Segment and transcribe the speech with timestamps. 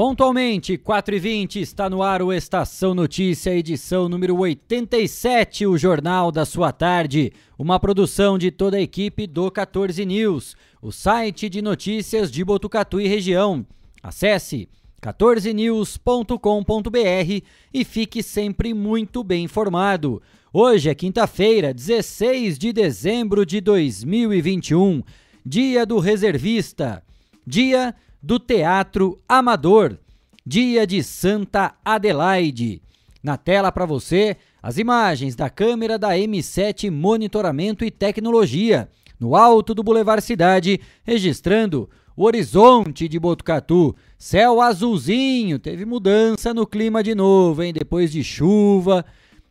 [0.00, 6.72] Pontualmente, 4h20, está no ar o Estação Notícia, edição número 87, o Jornal da Sua
[6.72, 7.34] Tarde.
[7.58, 12.98] Uma produção de toda a equipe do 14 News, o site de notícias de Botucatu
[12.98, 13.66] e região.
[14.02, 14.70] Acesse
[15.02, 20.22] 14news.com.br e fique sempre muito bem informado.
[20.50, 25.02] Hoje é quinta-feira, 16 de dezembro de 2021,
[25.44, 27.02] dia do reservista,
[27.46, 29.98] dia do Teatro Amador,
[30.44, 32.82] dia de Santa Adelaide.
[33.22, 39.74] Na tela para você, as imagens da câmera da M7 Monitoramento e Tecnologia, no alto
[39.74, 43.94] do Boulevard Cidade, registrando o horizonte de Botucatu.
[44.18, 47.72] Céu azulzinho, teve mudança no clima de novo, hein?
[47.72, 49.04] Depois de chuva,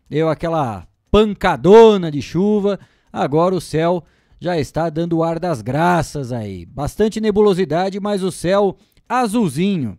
[0.08, 2.80] deu aquela pancadona de chuva,
[3.12, 4.04] agora o céu
[4.40, 6.66] já está dando o ar das graças aí.
[6.66, 9.98] Bastante nebulosidade, mas o céu azulzinho.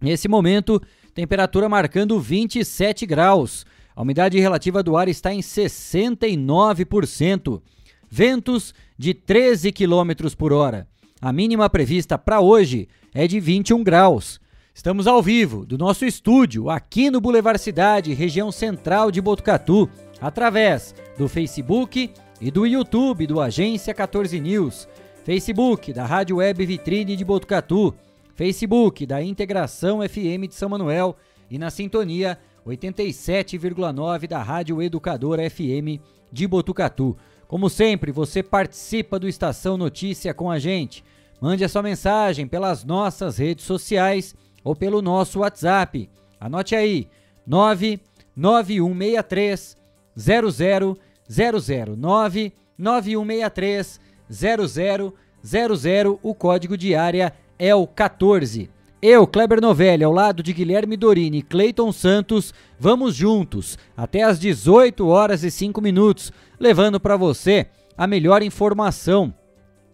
[0.00, 0.82] Nesse momento,
[1.14, 3.64] temperatura marcando 27 graus.
[3.94, 7.62] A umidade relativa do ar está em 69%.
[8.10, 10.88] Ventos de 13 km por hora.
[11.20, 14.40] A mínima prevista para hoje é de 21 graus.
[14.74, 19.88] Estamos ao vivo do nosso estúdio aqui no Boulevard Cidade, região central de Botucatu,
[20.20, 22.10] através do Facebook
[22.42, 24.88] e do YouTube do Agência 14 News,
[25.24, 27.94] Facebook da Rádio Web Vitrine de Botucatu,
[28.34, 31.16] Facebook da Integração FM de São Manuel
[31.48, 37.16] e na sintonia 87,9 da Rádio Educadora FM de Botucatu.
[37.46, 41.04] Como sempre, você participa do Estação Notícia com a gente.
[41.40, 46.10] Mande a sua mensagem pelas nossas redes sociais ou pelo nosso WhatsApp.
[46.40, 47.06] Anote aí:
[47.46, 49.76] 99163
[50.16, 50.98] 00
[51.28, 54.00] 009 9163
[54.30, 56.18] 0000.
[56.22, 58.70] O código de área é o 14.
[59.00, 64.38] Eu, Kleber Novelli, ao lado de Guilherme Dorini e Cleiton Santos, vamos juntos até às
[64.38, 67.66] 18 horas e 5 minutos, levando para você
[67.98, 69.34] a melhor informação,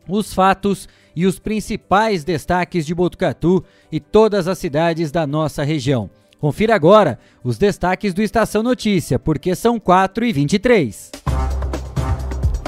[0.06, 0.86] os fatos
[1.16, 6.10] e os principais destaques de Botucatu e todas as cidades da nossa região.
[6.38, 11.10] Confira agora os destaques do Estação Notícia, porque são 4 e 23.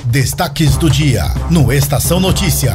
[0.07, 2.73] Destaques do dia no Estação Notícia.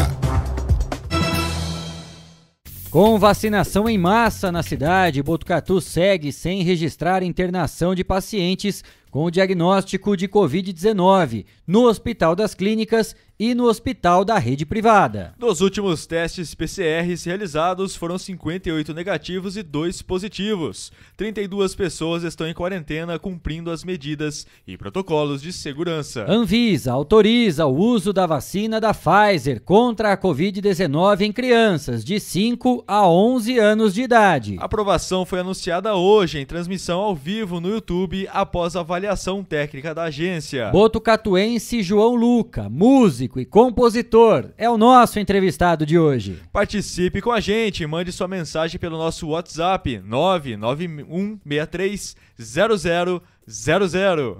[2.89, 8.81] Com vacinação em massa na cidade, Botucatu segue sem registrar internação de pacientes
[9.11, 15.33] com o diagnóstico de Covid-19 no Hospital das Clínicas e no hospital da rede privada.
[15.37, 20.91] Nos últimos testes PCRs realizados foram 58 negativos e 2 positivos.
[21.17, 26.25] 32 pessoas estão em quarentena cumprindo as medidas e protocolos de segurança.
[26.27, 32.85] Anvisa autoriza o uso da vacina da Pfizer contra a Covid-19 em crianças de 5
[32.87, 34.55] a 11 anos de idade.
[34.59, 40.03] A aprovação foi anunciada hoje em transmissão ao vivo no YouTube após avaliação técnica da
[40.03, 40.69] agência.
[40.71, 46.41] Botucatuense João Luca, músico e compositor, é o nosso entrevistado de hoje.
[46.51, 53.21] Participe com a gente, mande sua mensagem pelo nosso WhatsApp 99163 0000.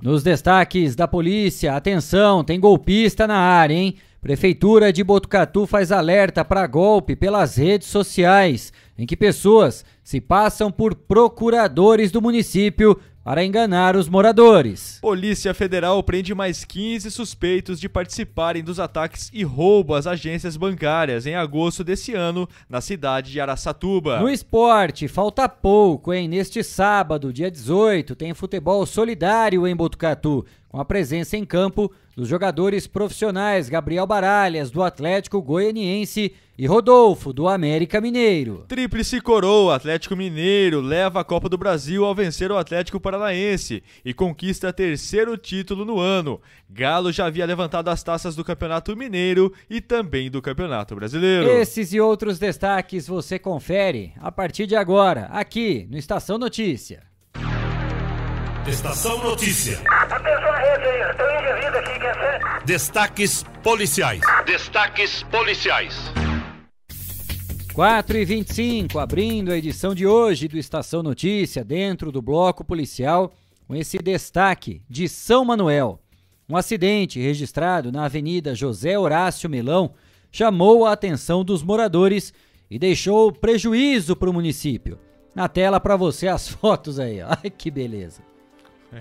[0.02, 3.96] Nos destaques da polícia, atenção, tem golpista na área, hein?
[4.26, 10.72] Prefeitura de Botucatu faz alerta para golpe pelas redes sociais, em que pessoas se passam
[10.72, 15.00] por procuradores do município para enganar os moradores.
[15.02, 21.26] Polícia Federal prende mais 15 suspeitos de participarem dos ataques e roubo às agências bancárias
[21.26, 24.20] em agosto desse ano na cidade de Araçatuba.
[24.20, 26.28] No esporte, falta pouco, hein?
[26.28, 32.28] Neste sábado, dia 18, tem futebol solidário em Botucatu, com a presença em campo dos
[32.28, 38.66] jogadores profissionais Gabriel Baralhas, do Atlético Goianiense, e Rodolfo, do América Mineiro.
[38.68, 44.14] Tríplice coroa, Atlético Mineiro leva a Copa do Brasil ao vencer o Atlético Paranaense e
[44.14, 46.42] conquista terceiro título no ano.
[46.70, 51.50] Galo já havia levantado as taças do Campeonato Mineiro e também do Campeonato Brasileiro.
[51.50, 57.04] Esses e outros destaques você confere a partir de agora, aqui no Estação Notícia.
[58.68, 59.80] Estação Notícia.
[59.88, 62.66] Atenção à rede aí, tem um indivíduo aqui, quer ser?
[62.66, 64.22] Destaques policiais.
[64.44, 65.96] Destaques policiais.
[67.76, 73.32] 4 e 25 abrindo a edição de hoje do Estação Notícia, dentro do bloco policial,
[73.68, 76.00] com esse destaque de São Manuel.
[76.50, 79.94] Um acidente registrado na Avenida José Horácio Melão
[80.32, 82.34] chamou a atenção dos moradores
[82.70, 84.98] e deixou prejuízo para o município.
[85.36, 87.28] Na tela para você as fotos aí, ó.
[87.44, 88.24] Ai que beleza.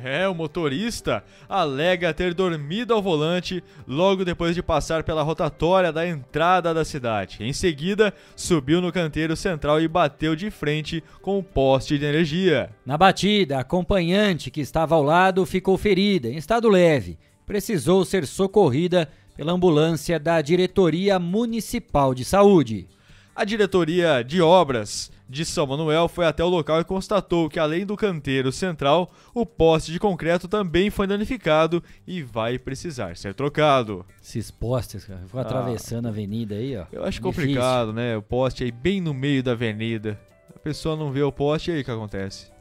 [0.03, 6.07] É, o motorista alega ter dormido ao volante logo depois de passar pela rotatória da
[6.07, 7.39] entrada da cidade.
[7.41, 12.71] Em seguida, subiu no canteiro central e bateu de frente com o poste de energia.
[12.85, 17.17] Na batida, a acompanhante que estava ao lado ficou ferida, em estado leve.
[17.47, 22.89] Precisou ser socorrida pela ambulância da Diretoria Municipal de Saúde.
[23.37, 27.87] A diretoria de obras de São Manuel foi até o local e constatou que, além
[27.87, 34.05] do canteiro central, o poste de concreto também foi danificado e vai precisar ser trocado.
[34.23, 36.87] Esses postes, cara, vou ah, atravessando a avenida aí, ó.
[36.93, 37.23] Eu acho Difícil.
[37.23, 38.17] complicado, né?
[38.17, 40.21] O poste aí bem no meio da avenida.
[40.55, 42.53] A pessoa não vê o poste e aí o que acontece?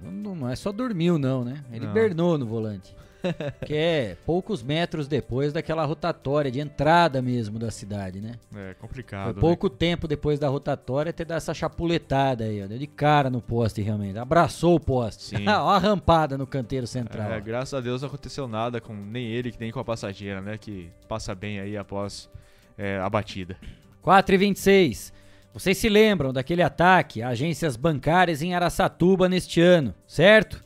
[0.00, 1.64] Não, não é só dormiu, não, né?
[1.72, 1.92] Ele não.
[1.92, 2.94] bernou no volante
[3.66, 8.32] que é poucos metros depois daquela rotatória de entrada mesmo da cidade, né?
[8.54, 9.34] É complicado.
[9.34, 9.76] Foi pouco né?
[9.78, 13.82] tempo depois da rotatória ter dado essa chapuletada aí, ó, deu de cara no poste
[13.82, 14.18] realmente.
[14.18, 15.22] Abraçou o poste.
[15.24, 15.46] Sim.
[15.48, 17.32] Ó a rampada no canteiro central.
[17.32, 20.58] É, graças a Deus não aconteceu nada com nem ele, nem com a passageira, né?
[20.58, 22.28] Que passa bem aí após
[22.76, 23.56] é, a batida.
[24.02, 25.18] 4 e 26
[25.52, 30.62] vocês se lembram daquele ataque a agências bancárias em Araçatuba neste ano, certo?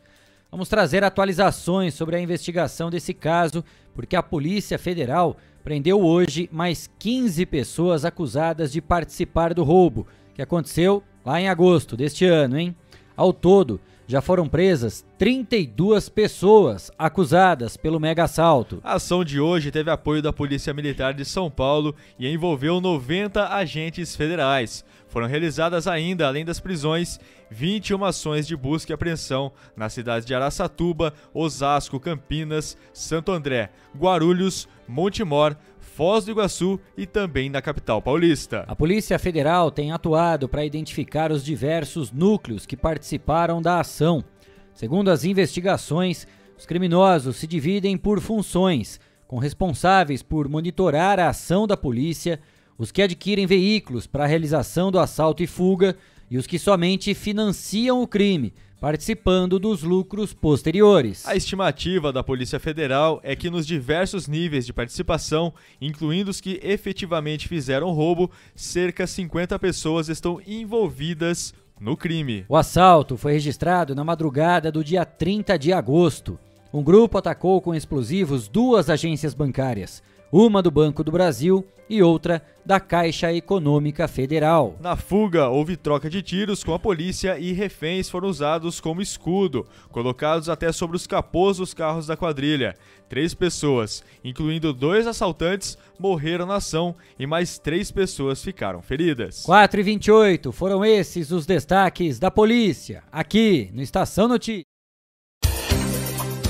[0.52, 3.64] Vamos trazer atualizações sobre a investigação desse caso,
[3.94, 5.34] porque a Polícia Federal
[5.64, 11.96] prendeu hoje mais 15 pessoas acusadas de participar do roubo, que aconteceu lá em agosto
[11.96, 12.76] deste ano, hein?
[13.16, 18.80] Ao todo, já foram presas 32 pessoas acusadas pelo mega assalto.
[18.82, 23.48] A ação de hoje teve apoio da Polícia Militar de São Paulo e envolveu 90
[23.48, 24.84] agentes federais.
[25.08, 27.20] Foram realizadas ainda, além das prisões,
[27.50, 34.66] 21 ações de busca e apreensão nas cidades de Araçatuba, Osasco, Campinas, Santo André, Guarulhos,
[34.88, 35.54] Montemor,
[35.94, 38.64] Foz do Iguaçu e também na capital paulista.
[38.66, 44.24] A Polícia Federal tem atuado para identificar os diversos núcleos que participaram da ação.
[44.72, 48.98] Segundo as investigações, os criminosos se dividem por funções,
[49.28, 52.40] com responsáveis por monitorar a ação da polícia,
[52.78, 55.94] os que adquirem veículos para a realização do assalto e fuga
[56.30, 61.24] e os que somente financiam o crime, participando dos lucros posteriores.
[61.24, 66.58] A estimativa da Polícia Federal é que nos diversos níveis de participação, incluindo os que
[66.64, 72.44] efetivamente fizeram roubo, cerca de 50 pessoas estão envolvidas no crime.
[72.48, 76.36] O assalto foi registrado na madrugada do dia 30 de agosto.
[76.74, 80.02] Um grupo atacou com explosivos duas agências bancárias
[80.32, 84.76] uma do Banco do Brasil e outra da Caixa Econômica Federal.
[84.80, 89.66] Na fuga, houve troca de tiros com a polícia e reféns foram usados como escudo,
[89.90, 92.74] colocados até sobre os capôs dos carros da quadrilha.
[93.10, 99.42] Três pessoas, incluindo dois assaltantes, morreram na ação e mais três pessoas ficaram feridas.
[99.42, 104.64] 4 e 28 foram esses os destaques da polícia, aqui no Estação Notícia.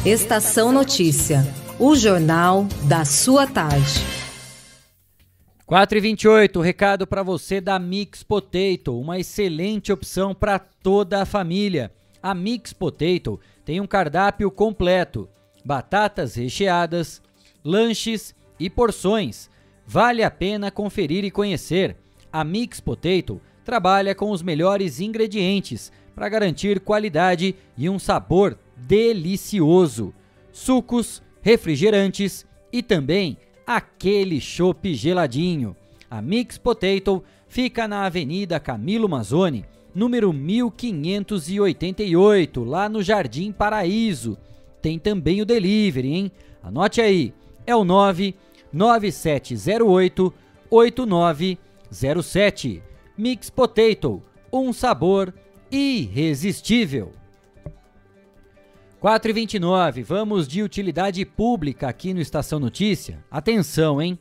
[0.05, 4.06] Estação Notícia o Jornal da Sua Tarde.
[5.67, 11.26] 4 e 28 recado para você da Mix Potato, uma excelente opção para toda a
[11.26, 11.93] família.
[12.23, 15.28] A Mix Potato tem um cardápio completo:
[15.64, 17.21] batatas recheadas,
[17.64, 19.50] lanches e porções.
[19.85, 21.97] Vale a pena conferir e conhecer.
[22.33, 30.14] A Mix Potato trabalha com os melhores ingredientes para garantir qualidade e um sabor delicioso.
[30.52, 35.76] Sucos, refrigerantes e também aquele chopp geladinho.
[36.08, 44.38] A Mix Potato fica na Avenida Camilo Mazzoni, número 1588, lá no Jardim Paraíso.
[44.80, 46.32] Tem também o delivery, hein?
[46.62, 47.34] Anote aí,
[47.66, 50.32] é o 99708
[50.70, 52.82] 8907.
[53.18, 54.22] Mix Potato,
[54.52, 55.34] um sabor
[55.70, 57.12] irresistível.
[59.02, 63.18] 4 e 29 vamos de utilidade pública aqui no Estação Notícia.
[63.28, 64.16] Atenção, hein?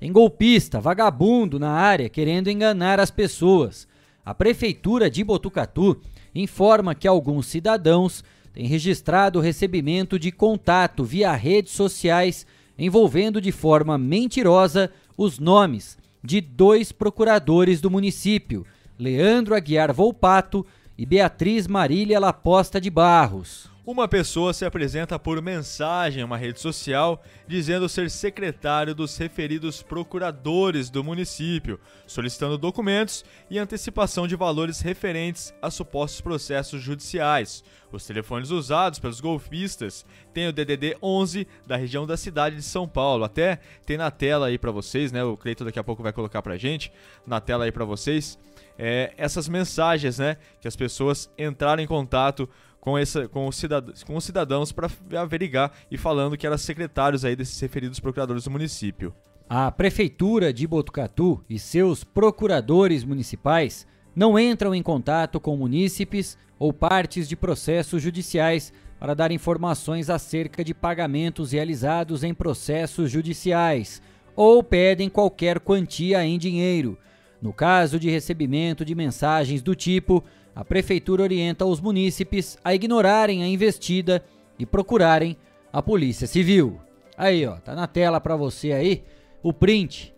[0.00, 3.86] Tem golpista, vagabundo na área querendo enganar as pessoas.
[4.24, 6.00] A Prefeitura de Botucatu
[6.34, 8.24] informa que alguns cidadãos
[8.54, 12.46] têm registrado o recebimento de contato via redes sociais
[12.78, 18.64] envolvendo de forma mentirosa os nomes de dois procuradores do município,
[18.98, 20.64] Leandro Aguiar Volpato
[20.96, 23.71] e Beatriz Marília Laposta de Barros.
[23.84, 29.82] Uma pessoa se apresenta por mensagem em uma rede social dizendo ser secretário dos referidos
[29.82, 37.64] procuradores do município, solicitando documentos e antecipação de valores referentes a supostos processos judiciais.
[37.90, 42.86] Os telefones usados pelos golpistas têm o DDD 11 da região da cidade de São
[42.86, 43.24] Paulo.
[43.24, 45.24] Até tem na tela aí para vocês, né?
[45.24, 46.92] O Cleiton daqui a pouco vai colocar pra gente
[47.26, 48.38] na tela aí para vocês
[48.78, 50.36] é, essas mensagens, né?
[50.60, 52.48] Que as pessoas entraram em contato
[52.82, 57.24] com, essa, com, os, cidadãos, com os cidadãos para averiguar e falando que eram secretários
[57.24, 59.14] aí desses referidos procuradores do município.
[59.48, 63.86] A Prefeitura de Botucatu e seus procuradores municipais
[64.16, 70.64] não entram em contato com munícipes ou partes de processos judiciais para dar informações acerca
[70.64, 74.02] de pagamentos realizados em processos judiciais
[74.34, 76.98] ou pedem qualquer quantia em dinheiro.
[77.40, 80.24] No caso de recebimento de mensagens do tipo
[80.54, 84.22] a prefeitura orienta os munícipes a ignorarem a investida
[84.58, 85.36] e procurarem
[85.72, 86.78] a Polícia Civil.
[87.16, 89.04] Aí, ó, tá na tela para você aí
[89.42, 90.14] o print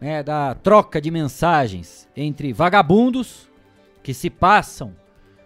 [0.00, 3.48] né, da troca de mensagens entre vagabundos
[4.02, 4.94] que se passam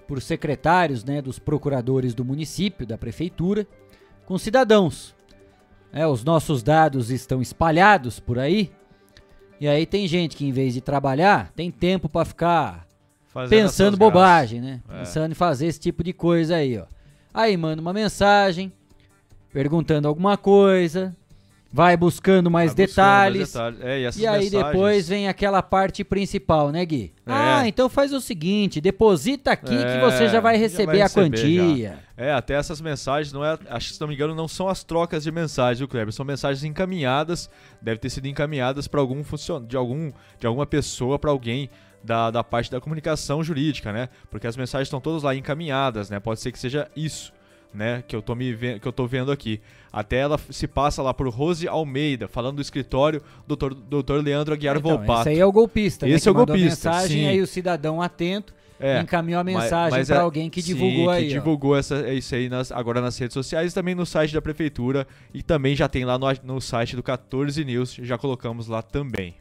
[0.06, 3.66] por secretários né, dos procuradores do município, da prefeitura,
[4.24, 5.14] com cidadãos.
[5.92, 8.72] É, os nossos dados estão espalhados por aí.
[9.60, 12.87] E aí tem gente que em vez de trabalhar, tem tempo para ficar
[13.28, 14.80] Fazendo pensando bobagem, né?
[14.88, 14.98] É.
[14.98, 16.84] Pensando em fazer esse tipo de coisa aí, ó.
[17.32, 18.72] Aí manda uma mensagem,
[19.52, 21.14] perguntando alguma coisa,
[21.70, 23.42] vai buscando mais vai detalhes.
[23.42, 24.16] Buscando mais detalhes.
[24.16, 24.50] É, e, e aí mensagens...
[24.50, 27.12] depois vem aquela parte principal, né, Gui?
[27.26, 27.32] É.
[27.32, 30.96] Ah, então faz o seguinte, deposita aqui é, que você já vai receber, já vai
[30.96, 32.02] receber a quantia.
[32.16, 32.24] Já.
[32.24, 34.82] É, até essas mensagens, não é, acho que se não me engano, não são as
[34.82, 36.12] trocas de mensagens, viu, Kleber?
[36.12, 37.48] São mensagens encaminhadas,
[37.80, 41.70] deve ter sido encaminhadas para algum funcionário, de algum de alguma pessoa para alguém
[42.02, 44.08] da, da parte da comunicação jurídica, né?
[44.30, 46.20] Porque as mensagens estão todas lá encaminhadas, né?
[46.20, 47.32] Pode ser que seja isso,
[47.72, 48.02] né?
[48.06, 49.60] Que eu tô, me que eu tô vendo aqui.
[49.92, 54.76] Até ela se passa lá por Rose Almeida, falando do escritório doutor, doutor Leandro Aguiar
[54.76, 55.20] então, Volpato.
[55.22, 56.12] Esse aí é o golpista, né?
[56.12, 57.26] Esse é o golpista, mensagem, sim.
[57.26, 61.24] aí o cidadão atento é, encaminhou a mensagem para é, alguém que divulgou sim, aí.
[61.24, 64.32] Que divulgou essa, é isso aí nas, agora nas redes sociais e também no site
[64.32, 68.68] da prefeitura e também já tem lá no, no site do 14 News, já colocamos
[68.68, 69.34] lá também.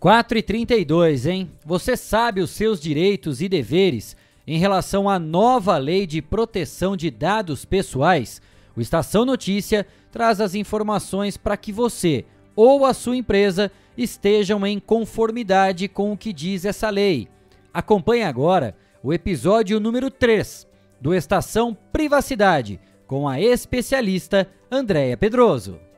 [0.00, 1.50] 4 e 32, hein?
[1.62, 4.16] Você sabe os seus direitos e deveres
[4.46, 8.40] em relação à nova lei de proteção de dados pessoais?
[8.74, 12.24] O Estação Notícia traz as informações para que você
[12.56, 17.28] ou a sua empresa estejam em conformidade com o que diz essa lei.
[17.72, 20.66] Acompanhe agora o episódio número 3
[20.98, 25.89] do Estação Privacidade com a especialista Andréia Pedroso.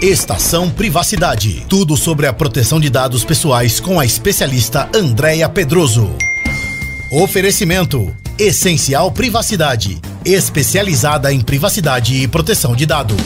[0.00, 1.66] Estação Privacidade.
[1.68, 6.08] Tudo sobre a proteção de dados pessoais com a especialista Andréia Pedroso.
[7.10, 10.00] Oferecimento: Essencial Privacidade.
[10.24, 13.16] Especializada em privacidade e proteção de dados.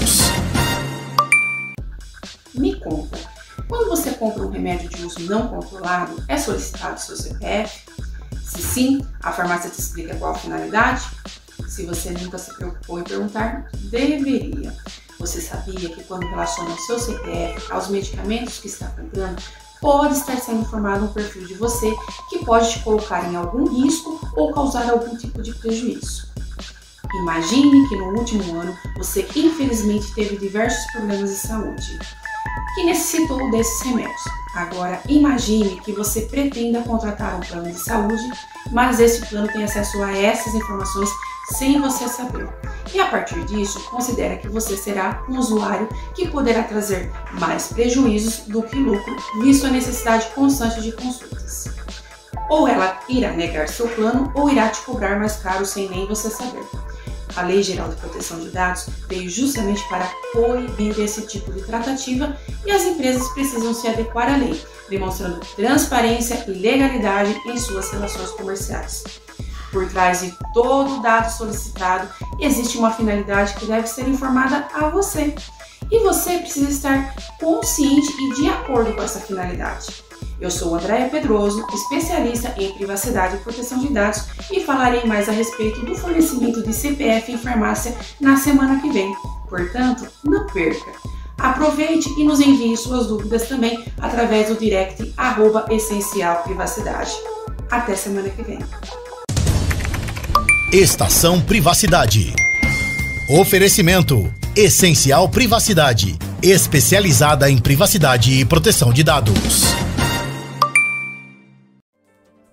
[2.55, 3.19] Me conta,
[3.69, 7.81] quando você compra um remédio de uso não controlado, é solicitado seu CPF?
[8.43, 11.05] Se sim, a farmácia te explica qual a finalidade?
[11.69, 14.73] Se você nunca se preocupou em perguntar, deveria.
[15.23, 19.41] Você sabia que quando relaciona o seu CPF aos medicamentos que está comprando,
[19.81, 21.95] pode estar sendo informado um perfil de você
[22.29, 26.27] que pode te colocar em algum risco ou causar algum tipo de prejuízo.
[27.21, 31.99] Imagine que no último ano você infelizmente teve diversos problemas de saúde
[32.75, 34.23] que necessitou desses remédios.
[34.57, 38.29] Agora imagine que você pretenda contratar um plano de saúde,
[38.73, 41.11] mas esse plano tem acesso a essas informações
[41.53, 42.49] sem você saber.
[42.93, 48.41] E a partir disso, considera que você será um usuário que poderá trazer mais prejuízos
[48.49, 51.67] do que lucro, visto a necessidade constante de consultas.
[52.51, 56.29] Ou ela irá negar seu plano ou irá te cobrar mais caro sem nem você
[56.29, 56.65] saber.
[57.35, 62.37] A Lei Geral de Proteção de Dados veio justamente para proibir esse tipo de tratativa
[62.67, 68.31] e as empresas precisam se adequar à lei, demonstrando transparência e legalidade em suas relações
[68.33, 69.05] comerciais.
[69.73, 72.07] Por trás de todo dado solicitado
[72.39, 75.35] existe uma finalidade que deve ser informada a você.
[75.91, 80.05] E você precisa estar consciente e de acordo com essa finalidade.
[80.39, 85.33] Eu sou Andréia Pedroso, especialista em privacidade e proteção de dados, e falarei mais a
[85.33, 89.15] respeito do fornecimento de CPF em farmácia na semana que vem.
[89.49, 90.93] Portanto, não perca!
[91.39, 97.13] Aproveite e nos envie suas dúvidas também através do direct arroba essencial privacidade.
[97.71, 98.59] Até semana que vem.
[100.73, 102.33] Estação Privacidade.
[103.29, 106.17] Oferecimento: Essencial Privacidade.
[106.43, 109.65] Especializada em privacidade e proteção de dados.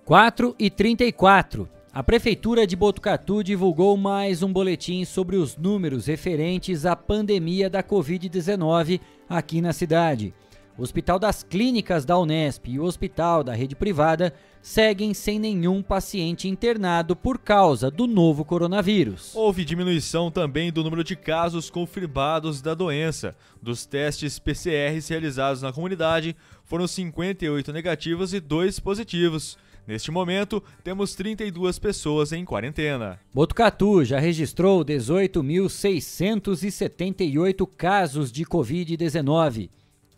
[0.04, 1.70] 4 e 34.
[1.94, 7.82] A Prefeitura de Botucatu divulgou mais um boletim sobre os números referentes à pandemia da
[7.82, 9.00] Covid-19
[9.30, 10.34] aqui na cidade.
[10.80, 15.84] O Hospital das Clínicas da Unesp e o Hospital da Rede Privada seguem sem nenhum
[15.84, 19.36] paciente internado por causa do novo coronavírus.
[19.36, 23.36] Houve diminuição também do número de casos confirmados da doença.
[23.62, 26.34] Dos testes PCRs realizados na comunidade,
[26.64, 29.58] foram 58 negativos e 2 positivos.
[29.86, 33.20] Neste momento, temos 32 pessoas em quarentena.
[33.34, 39.70] Botucatu já registrou 18.678 casos de Covid-19.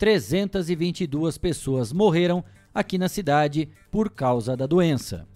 [0.02, 2.42] 322 pessoas morreram
[2.74, 5.28] aqui na cidade por causa da doença.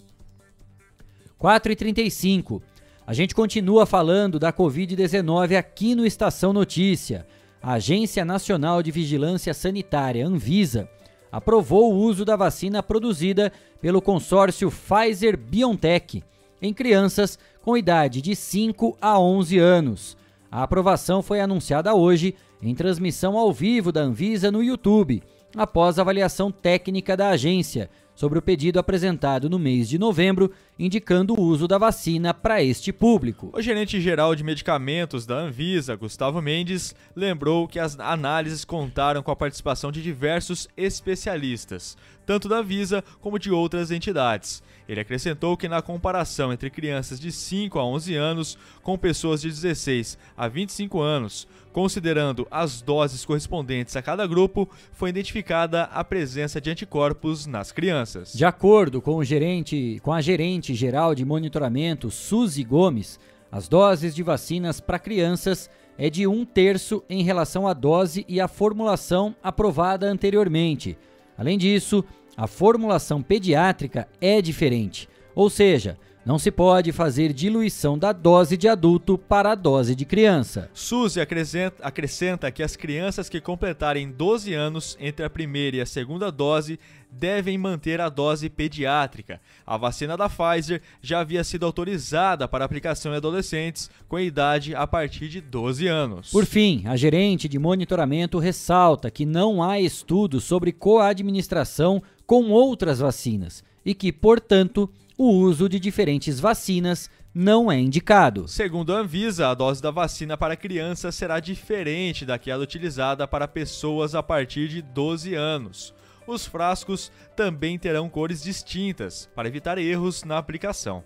[1.38, 2.60] 4 e 35.
[3.06, 7.24] A gente continua falando da Covid-19 aqui no Estação Notícia.
[7.62, 10.90] A Agência Nacional de Vigilância Sanitária, Anvisa,
[11.30, 16.24] aprovou o uso da vacina produzida pelo consórcio Pfizer BioNTech
[16.60, 20.16] em crianças com idade de 5 a 11 anos.
[20.50, 22.34] A aprovação foi anunciada hoje
[22.66, 25.22] em transmissão ao vivo da Anvisa no YouTube,
[25.56, 31.40] após avaliação técnica da agência sobre o pedido apresentado no mês de novembro, indicando o
[31.40, 33.50] uso da vacina para este público.
[33.52, 39.36] O gerente-geral de medicamentos da Anvisa, Gustavo Mendes, lembrou que as análises contaram com a
[39.36, 44.62] participação de diversos especialistas, tanto da Anvisa como de outras entidades.
[44.88, 49.48] Ele acrescentou que na comparação entre crianças de 5 a 11 anos com pessoas de
[49.48, 56.58] 16 a 25 anos, considerando as doses correspondentes a cada grupo, foi identificada a presença
[56.58, 58.32] de anticorpos nas crianças.
[58.32, 63.20] De acordo com o gerente, com a gerente geral de monitoramento, Suzy Gomes,
[63.52, 65.68] as doses de vacinas para crianças
[65.98, 70.96] é de um terço em relação à dose e à formulação aprovada anteriormente.
[71.36, 72.02] Além disso,
[72.34, 78.66] a formulação pediátrica é diferente, ou seja, não se pode fazer diluição da dose de
[78.66, 80.68] adulto para a dose de criança.
[80.74, 85.86] Suzy acrescenta, acrescenta, que as crianças que completarem 12 anos entre a primeira e a
[85.86, 89.40] segunda dose devem manter a dose pediátrica.
[89.64, 94.84] A vacina da Pfizer já havia sido autorizada para aplicação em adolescentes com idade a
[94.84, 96.32] partir de 12 anos.
[96.32, 102.98] Por fim, a gerente de monitoramento ressalta que não há estudos sobre coadministração com outras
[102.98, 108.46] vacinas e que, portanto, o uso de diferentes vacinas não é indicado.
[108.48, 114.14] Segundo a Anvisa, a dose da vacina para crianças será diferente daquela utilizada para pessoas
[114.14, 115.94] a partir de 12 anos.
[116.26, 121.04] Os frascos também terão cores distintas para evitar erros na aplicação.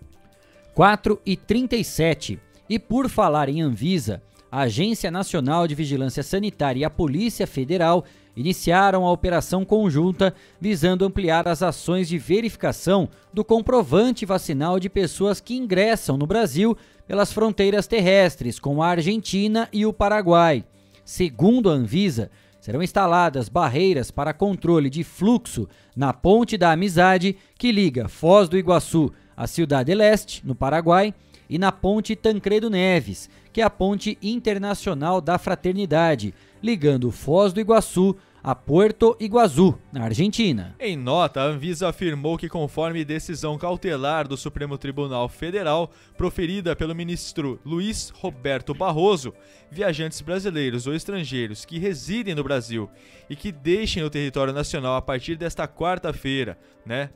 [0.75, 2.39] 4 e 37.
[2.69, 8.05] E por falar em Anvisa, a Agência Nacional de Vigilância Sanitária e a Polícia Federal
[8.37, 15.41] iniciaram a operação conjunta visando ampliar as ações de verificação do comprovante vacinal de pessoas
[15.41, 20.65] que ingressam no Brasil pelas fronteiras terrestres com a Argentina e o Paraguai.
[21.05, 27.73] Segundo a Anvisa, serão instaladas barreiras para controle de fluxo na Ponte da Amizade, que
[27.73, 31.15] liga Foz do Iguaçu à Cidade Leste, no Paraguai,
[31.51, 36.33] e na Ponte Tancredo Neves, que é a ponte internacional da fraternidade,
[36.63, 40.75] ligando Foz do Iguaçu a Puerto Iguaçu, na Argentina.
[40.81, 46.95] Em nota, a Anvisa afirmou que, conforme decisão cautelar do Supremo Tribunal Federal, proferida pelo
[46.95, 49.35] ministro Luiz Roberto Barroso,
[49.71, 52.89] viajantes brasileiros ou estrangeiros que residem no Brasil
[53.29, 56.59] e que deixem o território nacional a partir desta quarta-feira,
[56.91, 57.09] né,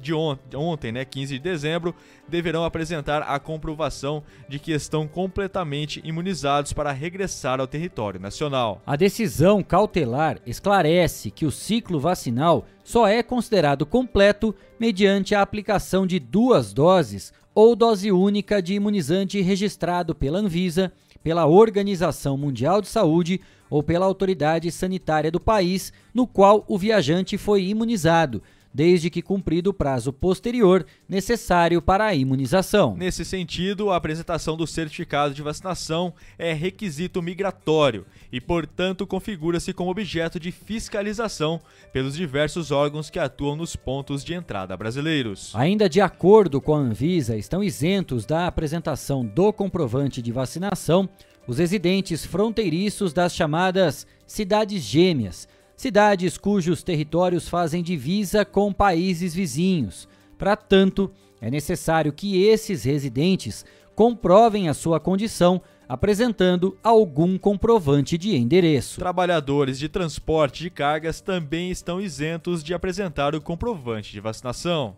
[0.00, 0.14] de
[0.54, 1.92] ontem, né, 15 de dezembro,
[2.28, 8.80] deverão apresentar a comprovação de que estão completamente imunizados para regressar ao território nacional.
[8.86, 16.06] A decisão cautelar esclarece que o ciclo vacinal só é considerado completo mediante a aplicação
[16.06, 20.92] de duas doses ou dose única de imunizante registrado pela Anvisa,
[21.24, 27.36] pela Organização Mundial de Saúde ou pela autoridade sanitária do país no qual o viajante
[27.36, 28.40] foi imunizado
[28.72, 32.96] desde que cumprido o prazo posterior necessário para a imunização.
[32.96, 39.90] Nesse sentido, a apresentação do certificado de vacinação é requisito migratório e, portanto, configura-se como
[39.90, 41.60] objeto de fiscalização
[41.92, 45.52] pelos diversos órgãos que atuam nos pontos de entrada brasileiros.
[45.54, 51.08] Ainda de acordo com a Anvisa, estão isentos da apresentação do comprovante de vacinação
[51.48, 60.08] os residentes fronteiriços das chamadas cidades gêmeas cidades cujos territórios fazem divisa com países vizinhos.
[60.36, 61.08] Para tanto,
[61.40, 63.64] é necessário que esses residentes
[63.94, 68.98] comprovem a sua condição apresentando algum comprovante de endereço.
[68.98, 74.96] Trabalhadores de transporte de cargas também estão isentos de apresentar o comprovante de vacinação.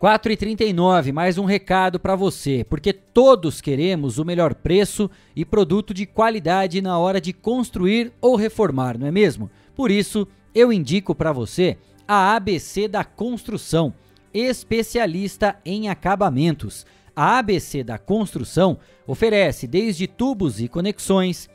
[0.00, 6.04] 4,39, mais um recado para você, porque todos queremos o melhor preço e produto de
[6.04, 9.50] qualidade na hora de construir ou reformar, não é mesmo?
[9.74, 13.92] Por isso, eu indico para você a ABC da Construção,
[14.32, 16.86] especialista em acabamentos.
[17.14, 21.48] A ABC da Construção oferece desde tubos e conexões,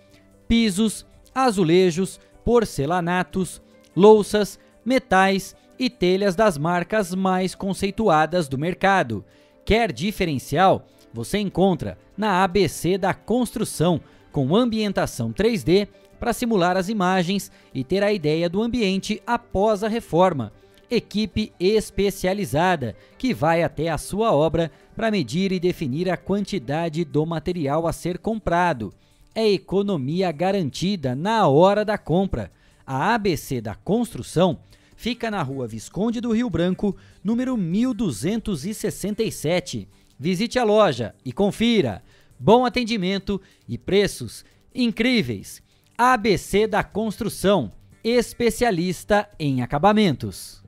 [0.48, 3.62] pisos, azulejos, porcelanatos,
[3.96, 9.24] louças, metais e telhas das marcas mais conceituadas do mercado.
[9.66, 10.86] Quer diferencial?
[11.14, 14.02] Você encontra na ABC da Construção,
[14.32, 15.88] com ambientação 3D
[16.20, 20.52] para simular as imagens e ter a ideia do ambiente após a reforma.
[20.92, 27.26] Equipe especializada que vai até a sua obra para medir e definir a quantidade do
[27.26, 28.94] material a ser comprado.
[29.34, 32.52] É economia garantida na hora da compra.
[32.86, 34.60] A ABC da Construção
[34.96, 39.88] fica na rua Visconde do Rio Branco, número 1267.
[40.20, 42.04] Visite a loja e confira.
[42.38, 45.62] Bom atendimento e preços incríveis.
[46.02, 50.64] ABC da Construção, especialista em acabamentos.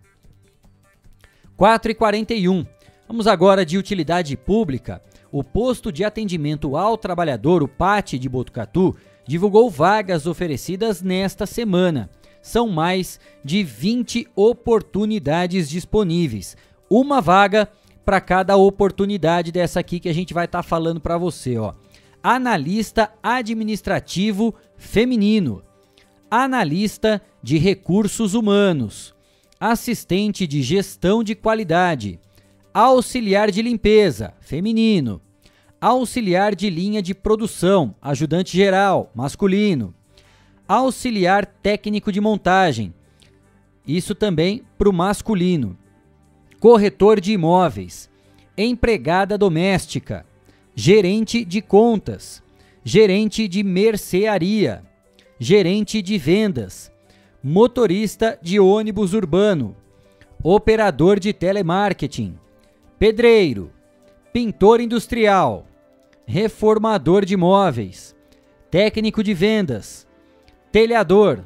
[1.56, 2.65] 4 e 41.
[3.08, 5.02] Vamos agora de utilidade pública.
[5.32, 8.94] O posto de atendimento ao trabalhador, o PAT de Botucatu,
[9.26, 12.10] divulgou vagas oferecidas nesta semana
[12.41, 16.58] são mais de 20 oportunidades disponíveis.
[16.89, 17.70] Uma vaga
[18.04, 21.74] para cada oportunidade dessa aqui que a gente vai estar tá falando para você, ó.
[22.24, 25.63] Analista administrativo feminino,
[26.30, 29.13] analista de recursos humanos,
[29.60, 32.20] assistente de gestão de qualidade,
[32.74, 35.22] auxiliar de limpeza feminino,
[35.80, 39.94] auxiliar de linha de produção, ajudante geral masculino,
[40.67, 42.91] auxiliar técnico de montagem.
[43.88, 45.78] Isso também para o masculino.
[46.60, 48.10] Corretor de imóveis,
[48.58, 50.26] empregada doméstica,
[50.76, 52.44] gerente de contas,
[52.84, 54.84] gerente de mercearia,
[55.39, 56.91] gerente de vendas,
[57.44, 59.76] motorista de ônibus urbano,
[60.44, 62.38] operador de telemarketing,
[62.98, 63.72] pedreiro,
[64.34, 65.67] pintor industrial,
[66.26, 68.15] reformador de imóveis,
[68.70, 70.08] técnico de vendas,
[70.72, 71.46] telhador,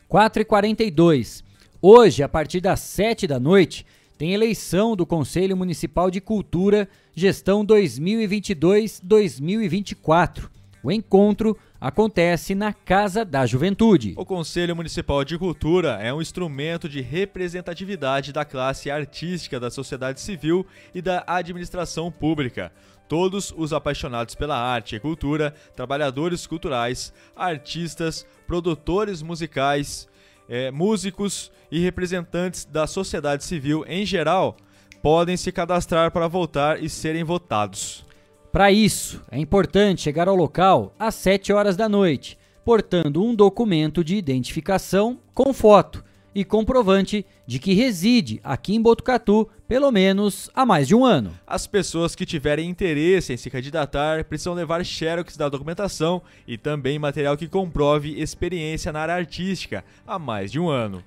[0.09, 1.43] 4 e 42
[1.83, 3.85] Hoje, a partir das 7 da noite,
[4.17, 10.49] tem eleição do Conselho Municipal de Cultura, gestão 2022-2024.
[10.85, 14.15] O encontro acontece na Casa da Juventude.
[14.17, 20.21] O Conselho Municipal de Cultura é um instrumento de representatividade da classe artística da sociedade
[20.21, 20.65] civil
[20.95, 22.73] e da administração pública.
[23.09, 30.09] Todos os apaixonados pela arte e cultura, trabalhadores culturais, artistas, produtores musicais,
[30.49, 34.57] é, músicos e representantes da sociedade civil em geral
[35.03, 38.05] podem se cadastrar para votar e serem votados.
[38.53, 44.05] Para isso, é importante chegar ao local às 7 horas da noite, portando um documento
[44.05, 50.67] de identificação com foto e comprovante de que reside aqui em Botucatu pelo menos há
[50.67, 51.33] mais de um ano.
[51.47, 56.99] As pessoas que tiverem interesse em se candidatar precisam levar xerox da documentação e também
[56.99, 61.03] material que comprove experiência na área artística há mais de um ano.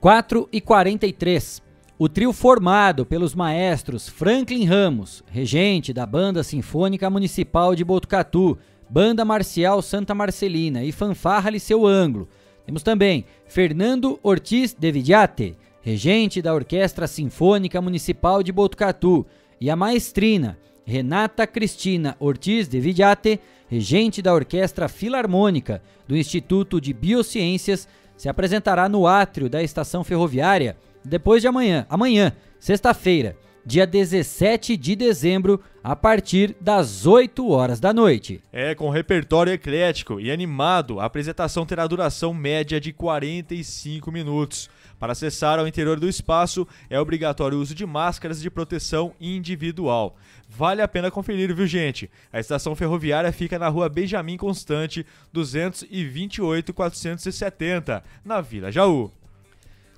[0.00, 1.71] 4 e 43.
[2.04, 8.58] O trio formado pelos maestros Franklin Ramos, regente da Banda Sinfônica Municipal de Botucatu,
[8.90, 12.28] Banda Marcial Santa Marcelina e Fanfarra Liceu Ângulo,
[12.66, 19.24] temos também Fernando Ortiz de Vidiate, regente da Orquestra Sinfônica Municipal de Botucatu,
[19.60, 23.38] e a maestrina Renata Cristina Ortiz de Vidiate,
[23.68, 27.86] regente da Orquestra Filarmônica do Instituto de Biociências,
[28.16, 34.96] se apresentará no átrio da estação ferroviária depois de amanhã, amanhã, sexta-feira, dia 17 de
[34.96, 38.40] dezembro, a partir das 8 horas da noite.
[38.52, 44.68] É, com repertório eclético e animado, a apresentação terá duração média de 45 minutos.
[44.98, 50.16] Para acessar ao interior do espaço, é obrigatório o uso de máscaras de proteção individual.
[50.48, 52.08] Vale a pena conferir, viu, gente?
[52.32, 59.10] A estação ferroviária fica na rua Benjamin Constante, 228 470, na Vila Jaú.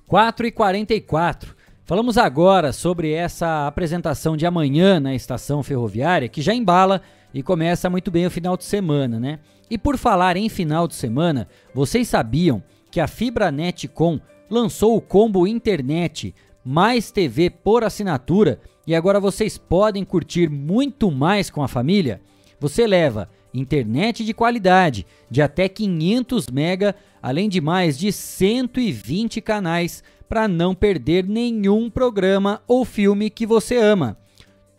[0.07, 1.55] 4 e 44
[1.87, 6.99] Falamos agora sobre essa apresentação de amanhã na estação ferroviária, que já embala
[7.31, 9.39] e começa muito bem o final de semana, né?
[9.69, 15.01] E por falar em final de semana, vocês sabiam que a Fibranet Com lançou o
[15.01, 16.33] combo internet
[16.65, 22.19] mais TV por assinatura e agora vocês podem curtir muito mais com a família?
[22.59, 30.03] Você leva internet de qualidade de até 500 mega, além de mais de 120 canais
[30.27, 34.17] para não perder nenhum programa ou filme que você ama.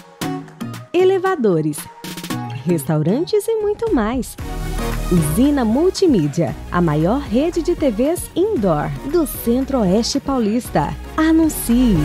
[0.93, 1.77] elevadores,
[2.65, 4.35] restaurantes e muito mais.
[5.11, 10.95] Usina Multimídia, a maior rede de TVs indoor do Centro-Oeste Paulista.
[11.17, 11.97] Anuncie!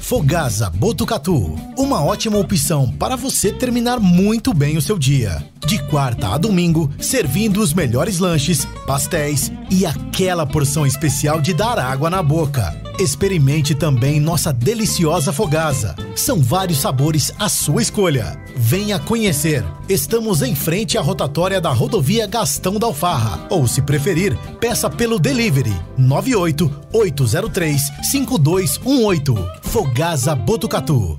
[0.00, 5.49] Fogasa Botucatu, uma ótima opção para você terminar muito bem o seu dia.
[5.66, 11.78] De quarta a domingo, servindo os melhores lanches, pastéis e aquela porção especial de dar
[11.78, 12.74] água na boca.
[12.98, 15.94] Experimente também nossa deliciosa fogasa.
[16.14, 18.38] São vários sabores à sua escolha.
[18.56, 19.64] Venha conhecer.
[19.88, 23.46] Estamos em frente à rotatória da rodovia Gastão da Alfarra.
[23.48, 29.34] Ou, se preferir, peça pelo delivery 98 803 5218.
[29.62, 31.18] Fogasa Botucatu.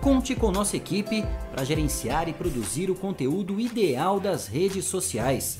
[0.00, 5.58] Conte com nossa equipe para gerenciar e produzir o conteúdo ideal das redes sociais.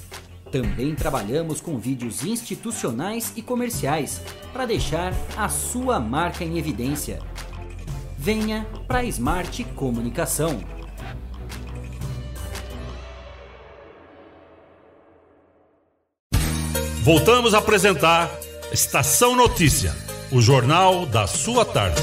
[0.51, 4.21] Também trabalhamos com vídeos institucionais e comerciais
[4.53, 7.21] para deixar a sua marca em evidência.
[8.17, 10.61] Venha para a Smart Comunicação.
[17.03, 18.31] Voltamos a apresentar
[18.73, 19.95] Estação Notícia,
[20.33, 22.01] o jornal da sua tarde.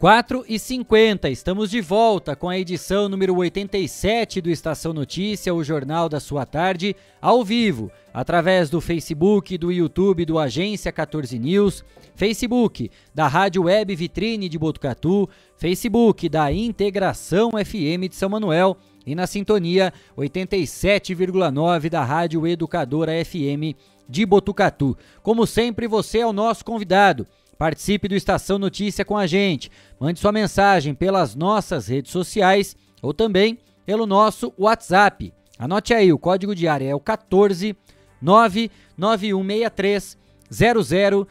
[0.00, 5.62] 4 e 50 estamos de volta com a edição número 87 do Estação Notícia, o
[5.62, 11.84] jornal da sua tarde, ao vivo, através do Facebook, do YouTube do Agência 14 News,
[12.14, 19.14] Facebook da Rádio Web Vitrine de Botucatu, Facebook da Integração FM de São Manuel e
[19.14, 23.76] na sintonia 87,9 da Rádio Educadora FM
[24.08, 24.96] de Botucatu.
[25.22, 27.26] Como sempre, você é o nosso convidado.
[27.60, 29.70] Participe do Estação Notícia com a gente.
[30.00, 35.30] Mande sua mensagem pelas nossas redes sociais ou também pelo nosso WhatsApp.
[35.58, 37.76] Anote aí, o código de área é o 14
[38.22, 40.16] 99163
[40.50, 41.28] 0000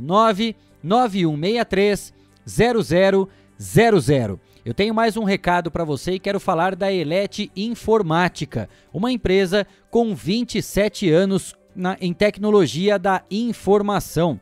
[0.00, 2.14] 99163
[2.46, 3.28] 0000.
[4.64, 9.66] Eu tenho mais um recado para você e quero falar da Elete Informática, uma empresa
[9.90, 14.40] com 27 anos na, em tecnologia da informação.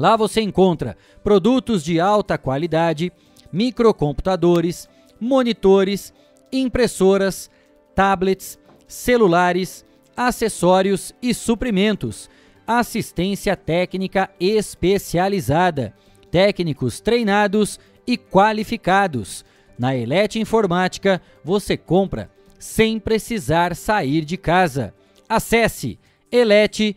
[0.00, 3.12] Lá você encontra produtos de alta qualidade,
[3.52, 4.88] microcomputadores,
[5.20, 6.14] monitores,
[6.50, 7.50] impressoras,
[7.94, 8.58] tablets,
[8.88, 9.84] celulares,
[10.16, 12.30] acessórios e suprimentos,
[12.66, 15.92] assistência técnica especializada,
[16.30, 19.44] técnicos treinados e qualificados.
[19.78, 24.94] Na Elete Informática você compra sem precisar sair de casa.
[25.28, 25.98] Acesse
[26.32, 26.96] elete.com.br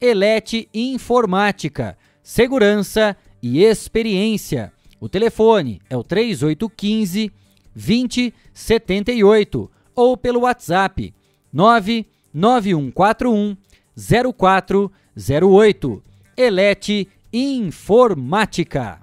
[0.00, 4.72] Elete Informática, segurança e experiência.
[5.00, 7.32] O telefone é o 3815
[7.74, 11.14] 2078 ou pelo WhatsApp
[11.52, 13.56] 99141
[14.36, 16.02] 0408.
[16.36, 19.00] Elete Informática.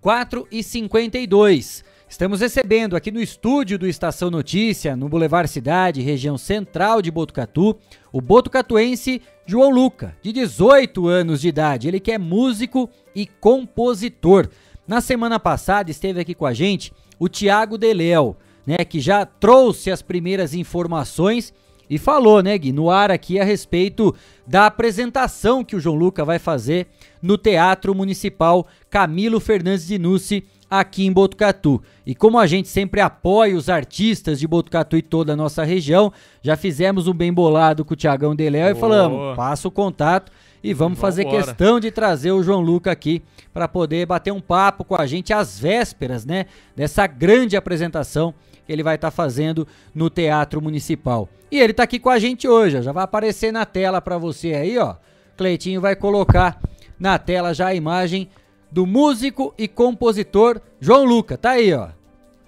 [0.00, 1.84] 4 e 52.
[2.08, 7.76] Estamos recebendo aqui no estúdio do Estação Notícia, no Boulevard Cidade, região central de Botucatu,
[8.10, 11.86] o botucatuense João Luca, de 18 anos de idade.
[11.86, 14.48] Ele que é músico e compositor.
[14.86, 18.34] Na semana passada esteve aqui com a gente o Tiago Deléo,
[18.66, 21.52] né, que já trouxe as primeiras informações
[21.90, 24.14] e falou, né, Gui, no ar aqui a respeito
[24.46, 26.86] da apresentação que o João Luca vai fazer
[27.20, 31.82] no Teatro Municipal Camilo Fernandes de Nussi aqui em Botucatu.
[32.06, 36.12] E como a gente sempre apoia os artistas de Botucatu e toda a nossa região,
[36.42, 40.30] já fizemos um bem bolado com o Tiagão Deléo e falamos, passa o contato
[40.62, 44.84] e vamos, fazer questão de trazer o João Luca aqui para poder bater um papo
[44.84, 48.34] com a gente às vésperas, né, dessa grande apresentação
[48.66, 51.28] que ele vai estar tá fazendo no Teatro Municipal.
[51.50, 54.18] E ele está aqui com a gente hoje, ó, já vai aparecer na tela para
[54.18, 54.96] você aí, ó.
[55.36, 56.60] Cleitinho vai colocar
[56.98, 58.28] na tela já a imagem
[58.70, 61.36] do músico e compositor João Luca.
[61.36, 61.88] Tá aí, ó.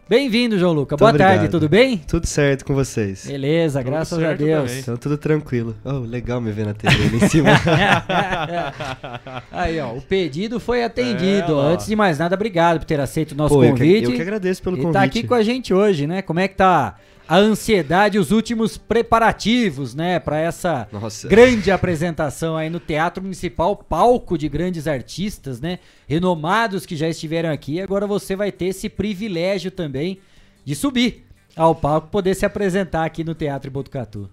[0.09, 0.97] Bem-vindo, João Luca.
[0.97, 1.37] Boa obrigado.
[1.37, 1.99] tarde, tudo bem?
[1.99, 3.27] Tudo certo com vocês.
[3.29, 4.69] Beleza, tudo graças a Deus.
[4.69, 4.81] Também.
[4.81, 5.77] Então tudo tranquilo.
[5.85, 7.51] Oh, legal me ver na TV ali em cima.
[9.53, 11.61] aí, ó, o pedido foi atendido.
[11.61, 14.03] É, Antes de mais nada, obrigado por ter aceito o nosso Pô, convite.
[14.03, 14.95] Eu que, eu que agradeço pelo e convite.
[14.95, 16.23] tá aqui com a gente hoje, né?
[16.23, 16.97] Como é que tá
[17.31, 21.29] a ansiedade, os últimos preparativos, né, para essa Nossa.
[21.29, 27.53] grande apresentação aí no Teatro Municipal, palco de grandes artistas, né, renomados que já estiveram
[27.53, 27.81] aqui.
[27.81, 30.19] Agora você vai ter esse privilégio também
[30.65, 34.29] de subir ao palco, poder se apresentar aqui no Teatro Botucatu.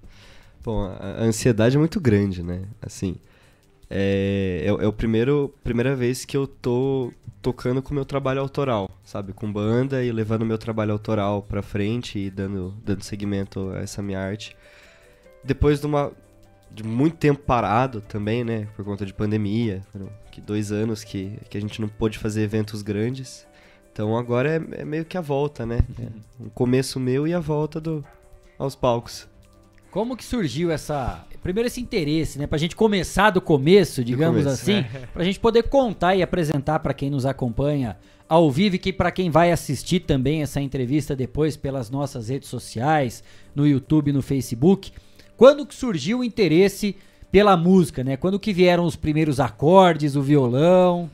[0.63, 2.63] Bom, a ansiedade é muito grande, né?
[2.81, 3.17] Assim,
[3.89, 8.89] é, é, é o primeiro primeira vez que eu tô tocando com meu trabalho autoral,
[9.03, 13.79] sabe, com banda e levando meu trabalho autoral para frente e dando dando seguimento a
[13.79, 14.55] essa minha arte.
[15.43, 16.11] Depois de uma
[16.69, 19.81] de muito tempo parado também, né, por conta de pandemia,
[20.31, 23.47] que dois anos que, que a gente não pôde fazer eventos grandes.
[23.91, 25.79] Então agora é, é meio que a volta, né?
[25.99, 28.05] É um começo meu e a volta do
[28.59, 29.27] aos palcos.
[29.89, 31.25] Como que surgiu essa.
[31.47, 32.45] Primeiro esse interesse, né?
[32.45, 34.81] Pra gente começar do começo, digamos começo, assim.
[34.81, 35.07] né?
[35.13, 37.95] Pra gente poder contar e apresentar para quem nos acompanha
[38.27, 42.49] ao vivo e que para quem vai assistir também essa entrevista depois pelas nossas redes
[42.49, 43.23] sociais,
[43.55, 44.91] no YouTube, no Facebook.
[45.37, 46.97] Quando que surgiu o interesse
[47.31, 48.17] pela música, né?
[48.17, 51.09] Quando que vieram os primeiros acordes, o violão?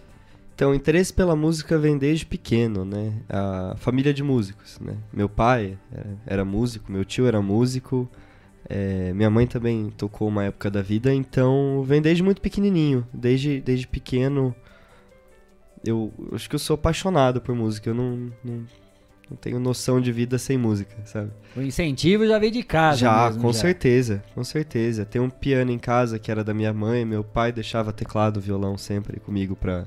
[0.55, 3.13] Então, o interesse pela música vem desde pequeno, né?
[3.29, 4.95] A família de músicos, né?
[5.13, 8.09] Meu pai era, era músico, meu tio era músico.
[8.75, 13.07] É, minha mãe também tocou uma época da vida, então vem desde muito pequenininho.
[13.13, 14.55] Desde, desde pequeno,
[15.85, 17.91] eu acho que eu sou apaixonado por música.
[17.91, 18.65] Eu não, não,
[19.29, 21.29] não tenho noção de vida sem música, sabe?
[21.55, 22.97] O incentivo já veio de casa.
[22.97, 23.59] Já, mesmo, com já.
[23.59, 25.05] certeza, com certeza.
[25.05, 28.75] Tem um piano em casa que era da minha mãe, meu pai deixava teclado, violão
[28.75, 29.85] sempre comigo pra,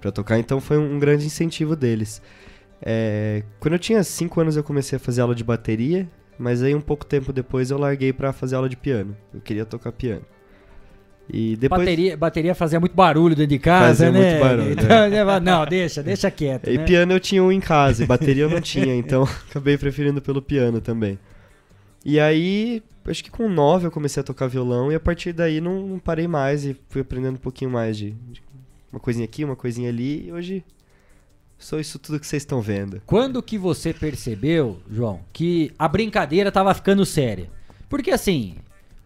[0.00, 2.22] pra tocar, então foi um, um grande incentivo deles.
[2.80, 6.08] É, quando eu tinha 5 anos eu comecei a fazer aula de bateria,
[6.38, 9.16] mas aí um pouco tempo depois eu larguei pra fazer aula de piano.
[9.32, 10.22] Eu queria tocar piano.
[11.32, 11.80] E depois...
[11.80, 14.30] Bateria, bateria fazia muito barulho dentro de casa, Fazia né?
[14.30, 16.68] muito barulho, Então, falava, Não, deixa, deixa quieto.
[16.68, 16.84] E né?
[16.84, 20.42] piano eu tinha um em casa, e bateria eu não tinha, então acabei preferindo pelo
[20.42, 21.18] piano também.
[22.04, 25.60] E aí, acho que com 9 eu comecei a tocar violão e a partir daí
[25.60, 28.42] não, não parei mais e fui aprendendo um pouquinho mais de, de
[28.92, 30.62] uma coisinha aqui, uma coisinha ali e hoje
[31.64, 33.00] sou isso tudo que vocês estão vendo.
[33.06, 37.50] Quando que você percebeu, João, que a brincadeira tava ficando séria?
[37.88, 38.56] Porque assim,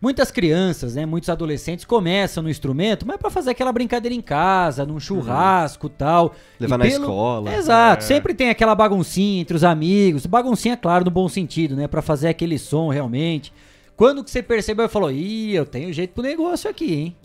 [0.01, 4.85] muitas crianças, né, muitos adolescentes começam no instrumento, mas pra fazer aquela brincadeira em casa,
[4.85, 6.35] num churrasco, tal.
[6.59, 7.55] Levar E na escola.
[7.55, 8.07] Exato, É.
[8.07, 12.29] sempre tem aquela baguncinha entre os amigos, baguncinha claro no bom sentido, né, Pra fazer
[12.29, 13.53] aquele som realmente.
[13.97, 17.17] Quando que você percebeu e falou: "Ih, eu tenho jeito pro negócio aqui, hein?"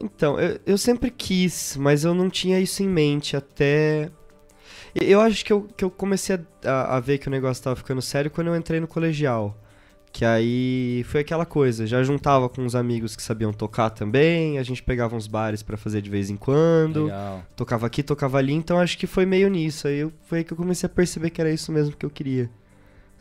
[0.00, 4.10] Então, eu, eu sempre quis, mas eu não tinha isso em mente até.
[4.94, 8.00] Eu acho que eu, que eu comecei a, a- ver que o negócio tava ficando
[8.00, 9.56] sério quando eu entrei no colegial.
[10.12, 14.62] Que aí foi aquela coisa, já juntava com uns amigos que sabiam tocar também, a
[14.62, 17.42] gente pegava uns bares pra fazer de vez em quando, Legal.
[17.56, 19.88] tocava aqui, tocava ali, então acho que foi meio nisso.
[19.88, 22.10] Aí eu, foi aí que eu comecei a perceber que era isso mesmo que eu
[22.10, 22.48] queria.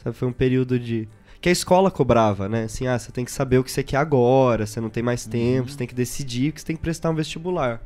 [0.04, 1.08] Sabe, foi um período de.
[1.42, 2.66] Que a escola cobrava, né?
[2.66, 5.26] Assim, ah, você tem que saber o que você quer agora, você não tem mais
[5.26, 7.82] tempo, você tem que decidir que você tem que prestar um vestibular.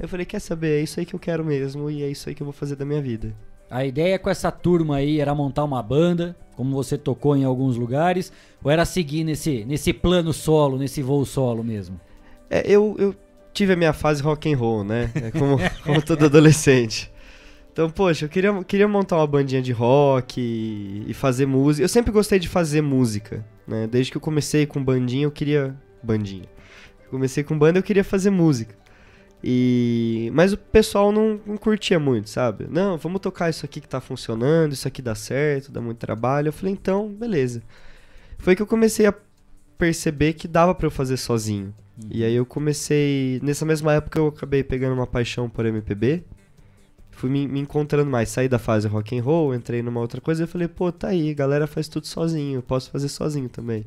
[0.00, 2.34] Eu falei, quer saber, é isso aí que eu quero mesmo e é isso aí
[2.34, 3.34] que eu vou fazer da minha vida.
[3.70, 7.76] A ideia com essa turma aí era montar uma banda, como você tocou em alguns
[7.76, 8.30] lugares,
[8.62, 11.98] ou era seguir nesse, nesse plano solo, nesse voo solo mesmo?
[12.50, 13.14] É, eu, eu
[13.52, 15.10] tive a minha fase rock and roll, né?
[15.14, 17.10] É como, como todo adolescente.
[17.72, 21.82] Então, poxa, eu queria, queria montar uma bandinha de rock e, e fazer música.
[21.82, 23.86] Eu sempre gostei de fazer música, né?
[23.86, 25.74] Desde que eu comecei com bandinha, eu queria...
[26.02, 26.44] Bandinha.
[27.08, 28.74] Comecei com banda, eu queria fazer música.
[29.42, 30.30] E...
[30.34, 32.66] Mas o pessoal não, não curtia muito, sabe?
[32.70, 36.48] Não, vamos tocar isso aqui que tá funcionando, isso aqui dá certo, dá muito trabalho.
[36.48, 37.62] Eu falei, então, beleza.
[38.38, 39.14] Foi que eu comecei a
[39.76, 41.74] perceber que dava pra eu fazer sozinho.
[42.10, 43.40] E aí eu comecei.
[43.42, 46.24] Nessa mesma época eu acabei pegando uma paixão por MPB.
[47.10, 50.44] Fui me, me encontrando mais, saí da fase rock and roll, entrei numa outra coisa
[50.44, 53.84] e falei, pô, tá aí, galera faz tudo sozinho, eu posso fazer sozinho também.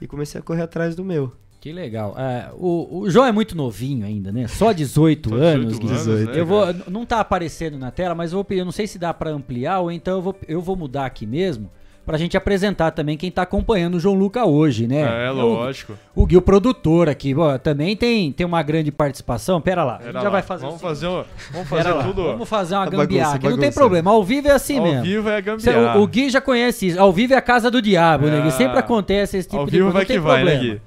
[0.00, 1.32] E comecei a correr atrás do meu.
[1.60, 2.14] Que legal.
[2.16, 4.46] É, o, o João é muito novinho ainda, né?
[4.46, 5.78] Só 18 anos.
[5.78, 6.30] 18 anos, 18.
[6.32, 8.86] né, Eu vou, não tá aparecendo na tela, mas eu vou pedir, eu não sei
[8.86, 11.68] se dá pra ampliar ou então eu vou, eu vou mudar aqui mesmo
[12.04, 15.26] pra gente apresentar também quem tá acompanhando o João Luca hoje, né?
[15.26, 15.94] É, o- lógico.
[16.14, 19.60] O Gui, o produtor aqui, ó, também tem, tem uma grande participação.
[19.60, 21.82] Pera lá, a gente Pera já lá, vai fazer Vamos o fazer, um- vamos Pera
[21.82, 22.22] fazer lá, tudo.
[22.22, 23.44] Vamos fazer uma A bagunça, gambiarra aqui.
[23.46, 23.80] Não tem bagunça.
[23.80, 25.02] problema, ao vivo é assim Ao mesmo.
[25.02, 25.98] vivo é gambiarra.
[25.98, 27.00] o, o Gui já conhece isso.
[27.00, 28.40] Ao vivo é a casa do diabo, né?
[28.40, 28.48] Gui?
[28.48, 29.94] Ah, Sempre acontece esse tipo Ao de vivo coisa.
[29.94, 30.56] vai não tem que vai, né.
[30.60, 30.80] Gui?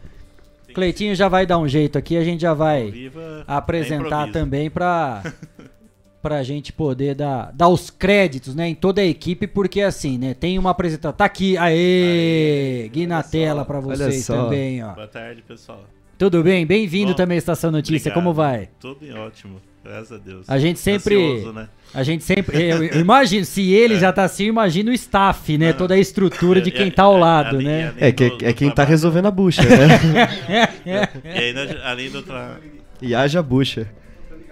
[0.73, 4.33] Cleitinho já vai dar um jeito aqui, a gente já vai Viva apresentar é improviso.
[4.33, 5.23] também pra,
[6.21, 10.33] pra gente poder dar, dar os créditos, né, em toda a equipe, porque assim, né,
[10.33, 11.13] tem uma apresentação.
[11.13, 12.89] Tá aqui, aê!
[12.91, 14.93] Gui na só, tela pra olha vocês também, ó.
[14.93, 15.83] Boa tarde, pessoal.
[16.17, 16.65] Tudo bem?
[16.65, 18.13] Bem-vindo também à Estação Notícia, Obrigado.
[18.15, 18.69] como vai?
[18.79, 20.49] Tudo em ótimo, graças a Deus.
[20.49, 21.15] A gente sempre.
[21.15, 21.69] Ansioso, né?
[21.93, 22.61] A gente sempre.
[22.61, 25.73] Eu, eu imagino, se ele já tá assim, eu imagino o staff, né?
[25.73, 27.93] Toda a estrutura de É, quem tá ao é, lado, né?
[27.97, 28.89] É, que, do- é quem tá trabalho.
[28.91, 30.69] resolvendo a bucha, né?
[31.25, 32.57] E ainda, além do tra...
[33.01, 33.87] e haja bucha.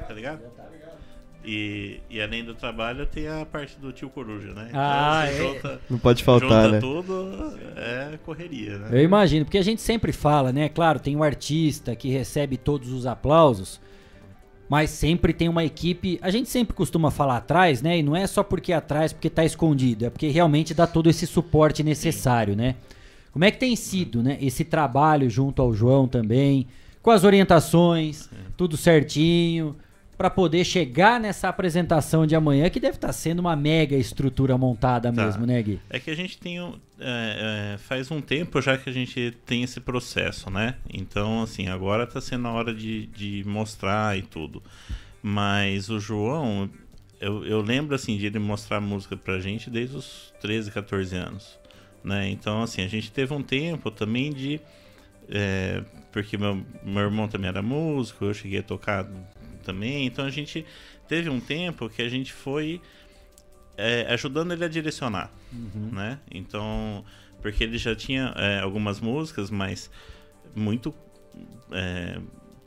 [0.07, 0.39] Tá ligado?
[1.45, 4.69] E, e além do trabalho tem a parte do tio Coruja, né?
[4.73, 5.37] Ah, você é.
[5.53, 6.79] junta, Não pode faltar, junta né?
[6.81, 8.89] tudo, é correria, né?
[8.91, 10.67] Eu imagino, porque a gente sempre fala, né?
[10.67, 13.79] Claro, tem o artista que recebe todos os aplausos,
[14.69, 16.19] mas sempre tem uma equipe.
[16.21, 17.99] A gente sempre costuma falar atrás, né?
[17.99, 21.09] E não é só porque é atrás, porque tá escondido, é porque realmente dá todo
[21.09, 22.75] esse suporte necessário, né?
[23.31, 24.37] Como é que tem sido, né?
[24.41, 26.67] Esse trabalho junto ao João também,
[27.01, 29.75] com as orientações, tudo certinho,
[30.17, 35.11] pra poder chegar nessa apresentação de amanhã, que deve estar sendo uma mega estrutura montada
[35.13, 35.25] Tá.
[35.25, 35.79] mesmo, né, Gui?
[35.89, 39.31] É que a gente tem um, é, é, faz um tempo já que a gente
[39.45, 40.75] tem esse processo, né?
[40.91, 44.63] Então, assim, agora tá sendo a hora de, de mostrar e tudo.
[45.21, 46.69] Mas o João,
[47.19, 51.59] eu, eu lembro, assim, de ele mostrar música pra gente desde os 13, 14 anos,
[52.03, 52.29] né?
[52.29, 54.59] Então, assim, a gente teve um tempo também de...
[55.29, 59.05] é, porque meu, meu irmão também era músico, eu cheguei a tocar
[59.67, 60.65] também, então a gente
[61.07, 62.81] teve um tempo que a gente foi
[63.77, 65.31] é, ajudando ele a direcionar,
[65.91, 66.19] né?
[66.31, 67.05] Então,
[67.41, 69.91] Porque ele já tinha é, algumas músicas, mas
[70.55, 70.93] muito.
[71.71, 72.19] É,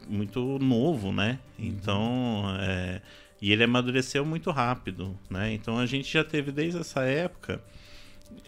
[0.07, 1.39] muito novo, né?
[1.59, 2.45] Então.
[2.61, 3.01] É,
[3.43, 5.53] e ele amadureceu muito rápido, né?
[5.55, 7.61] Então a gente já teve desde essa época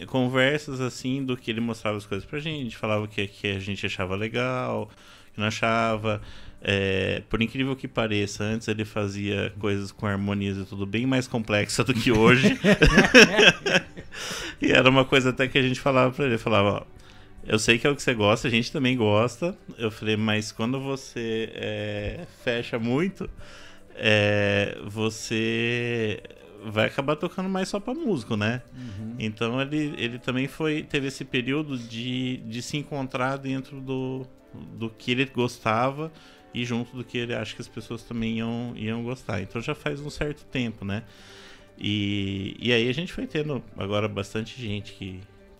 [0.07, 3.85] conversas assim do que ele mostrava as coisas pra gente, falava que, que a gente
[3.85, 4.89] achava legal,
[5.33, 6.21] que não achava.
[6.65, 11.27] É, por incrível que pareça, antes ele fazia coisas com harmonias e tudo bem mais
[11.27, 12.57] complexa do que hoje.
[14.61, 16.83] e era uma coisa até que a gente falava pra ele, falava, ó,
[17.45, 19.57] eu sei que é o que você gosta, a gente também gosta.
[19.77, 23.29] Eu falei, mas quando você é, fecha muito,
[23.95, 26.23] é, você
[26.65, 28.61] vai acabar tocando mais só para músico, né?
[28.73, 29.15] Uhum.
[29.19, 34.89] Então ele, ele também foi teve esse período de, de se encontrar dentro do, do
[34.89, 36.09] que ele gostava
[36.53, 39.41] e junto do que ele acha que as pessoas também iam, iam gostar.
[39.41, 41.03] Então já faz um certo tempo, né?
[41.77, 45.19] E, e aí a gente foi tendo agora bastante gente que,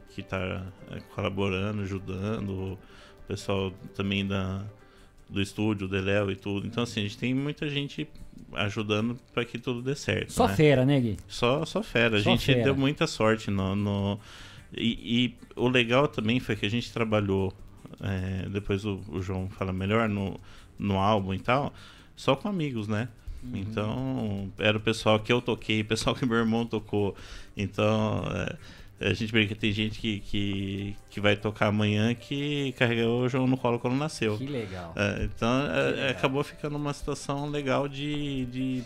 [0.09, 2.79] que tá é, colaborando, ajudando, o
[3.27, 4.63] pessoal também da,
[5.29, 6.67] do estúdio, o Deléo e tudo.
[6.67, 8.07] Então, assim, a gente tem muita gente
[8.53, 10.31] ajudando para que tudo dê certo.
[10.31, 10.55] Só né?
[10.55, 11.17] fera, né, Gui?
[11.27, 12.17] Só, só fera.
[12.17, 12.63] A só gente fera.
[12.63, 13.75] deu muita sorte no.
[13.75, 14.19] no...
[14.75, 17.53] E, e, o legal também foi que a gente trabalhou,
[18.01, 20.39] é, depois o, o, João fala melhor, no,
[20.77, 21.73] no álbum e tal,
[22.15, 23.09] só com amigos, né?
[23.43, 23.57] Uhum.
[23.57, 27.15] Então, era o pessoal que eu toquei, o pessoal que meu irmão tocou.
[27.57, 28.57] Então, é,
[29.09, 33.29] a gente brinca que tem gente que, que, que vai tocar amanhã que carregou o
[33.29, 34.37] João no colo quando nasceu.
[34.37, 34.93] Que legal.
[34.95, 36.09] É, então que é, legal.
[36.09, 38.83] acabou ficando uma situação legal de, de,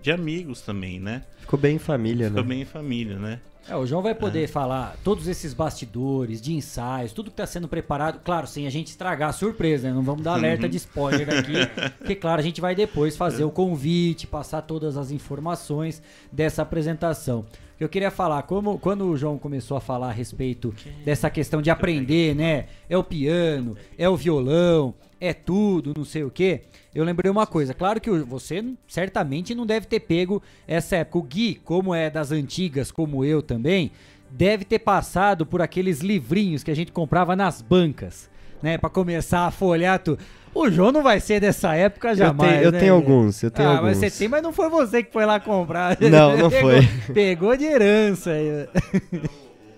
[0.00, 1.22] de amigos também, né?
[1.40, 2.48] Ficou bem em família, Ficou né?
[2.48, 3.40] bem em família, né?
[3.68, 4.46] É, o João vai poder é.
[4.46, 8.20] falar todos esses bastidores, de ensaios, tudo que está sendo preparado.
[8.24, 9.94] Claro, sem a gente estragar a surpresa, né?
[9.94, 11.52] Não vamos dar alerta de spoiler aqui.
[11.98, 16.02] porque, claro, a gente vai depois fazer o convite, passar todas as informações
[16.32, 17.44] dessa apresentação
[17.80, 21.70] eu queria falar, como quando o João começou a falar a respeito dessa questão de
[21.70, 22.66] aprender, né?
[22.88, 26.62] É o piano, é o violão, é tudo, não sei o quê.
[26.94, 31.18] Eu lembrei uma coisa, claro que você certamente não deve ter pego essa época.
[31.18, 33.92] O Gui, como é das antigas, como eu também,
[34.30, 38.30] deve ter passado por aqueles livrinhos que a gente comprava nas bancas,
[38.62, 40.18] né, para começar a folhar tudo.
[40.54, 42.50] O João não vai ser dessa época jamais.
[42.50, 42.78] Eu tenho, eu né?
[42.80, 43.88] tenho alguns, eu tenho ah, alguns.
[43.88, 45.96] mas você tem, mas não foi você que foi lá comprar.
[46.00, 47.14] Não, não pegou, foi.
[47.14, 48.68] Pegou de herança aí.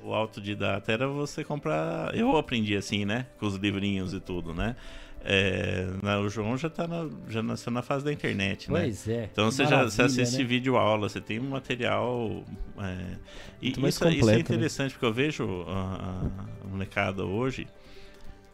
[0.03, 2.14] O autodidata era você comprar.
[2.14, 3.26] Eu aprendi assim, né?
[3.38, 4.74] Com os livrinhos e tudo, né?
[5.23, 5.87] É,
[6.25, 8.81] o João já, tá na, já nasceu na fase da internet, né?
[8.81, 9.29] Pois é.
[9.31, 10.45] Então você já você assiste né?
[10.45, 12.43] vídeo aula, você tem um material.
[12.79, 13.16] É,
[13.61, 14.41] e isso, completo, isso, é né?
[14.41, 14.95] interessante, né?
[14.95, 16.23] porque eu vejo a,
[16.64, 17.66] a molecada hoje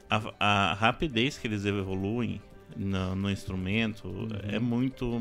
[0.08, 2.40] a, a, rapidez que eles evoluem
[2.76, 4.28] no, no instrumento uhum.
[4.48, 5.20] é muito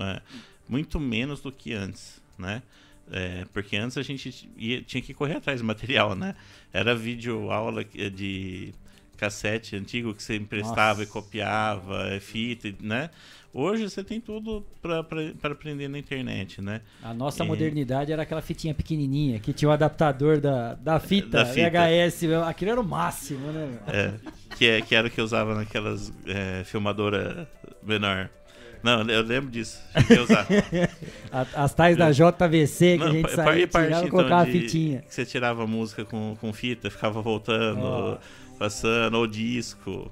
[0.00, 0.22] é,
[0.68, 2.62] muito menos do que antes, né?
[3.10, 6.34] É, porque antes a gente ia, tinha que correr atrás do material, né?
[6.72, 8.74] Era vídeo aula de
[9.18, 11.02] cassete antigo que você emprestava Nossa.
[11.02, 13.10] e copiava, é fita, né?
[13.52, 16.82] Hoje você tem tudo para aprender na internet, né?
[17.02, 21.46] A nossa modernidade era aquela fitinha pequenininha que tinha o adaptador da, da fita, da
[21.46, 21.70] fita.
[21.70, 23.78] VHS, aquilo era o máximo, né?
[23.88, 24.12] É,
[24.54, 27.48] que, é, que era o que eu usava naquelas é, filmadora
[27.82, 28.30] menor.
[28.82, 29.80] Não, eu lembro disso.
[31.54, 35.02] As tais da JVC que Não, a gente saía, parte, tirava, então, colocava a fitinha.
[35.02, 38.18] Que você tirava a música com, com fita, ficava voltando, oh.
[38.58, 40.10] Passando, ou disco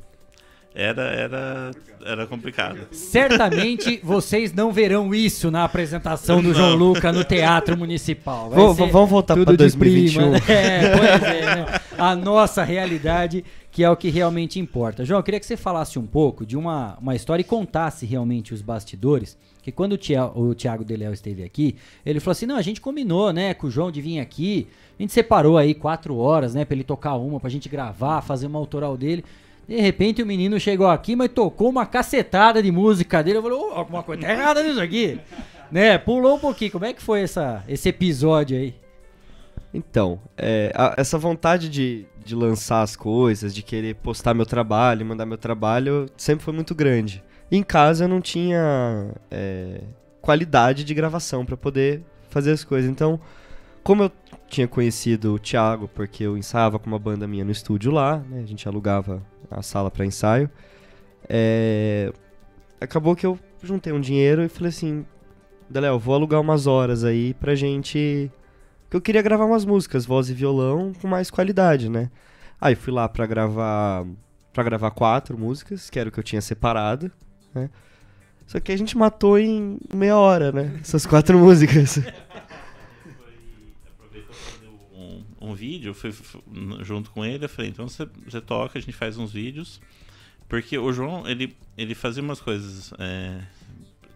[0.76, 1.70] era, era,
[2.04, 2.80] era complicado.
[2.92, 6.54] Certamente vocês não verão isso na apresentação do não.
[6.54, 8.50] João Luca no Teatro Municipal.
[8.50, 10.32] Vou, vamos voltar para 2021.
[10.32, 11.66] Prima, é, pois é, né?
[11.96, 13.42] A nossa realidade,
[13.72, 15.02] que é o que realmente importa.
[15.02, 18.52] João, eu queria que você falasse um pouco de uma, uma história e contasse realmente
[18.52, 19.38] os bastidores.
[19.66, 22.80] Que quando o Thiago, o Thiago Deléo esteve aqui, ele falou assim: não, a gente
[22.80, 24.68] combinou, né, com o João de vir aqui.
[24.96, 28.46] A gente separou aí quatro horas, né, para ele tocar uma, pra gente gravar, fazer
[28.46, 29.24] uma autoral dele.
[29.66, 33.38] De repente o menino chegou aqui, mas tocou uma cacetada de música dele.
[33.38, 35.18] Eu falei, oh, alguma coisa tá errada nisso aqui.
[35.68, 35.98] né?
[35.98, 36.70] Pulou um pouquinho.
[36.70, 38.72] Como é que foi essa, esse episódio aí?
[39.74, 45.04] Então, é, a, essa vontade de, de lançar as coisas, de querer postar meu trabalho,
[45.04, 47.20] mandar meu trabalho, sempre foi muito grande.
[47.50, 49.80] Em casa eu não tinha é,
[50.20, 52.90] qualidade de gravação para poder fazer as coisas.
[52.90, 53.20] Então,
[53.82, 54.12] como eu
[54.48, 58.40] tinha conhecido o Thiago, porque eu ensaiava com uma banda minha no estúdio lá, né?
[58.40, 60.50] A gente alugava a sala para ensaio.
[61.28, 62.12] É...
[62.80, 65.06] Acabou que eu juntei um dinheiro e falei assim,
[65.68, 68.30] Daléo, vou alugar umas horas aí pra gente...
[68.82, 72.10] Porque eu queria gravar umas músicas, voz e violão, com mais qualidade, né?
[72.60, 74.06] Aí fui lá pra gravar
[74.56, 77.12] para gravar quatro músicas, que era o que eu tinha separado,
[77.56, 77.70] né?
[78.46, 80.78] Só que a gente matou em meia hora, né?
[80.80, 81.98] Essas quatro músicas.
[85.40, 86.40] um vídeo, fui, fui,
[86.82, 89.80] junto com ele, eu falei, então você, você toca, a gente faz uns vídeos.
[90.48, 93.40] Porque o João, ele, ele fazia umas coisas é,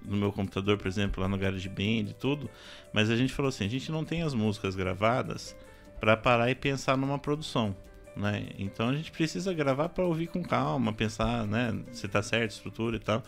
[0.04, 2.48] no meu computador, por exemplo, lá no GarageBand e tudo,
[2.92, 5.56] mas a gente falou assim, a gente não tem as músicas gravadas
[6.00, 7.74] para parar e pensar numa produção.
[8.16, 8.48] Né?
[8.58, 12.96] Então a gente precisa gravar para ouvir com calma, pensar, né, se tá certo, estrutura
[12.96, 13.22] e tal.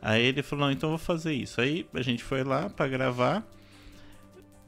[0.00, 1.60] Aí ele falou, não, então vou fazer isso.
[1.60, 3.42] Aí a gente foi lá para gravar.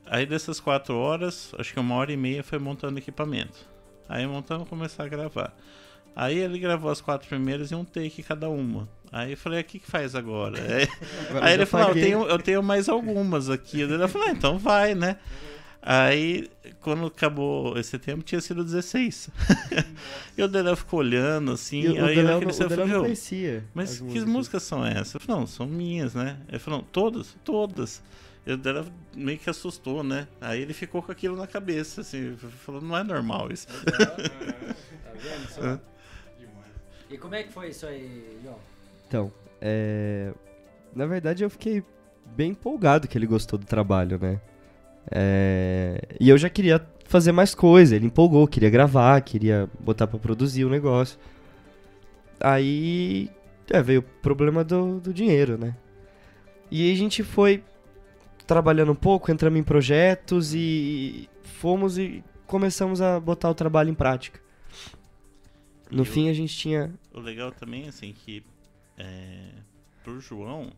[0.06, 3.68] Aí dessas quatro horas, acho que uma hora e meia foi montando equipamento.
[4.08, 5.54] Aí montando começar a gravar.
[6.16, 8.88] Aí ele gravou as quatro primeiras e um take cada uma.
[9.12, 10.58] Aí eu falei, o que, que faz agora?
[10.62, 10.88] Aí,
[11.40, 13.80] aí ele falou, eu tenho, eu tenho mais algumas aqui.
[13.80, 15.16] Ele falou, ah, então vai, né?
[15.82, 16.50] Aí,
[16.80, 19.30] quando acabou esse tempo, tinha sido 16.
[20.36, 21.80] e o Deleu ficou olhando, assim.
[21.80, 24.62] E o aí Deleu naquele o Deleu não "Meu, conhecia Mas as que músicas." músicas
[24.62, 25.14] são essas?
[25.14, 26.38] Eu falei, não, são minhas, né?
[26.48, 27.34] Ele falou, todas?
[27.42, 28.02] Todas.
[28.46, 30.28] E o Deleu meio que assustou, né?
[30.40, 32.36] Aí ele ficou com aquilo na cabeça, assim.
[32.36, 33.66] Falou, não é normal isso.
[33.66, 34.16] Tá
[35.14, 35.80] vendo só?
[37.10, 38.56] E como é que foi isso aí, João?
[39.08, 40.32] Então, é...
[40.94, 41.82] na verdade eu fiquei
[42.36, 44.40] bem empolgado que ele gostou do trabalho, né?
[45.10, 50.18] É, E eu já queria fazer mais coisa, ele empolgou, queria gravar, queria botar pra
[50.18, 51.18] produzir o negócio.
[52.40, 53.30] Aí
[53.68, 55.76] é, veio o problema do, do dinheiro, né?
[56.70, 57.62] E aí a gente foi
[58.46, 63.94] trabalhando um pouco, entramos em projetos e fomos e começamos a botar o trabalho em
[63.94, 64.40] prática.
[65.90, 68.42] No E fim o- a gente tinha O legal também, assim, que
[68.96, 69.48] é,
[70.04, 70.70] pro João,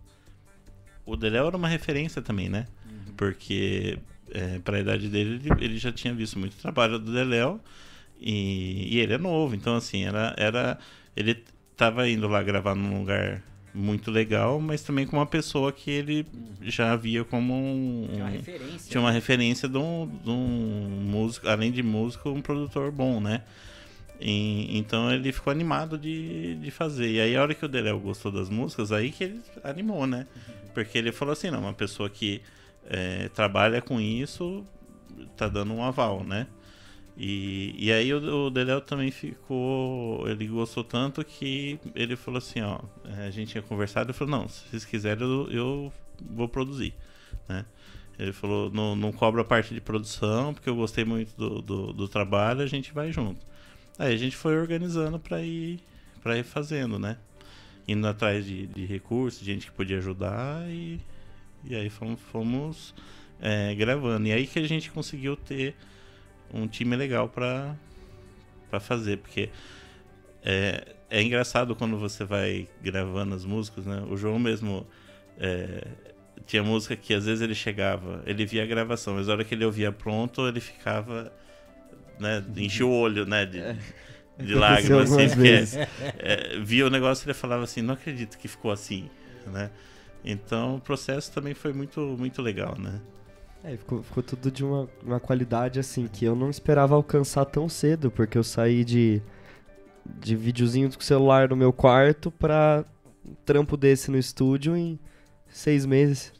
[1.04, 2.66] o Deléo era uma referência também, né?
[3.16, 3.98] Porque
[4.32, 7.60] é, pra idade dele, ele, ele já tinha visto muito trabalho do Deléo
[8.20, 10.78] e, e ele é novo, então assim, era, era.
[11.16, 11.42] Ele
[11.76, 13.42] tava indo lá gravar num lugar
[13.74, 16.26] muito legal, mas também com uma pessoa que ele
[16.60, 18.06] já via como um.
[18.10, 19.14] Tinha uma referência, Tinha uma né?
[19.14, 23.42] referência de um, de um músico, além de músico, um produtor bom, né?
[24.20, 27.10] E- então ele ficou animado de, de fazer.
[27.10, 30.26] E aí a hora que o Deléo gostou das músicas, aí que ele animou, né?
[30.74, 32.40] Porque ele falou assim, não, uma pessoa que
[32.86, 34.64] é, trabalha com isso
[35.36, 36.46] tá dando um aval, né?
[37.16, 40.26] E, e aí o, o também ficou.
[40.28, 42.80] Ele gostou tanto que ele falou assim, ó.
[43.04, 45.92] A gente tinha conversado e falou, não, se vocês quiserem eu, eu
[46.30, 46.94] vou produzir.
[47.48, 47.64] Né?
[48.18, 51.92] Ele falou, não, não cobra a parte de produção, porque eu gostei muito do, do,
[51.92, 53.44] do trabalho, a gente vai junto.
[53.98, 55.80] Aí a gente foi organizando para ir
[56.22, 57.18] para ir fazendo, né?
[57.86, 61.00] Indo atrás de, de recursos, de gente que podia ajudar e,
[61.64, 62.94] e aí fomos, fomos
[63.40, 64.26] é, gravando.
[64.26, 65.74] E aí que a gente conseguiu ter
[66.52, 67.76] um time legal para
[68.70, 69.50] para fazer, porque
[70.42, 74.02] é, é engraçado quando você vai gravando as músicas, né?
[74.08, 74.86] O João mesmo
[75.38, 75.86] é,
[76.46, 79.54] tinha música que às vezes ele chegava, ele via a gravação, mas a hora que
[79.54, 81.32] ele ouvia pronto, ele ficava,
[82.18, 83.62] né, enchia o olho, né, de, de
[84.54, 85.88] Aconteceu lágrimas, assim, porque
[86.18, 89.08] é, via o negócio e ele falava assim, não acredito que ficou assim,
[89.46, 89.70] né?
[90.24, 93.00] Então o processo também foi muito, muito legal, né?
[93.64, 97.68] É, ficou, ficou tudo de uma, uma qualidade assim que eu não esperava alcançar tão
[97.68, 99.22] cedo, porque eu saí de,
[100.04, 102.84] de videozinho com celular no meu quarto pra
[103.24, 104.98] um trampo desse no estúdio em
[105.48, 106.32] seis meses.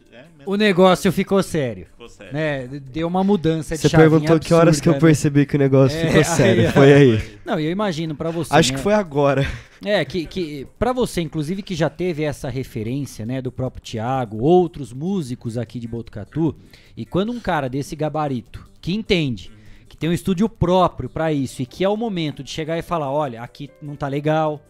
[0.46, 1.86] O negócio ficou sério.
[1.86, 2.32] Ficou sério.
[2.32, 2.68] Né?
[2.92, 5.10] Deu uma mudança de Você perguntou que horas que eu absurda, né?
[5.12, 6.66] percebi que o negócio É, ficou sério.
[6.66, 7.38] aí, Foi aí.
[7.44, 8.54] Não, e eu imagino pra você.
[8.54, 8.78] Acho né?
[8.78, 9.46] que foi agora.
[9.84, 14.38] É, que, que para você, inclusive, que já teve essa referência, né, do próprio Thiago,
[14.38, 16.54] outros músicos aqui de Botucatu,
[16.96, 19.50] e quando um cara desse gabarito, que entende,
[19.88, 22.82] que tem um estúdio próprio pra isso, e que é o momento de chegar e
[22.82, 24.60] falar, olha, aqui não tá legal,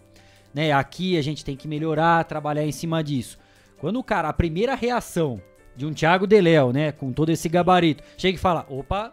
[0.54, 3.38] né, aqui a gente tem que melhorar, trabalhar em cima disso.
[3.78, 5.42] Quando o cara, a primeira reação
[5.76, 9.12] de um Thiago Deléo, né, com todo esse gabarito, chega e fala, opa,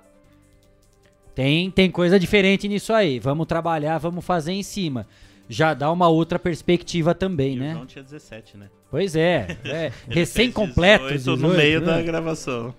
[1.34, 3.20] tem, tem coisa diferente nisso aí.
[3.20, 5.08] Vamos trabalhar, vamos fazer em cima.
[5.48, 7.74] Já dá uma outra perspectiva também, E o né?
[7.74, 8.70] João tinha 17, né?
[8.92, 11.08] Pois é, é recém-completo.
[11.08, 11.86] fez 18 no 18, meio né?
[11.86, 12.74] da gravação.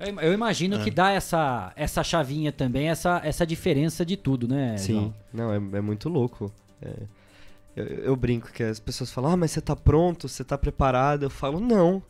[0.00, 0.82] Eu Eu imagino É.
[0.82, 4.76] que dá essa, essa chavinha também, essa, essa diferença de tudo, né?
[4.76, 5.14] Sim, João?
[5.32, 6.50] não, é, é muito louco.
[6.82, 6.90] É,
[7.76, 11.24] eu, eu brinco que as pessoas falam, ah, mas você tá pronto, você tá preparado.
[11.24, 12.02] Eu falo, não,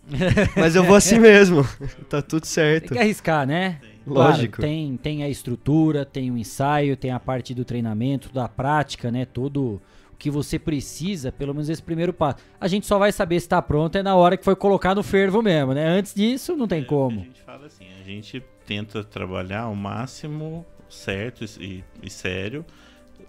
[0.56, 1.66] mas eu vou assim mesmo.
[2.08, 2.88] tá tudo certo.
[2.88, 3.80] Tem que arriscar, né?
[4.06, 4.60] Claro, Lógico.
[4.60, 9.24] tem, tem a estrutura, tem o ensaio, tem a parte do treinamento, da prática, né?
[9.24, 9.80] Todo
[10.12, 12.36] o que você precisa, pelo menos esse primeiro passo.
[12.60, 15.02] A gente só vai saber se tá pronto é na hora que foi colocar no
[15.02, 15.86] fervo mesmo, né?
[15.86, 17.20] Antes disso, não tem A como.
[17.20, 22.64] gente fala assim, a gente tenta trabalhar ao máximo certo e, e sério,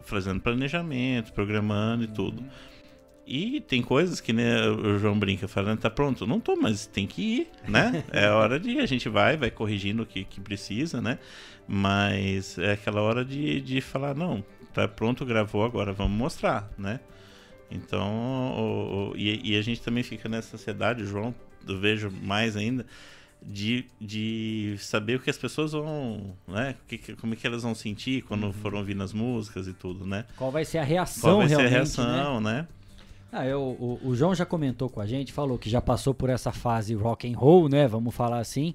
[0.06, 2.44] fazendo planejamento, programando e tudo.
[3.28, 7.08] E tem coisas que né, o João brinca falando, tá pronto, não tô, mas tem
[7.08, 8.04] que ir, né?
[8.14, 11.18] É hora de a gente vai, vai corrigindo o que, que precisa, né?
[11.68, 17.00] Mas é aquela hora de, de falar, não, tá pronto, gravou, agora vamos mostrar, né?
[17.72, 21.34] Então, o, o, e, e, a gente também fica nessa ansiedade, João,
[21.68, 22.86] eu vejo mais ainda,
[23.46, 26.76] de, de saber o que as pessoas vão, né?
[26.88, 28.54] Que, como é que elas vão sentir quando uhum.
[28.54, 30.26] foram ouvindo as músicas e tudo, né?
[30.36, 32.54] Qual vai ser a reação Qual vai ser a reação, né?
[32.54, 32.68] né?
[33.32, 36.30] Ah, eu, o, o, João já comentou com a gente, falou que já passou por
[36.30, 37.88] essa fase rock and roll, né?
[37.88, 38.74] Vamos falar assim.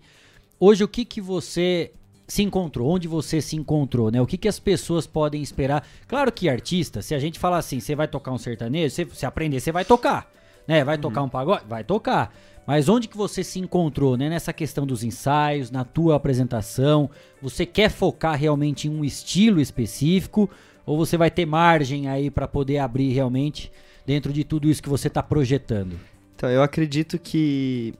[0.58, 1.92] Hoje, o que que você
[2.28, 2.90] se encontrou?
[2.90, 4.20] Onde você se encontrou, né?
[4.20, 5.86] O que que as pessoas podem esperar?
[6.06, 9.24] Claro que artista, se a gente falar assim, você vai tocar um sertanejo, você, se
[9.24, 10.30] aprender, você vai tocar,
[10.68, 10.84] né?
[10.84, 11.02] Vai uhum.
[11.02, 11.64] tocar um pagode?
[11.66, 12.32] Vai tocar.
[12.66, 14.28] Mas onde que você se encontrou, né?
[14.28, 17.10] Nessa questão dos ensaios, na tua apresentação?
[17.42, 20.48] Você quer focar realmente em um estilo específico?
[20.86, 23.72] Ou você vai ter margem aí para poder abrir realmente
[24.06, 25.98] dentro de tudo isso que você está projetando?
[26.34, 27.94] Então, eu acredito que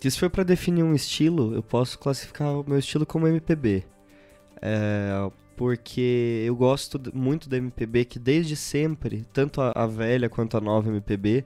[0.00, 3.84] se for para definir um estilo, eu posso classificar o meu estilo como MPB.
[4.62, 10.56] É, porque eu gosto muito da MPB que desde sempre, tanto a, a, velha quanto
[10.56, 11.44] a nova MPB,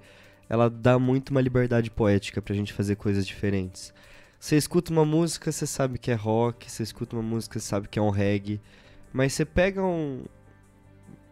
[0.51, 3.94] ela dá muito uma liberdade poética pra gente fazer coisas diferentes.
[4.38, 7.86] Você escuta uma música, você sabe que é rock, você escuta uma música, você sabe
[7.86, 8.61] que é um reggae,
[9.12, 10.24] mas você pega um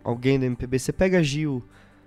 [0.04, 1.64] alguém da MPB, você pega Gil,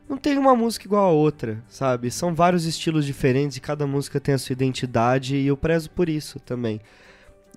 [0.07, 2.09] não tem uma música igual a outra, sabe?
[2.09, 6.07] São vários estilos diferentes e cada música tem a sua identidade e eu prezo por
[6.07, 6.79] isso também.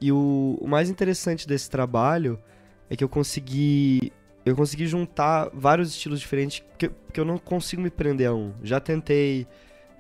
[0.01, 2.41] E o, o mais interessante desse trabalho
[2.91, 4.13] é que eu consegui
[4.45, 8.53] eu consegui juntar vários estilos diferentes que, que eu não consigo me prender a um.
[8.63, 9.47] Já tentei,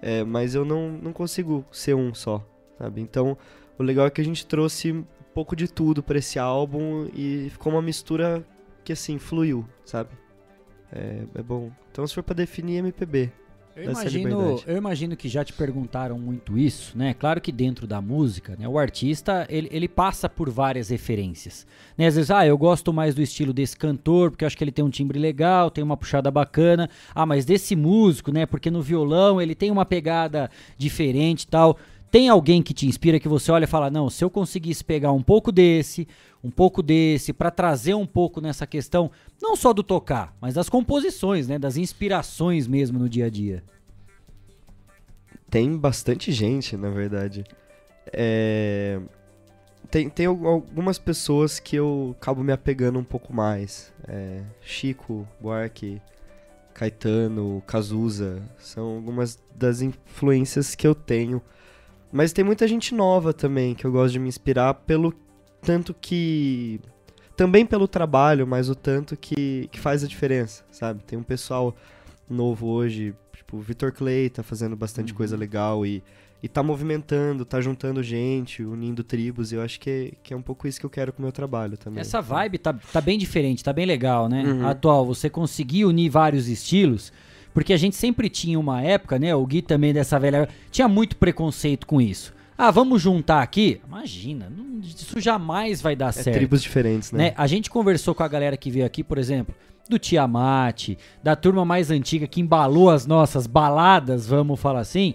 [0.02, 2.44] é, mas eu não, não consigo ser um só,
[2.78, 3.00] sabe?
[3.00, 3.38] Então,
[3.78, 7.48] o legal é que a gente trouxe um pouco de tudo para esse álbum e
[7.50, 8.44] ficou uma mistura
[8.84, 10.10] que assim fluiu, sabe?
[10.92, 11.72] É, é bom.
[11.90, 13.32] Então, se for para definir MPB.
[13.76, 17.12] Eu imagino, eu imagino que já te perguntaram muito isso, né?
[17.12, 21.66] Claro que dentro da música, né, o artista ele, ele passa por várias referências.
[21.98, 22.06] Né?
[22.06, 24.70] Às vezes, ah, eu gosto mais do estilo desse cantor, porque eu acho que ele
[24.70, 26.88] tem um timbre legal, tem uma puxada bacana.
[27.12, 28.46] Ah, mas desse músico, né?
[28.46, 30.48] Porque no violão ele tem uma pegada
[30.78, 31.76] diferente e tal.
[32.12, 35.10] Tem alguém que te inspira que você olha e fala: não, se eu conseguisse pegar
[35.10, 36.06] um pouco desse,
[36.44, 40.68] um pouco desse, para trazer um pouco nessa questão, não só do tocar, mas das
[40.68, 41.58] composições, né?
[41.58, 43.64] Das inspirações mesmo no dia a dia.
[45.48, 47.44] Tem bastante gente, na verdade.
[48.12, 49.00] É...
[49.90, 53.90] Tem, tem algumas pessoas que eu acabo me apegando um pouco mais.
[54.06, 54.42] É...
[54.60, 55.98] Chico, Buarque,
[56.74, 58.42] Caetano, Cazuza.
[58.58, 61.40] São algumas das influências que eu tenho
[62.14, 65.12] mas tem muita gente nova também que eu gosto de me inspirar pelo
[65.64, 66.80] tanto que.
[67.36, 71.02] Também pelo trabalho, mas o tanto que, que faz a diferença, sabe?
[71.02, 71.74] Tem um pessoal
[72.30, 75.16] novo hoje, tipo, o Vitor Clay tá fazendo bastante uhum.
[75.16, 76.00] coisa legal e,
[76.40, 80.36] e tá movimentando, tá juntando gente, unindo tribos, e eu acho que é, que é
[80.36, 82.00] um pouco isso que eu quero com o meu trabalho também.
[82.00, 84.44] Essa vibe tá, tá bem diferente, tá bem legal, né?
[84.44, 84.68] Uhum.
[84.68, 87.12] Atual, você conseguir unir vários estilos
[87.54, 89.32] porque a gente sempre tinha uma época, né?
[89.32, 90.48] O Gui também dessa velha.
[90.72, 92.34] Tinha muito preconceito com isso.
[92.56, 93.80] Ah, vamos juntar aqui?
[93.86, 96.36] Imagina, não, isso jamais vai dar é certo.
[96.36, 97.24] Tribos diferentes, né?
[97.24, 97.34] né?
[97.36, 99.54] A gente conversou com a galera que veio aqui, por exemplo,
[99.88, 105.14] do Tiamat, da turma mais antiga que embalou as nossas baladas, vamos falar assim.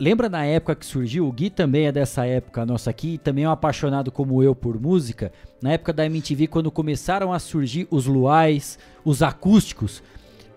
[0.00, 1.26] Lembra na época que surgiu?
[1.26, 4.80] O Gui também é dessa época nossa aqui, também é um apaixonado como eu por
[4.80, 5.32] música.
[5.60, 10.02] Na época da MTV, quando começaram a surgir os luais, os acústicos,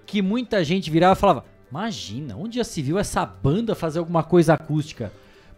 [0.05, 4.23] que muita gente virava e falava: Imagina, onde já se viu essa banda fazer alguma
[4.23, 5.11] coisa acústica?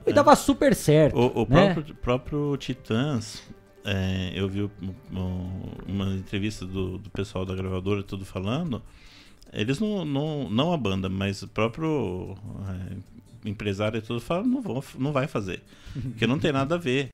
[0.05, 0.13] E é.
[0.13, 1.17] dava super certo.
[1.17, 1.73] O, o né?
[1.73, 3.43] próprio, próprio Titãs,
[3.85, 4.69] é, eu vi
[5.09, 8.81] uma entrevista do, do pessoal da gravadora tudo falando.
[9.51, 12.35] Eles não, não, não a banda, mas o próprio
[12.67, 15.61] é, empresário e tudo fala, não, vão, não vai fazer.
[15.93, 17.11] Porque não tem nada a ver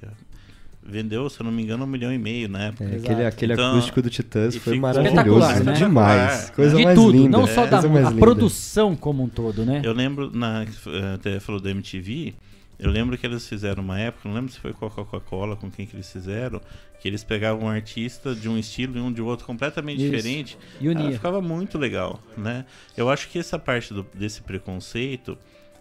[0.90, 2.84] vendeu, se eu não me engano, um milhão e meio na época.
[2.86, 5.74] É, aquele aquele então, acústico do Titãs foi maravilhoso, né?
[5.74, 6.50] demais.
[6.50, 7.38] Coisa de mais tudo, linda.
[7.38, 9.82] não só da a produção como um todo, né?
[9.84, 10.66] Eu lembro, na,
[11.14, 12.34] até falou da MTV,
[12.80, 15.70] eu lembro que eles fizeram uma época, não lembro se foi com a Coca-Cola, com
[15.70, 16.62] quem que eles fizeram,
[17.00, 20.12] que eles pegavam um artista de um estilo e um de outro completamente Isso.
[20.12, 20.58] diferente.
[20.80, 21.12] E unia.
[21.12, 22.66] ficava muito legal, né?
[22.96, 25.38] Eu acho que essa parte do, desse preconceito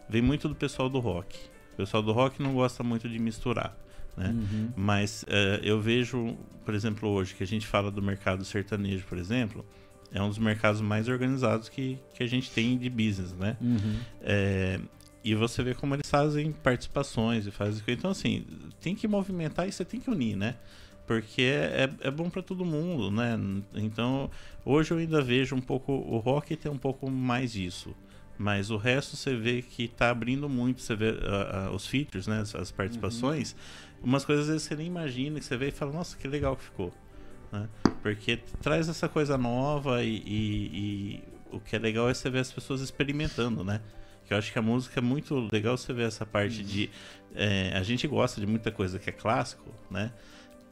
[0.08, 1.38] vem muito do pessoal do rock.
[1.74, 3.76] O pessoal do rock não gosta muito de misturar.
[4.16, 4.30] Né?
[4.30, 4.72] Uhum.
[4.74, 9.16] Mas uh, eu vejo, por exemplo, hoje que a gente fala do mercado sertanejo, por
[9.16, 9.64] exemplo,
[10.12, 13.56] é um dos mercados mais organizados que, que a gente tem de business, né?
[13.60, 13.96] Uhum.
[14.22, 14.80] É,
[15.30, 18.46] e você vê como eles fazem participações e fazem então assim
[18.80, 20.56] tem que movimentar e você tem que unir, né?
[21.06, 23.38] Porque é, é, bom para todo mundo, né?
[23.74, 24.30] Então
[24.64, 27.94] hoje eu ainda vejo um pouco o rock tem um pouco mais disso
[28.38, 32.26] Mas o resto você vê que tá abrindo muito, você vê uh, uh, os features,
[32.26, 34.08] né, as, as participações, uhum.
[34.08, 36.56] umas coisas às vezes você nem imagina, que você vê e fala, nossa, que legal
[36.56, 36.92] que ficou.
[37.52, 37.68] Né?
[38.02, 42.40] Porque traz essa coisa nova e, e, e, o que é legal é você ver
[42.40, 43.80] as pessoas experimentando, né?
[44.28, 46.90] Que eu acho que a música é muito legal você ver essa parte de.
[47.34, 50.12] É, a gente gosta de muita coisa que é clássico, né?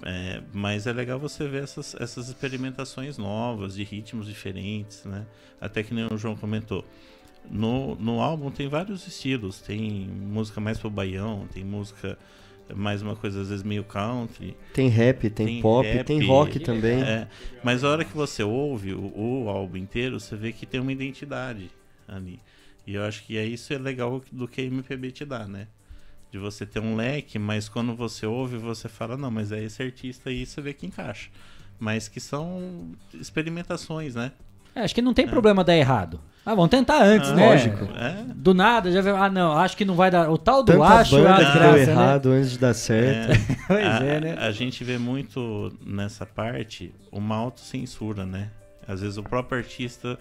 [0.04, 5.26] É, mas é legal você ver essas, essas experimentações novas, de ritmos diferentes, né?
[5.59, 6.84] Até que nem o João comentou.
[7.50, 9.62] No, no álbum tem vários estilos.
[9.62, 12.18] Tem música mais pro baião, tem música
[12.74, 14.57] mais uma coisa às vezes meio country.
[14.74, 17.02] Tem rap, tem, tem pop, rap, tem rock também.
[17.02, 17.26] É,
[17.62, 19.12] mas a hora que você ouve o,
[19.44, 21.70] o, álbum inteiro, você vê que tem uma identidade
[22.07, 22.40] ali.
[22.87, 25.66] E eu acho que é isso é legal do que a MPB te dá, né?
[26.30, 29.82] De você ter um leque, mas quando você ouve, você fala, não, mas é esse
[29.82, 31.30] artista aí, você vê que encaixa.
[31.78, 34.32] Mas que são experimentações, né?
[34.74, 35.28] É, acho que não tem é.
[35.28, 36.20] problema dar errado.
[36.45, 37.49] Ah, vamos tentar antes, ah, né?
[37.49, 37.84] Lógico.
[37.97, 38.24] É.
[38.34, 39.16] Do nada, já viu.
[39.16, 40.30] Ah, não, acho que não vai dar.
[40.30, 41.93] O tal do Tanta acho banda é que graça, deu né?
[41.93, 43.32] errado antes de dar certo.
[43.32, 44.37] É, pois a, é, né?
[44.39, 48.51] A gente vê muito nessa parte uma autocensura, né?
[48.87, 50.16] Às vezes o próprio artista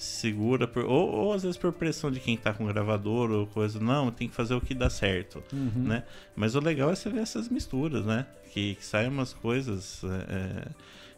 [0.00, 3.78] segura por, ou, ou, às vezes por pressão de quem tá com gravador ou coisa,
[3.78, 5.84] não, tem que fazer o que dá certo, uhum.
[5.84, 6.04] né?
[6.34, 8.26] Mas o legal é você ver essas misturas, né?
[8.52, 10.02] Que, que saem umas coisas.
[10.04, 10.68] É, é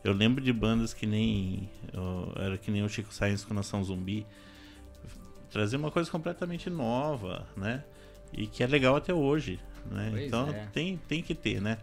[0.04, 1.70] eu lembro de bandas que nem.
[2.36, 4.26] Era que nem o Chico Science com Nação Zumbi
[5.52, 7.84] trazer uma coisa completamente nova, né?
[8.32, 9.60] E que é legal até hoje,
[9.90, 10.24] né?
[10.24, 10.66] Então é.
[10.72, 11.78] tem, tem que ter, né?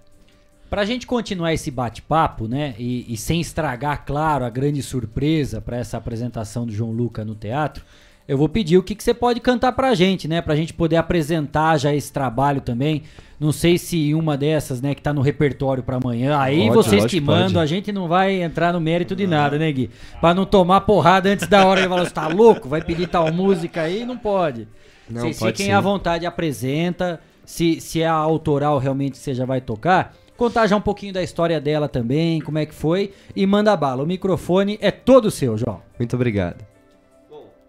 [0.69, 2.75] Pra gente continuar esse bate-papo, né?
[2.77, 7.33] E, e, sem estragar, claro, a grande surpresa para essa apresentação do João Luca no
[7.33, 7.83] teatro,
[8.27, 10.39] eu vou pedir o que, que você pode cantar pra gente, né?
[10.39, 13.01] Pra gente poder apresentar já esse trabalho também.
[13.39, 16.37] Não sei se uma dessas, né, que tá no repertório para amanhã.
[16.37, 19.71] Aí pode, vocês que mandam, a gente não vai entrar no mérito de nada, né,
[19.71, 19.89] Gui?
[20.21, 21.79] Pra não tomar porrada antes da hora.
[21.79, 22.69] Ele fala, você tá louco?
[22.69, 24.05] Vai pedir tal música aí?
[24.05, 24.67] Não pode.
[25.09, 25.71] Não, Vocês fiquem sim.
[25.71, 27.19] à vontade, apresenta.
[27.43, 31.21] Se, se é a autoral realmente você já vai tocar, contar já um pouquinho da
[31.21, 34.01] história dela também, como é que foi, e manda bala.
[34.01, 35.81] O microfone é todo seu, João.
[35.99, 36.65] Muito obrigado.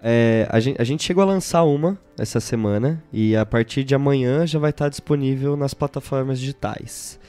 [0.03, 3.95] É, a, gente, a, gente, chegou a lançar uma essa semana e a partir de
[3.95, 7.21] amanhã já vai estar disponível nas plataformas digitais.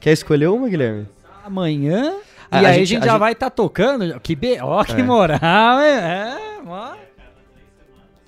[0.00, 1.06] Quer escolher uma, Guilherme?
[1.44, 2.14] Amanhã?
[2.50, 3.20] A, e a aí gente, a gente já gente...
[3.20, 4.18] vai estar tá tocando.
[4.20, 4.58] Que be...
[4.60, 5.02] Ó, que é.
[5.04, 6.36] moral, é,
[6.66, 6.96] ó.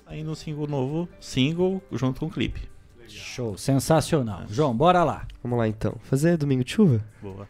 [0.05, 2.76] Aí no single novo, single junto com o clipe.
[3.07, 4.45] Show, sensacional.
[4.49, 5.27] João, bora lá.
[5.43, 5.95] Vamos lá então.
[6.03, 7.03] Fazer domingo de chuva?
[7.21, 7.47] Boa.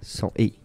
[0.00, 0.30] Som.
[0.34, 0.58] Ei.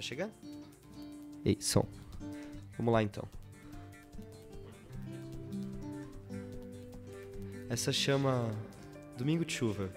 [0.00, 0.32] Tá chegando?
[1.44, 1.84] Ei, som.
[2.78, 3.24] Vamos lá então.
[7.68, 8.50] Essa chama
[9.18, 9.92] Domingo de Chuva.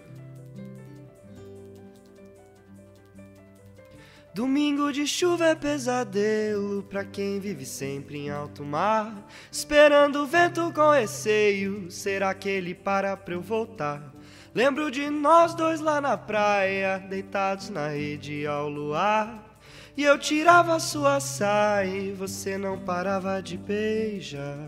[4.34, 10.74] Domingo de chuva é pesadelo pra quem vive sempre em alto mar, esperando o vento
[10.74, 11.92] com receio.
[11.92, 14.12] Será que ele para pra eu voltar?
[14.56, 19.60] Lembro de nós dois lá na praia, deitados na rede ao luar.
[19.96, 24.68] E eu tirava sua saia e você não parava de beijar.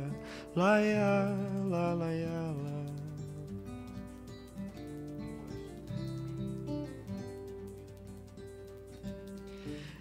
[0.55, 1.35] Laia,
[1.65, 2.44] lá, laia,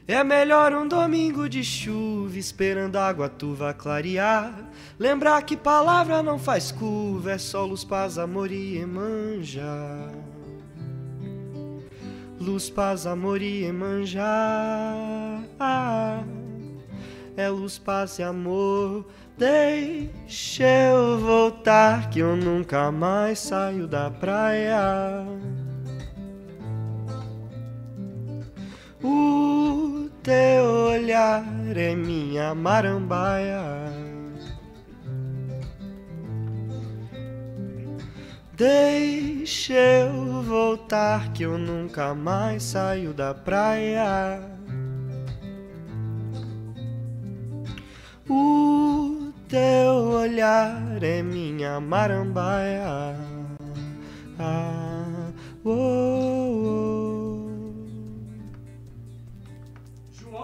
[0.07, 4.71] É melhor um domingo de chuva, esperando a água turva clarear.
[4.99, 9.63] Lembrar que palavra não faz curva, é só luz, paz, amor e emanja
[12.45, 14.95] luz, paz, amor e Emanjá.
[17.37, 19.07] É luz, paz e amor.
[19.37, 25.27] Deixa eu voltar, que eu nunca mais saio da praia.
[29.03, 29.74] O
[30.25, 31.45] teu olhar
[31.77, 33.63] é minha marambaia.
[38.57, 44.41] Deixa eu voltar que eu nunca mais saio da praia.
[48.27, 53.15] O teu olhar é minha marambaia.
[54.39, 55.31] Ah,
[55.65, 56.84] oh, oh.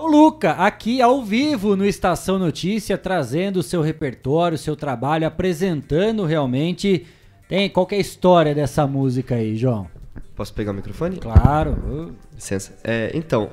[0.00, 5.26] João Luca, aqui ao vivo no Estação Notícia, trazendo o seu repertório, o seu trabalho,
[5.26, 7.06] apresentando realmente
[7.46, 9.90] tem, qual é a história dessa música aí, João?
[10.34, 11.18] Posso pegar o microfone?
[11.18, 12.16] Claro.
[12.34, 12.78] Licença.
[12.82, 13.50] É, então,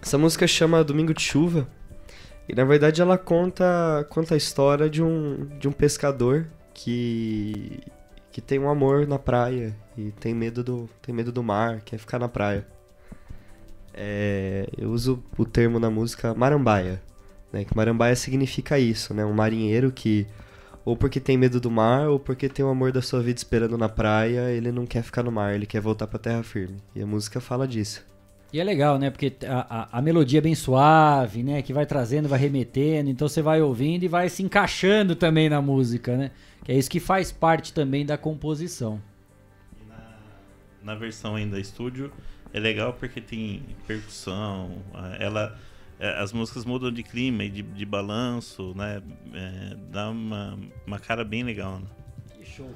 [0.00, 1.66] essa música chama Domingo de Chuva.
[2.48, 7.80] E na verdade ela conta, conta a história de um, de um pescador que,
[8.30, 11.98] que tem um amor na praia e tem medo do, tem medo do mar, quer
[11.98, 12.64] ficar na praia.
[13.96, 17.02] É, eu uso o termo na música marambaia,
[17.50, 17.64] né?
[17.64, 19.24] Que marambaia significa isso, né?
[19.24, 20.26] Um marinheiro que
[20.84, 23.76] ou porque tem medo do mar ou porque tem o amor da sua vida esperando
[23.76, 26.76] na praia, ele não quer ficar no mar, ele quer voltar para terra firme.
[26.94, 28.06] E a música fala disso.
[28.52, 29.10] E é legal, né?
[29.10, 31.60] Porque a, a, a, melodia é bem suave, né?
[31.60, 33.10] Que vai trazendo, vai remetendo.
[33.10, 36.30] Então você vai ouvindo e vai se encaixando também na música, né?
[36.64, 39.02] Que é isso que faz parte também da composição.
[39.88, 42.12] Na, na versão ainda estúdio
[42.52, 44.82] é legal porque tem percussão.
[45.18, 45.58] Ela,
[45.98, 49.02] é, as músicas mudam de clima e de, de balanço, né?
[49.32, 51.86] É, dá uma, uma cara bem legal, né?
[52.38, 52.70] Que show.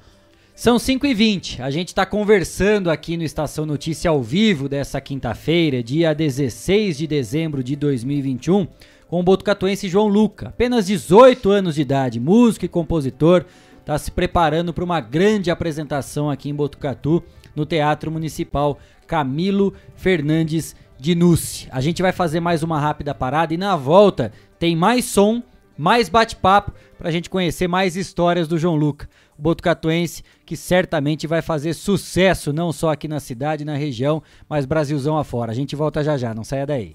[0.54, 5.00] São 5 e 20 a gente está conversando aqui no Estação Notícia ao vivo dessa
[5.00, 8.68] quinta-feira, dia 16 de dezembro de 2021,
[9.08, 13.46] com o botucatuense João Luca, apenas 18 anos de idade, músico e compositor,
[13.80, 17.24] está se preparando para uma grande apresentação aqui em Botucatu,
[17.56, 18.78] no Teatro Municipal
[19.10, 21.66] Camilo Fernandes de Nuce.
[21.72, 25.42] A gente vai fazer mais uma rápida parada e na volta tem mais som,
[25.76, 31.42] mais bate-papo para a gente conhecer mais histórias do João Luca botucatuense, que certamente vai
[31.42, 35.50] fazer sucesso não só aqui na cidade, na região, mas Brasilzão afora.
[35.50, 36.94] A gente volta já já, não saia daí.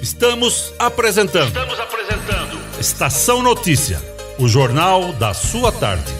[0.00, 1.48] Estamos apresentando.
[1.48, 2.80] Estamos apresentando.
[2.80, 4.00] Estação Notícia,
[4.38, 6.19] o jornal da sua tarde.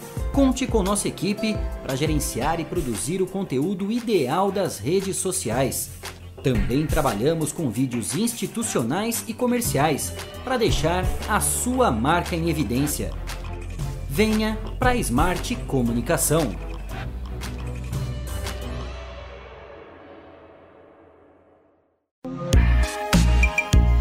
[0.33, 5.91] Conte com nossa equipe para gerenciar e produzir o conteúdo ideal das redes sociais
[6.43, 10.13] também trabalhamos com vídeos institucionais e comerciais
[10.43, 13.11] para deixar a sua marca em evidência.
[14.09, 16.70] Venha para a Smart Comunicação.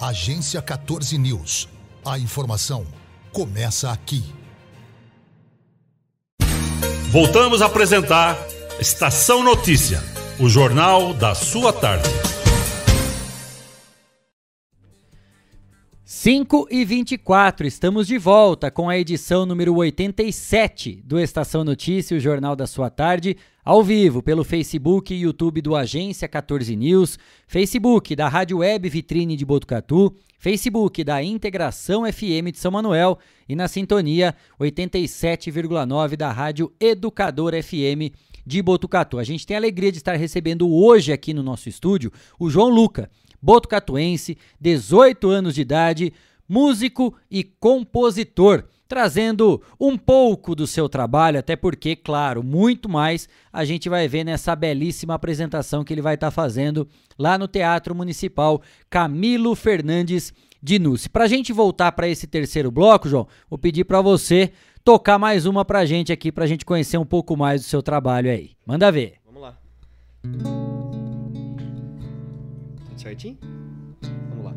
[0.00, 1.68] Agência 14 News.
[2.04, 2.86] A informação
[3.32, 4.22] começa aqui.
[7.10, 8.38] Voltamos a apresentar
[8.78, 10.00] Estação Notícia,
[10.38, 12.08] o jornal da sua tarde.
[16.04, 22.20] 5 e 24, estamos de volta com a edição número 87 do Estação Notícia, o
[22.20, 23.36] jornal da sua tarde,
[23.68, 29.36] ao vivo pelo Facebook e YouTube do Agência 14 News, Facebook da Rádio Web Vitrine
[29.36, 36.72] de Botucatu, Facebook da Integração FM de São Manuel e na sintonia 87,9 da Rádio
[36.80, 38.10] Educador FM
[38.46, 39.18] de Botucatu.
[39.18, 42.70] A gente tem a alegria de estar recebendo hoje aqui no nosso estúdio o João
[42.70, 43.10] Luca
[43.40, 46.14] botucatuense, 18 anos de idade,
[46.48, 53.64] músico e compositor, trazendo um pouco do seu trabalho, até porque, claro, muito mais a
[53.64, 57.94] gente vai ver nessa belíssima apresentação que ele vai estar tá fazendo lá no Teatro
[57.94, 60.32] Municipal Camilo Fernandes
[60.62, 61.08] de Núci.
[61.08, 65.44] Para a gente voltar para esse terceiro bloco, João, vou pedir para você tocar mais
[65.44, 68.30] uma para a gente aqui, para a gente conhecer um pouco mais do seu trabalho
[68.30, 68.52] aí.
[68.66, 69.16] Manda ver.
[69.24, 69.58] Vamos lá
[73.08, 73.38] certinho?
[74.30, 74.54] Vamos lá.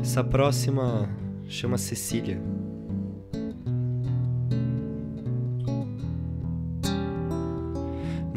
[0.00, 1.08] Essa próxima
[1.46, 2.40] chama Cecília.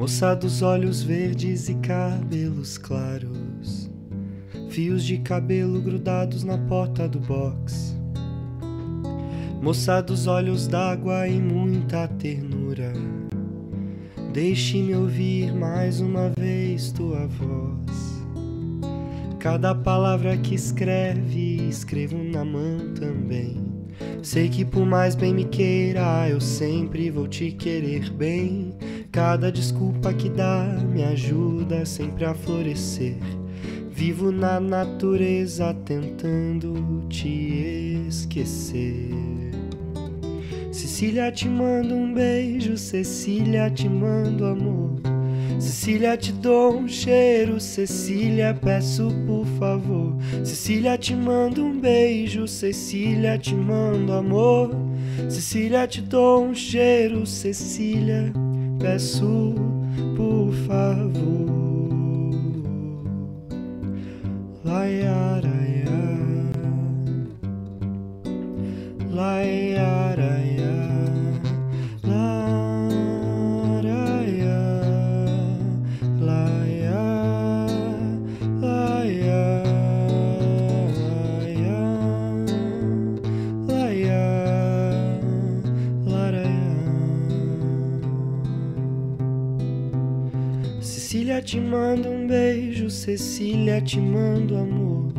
[0.01, 3.87] Moça dos olhos verdes e cabelos claros,
[4.71, 7.95] fios de cabelo grudados na porta do box.
[9.61, 12.91] Moça dos olhos d'água e muita ternura,
[14.33, 18.23] deixe-me ouvir mais uma vez tua voz.
[19.37, 23.63] Cada palavra que escreve, escrevo na mão também.
[24.23, 28.75] Sei que por mais bem me queira, eu sempre vou te querer bem.
[29.11, 33.17] Cada desculpa que dá me ajuda sempre a florescer.
[33.89, 39.11] Vivo na natureza tentando te esquecer.
[40.71, 44.91] Cecília te mando um beijo, Cecília te mando amor.
[45.59, 47.59] Cecília, te dou um cheiro.
[47.59, 50.15] Cecília, peço por favor.
[50.43, 52.47] Cecília, te mando um beijo.
[52.47, 54.71] Cecília, te mando amor.
[55.29, 57.27] Cecília, te dou um cheiro.
[57.27, 58.33] Cecília,
[58.81, 59.53] peço
[60.17, 61.51] por favor.
[64.65, 66.01] Laiaraia,
[69.11, 71.00] laiaraia.
[93.01, 95.11] Cecília, te mando amor.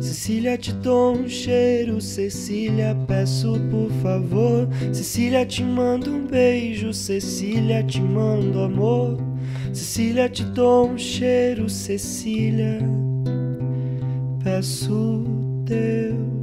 [0.00, 4.68] Cecília, te dou um cheiro, Cecília, peço por favor.
[4.92, 9.18] Cecília, te mando um beijo, Cecília, te mando amor.
[9.72, 12.78] Cecília, te dou um cheiro, Cecília,
[14.44, 15.24] peço
[15.66, 16.33] teu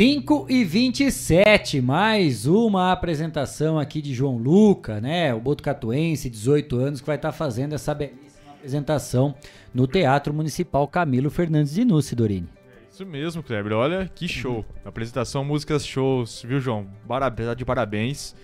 [0.00, 5.34] 5 e 27, mais uma apresentação aqui de João Luca, né?
[5.34, 9.34] O Botucatuense, 18 anos, que vai estar tá fazendo essa belíssima apresentação
[9.74, 12.48] no Teatro Municipal Camilo Fernandes de Núcio, Dorini.
[12.56, 13.74] É isso mesmo, Kleber.
[13.74, 14.64] Olha que show.
[14.86, 16.86] Apresentação, músicas, shows, viu, João?
[17.06, 18.34] Parabéns, de parabéns.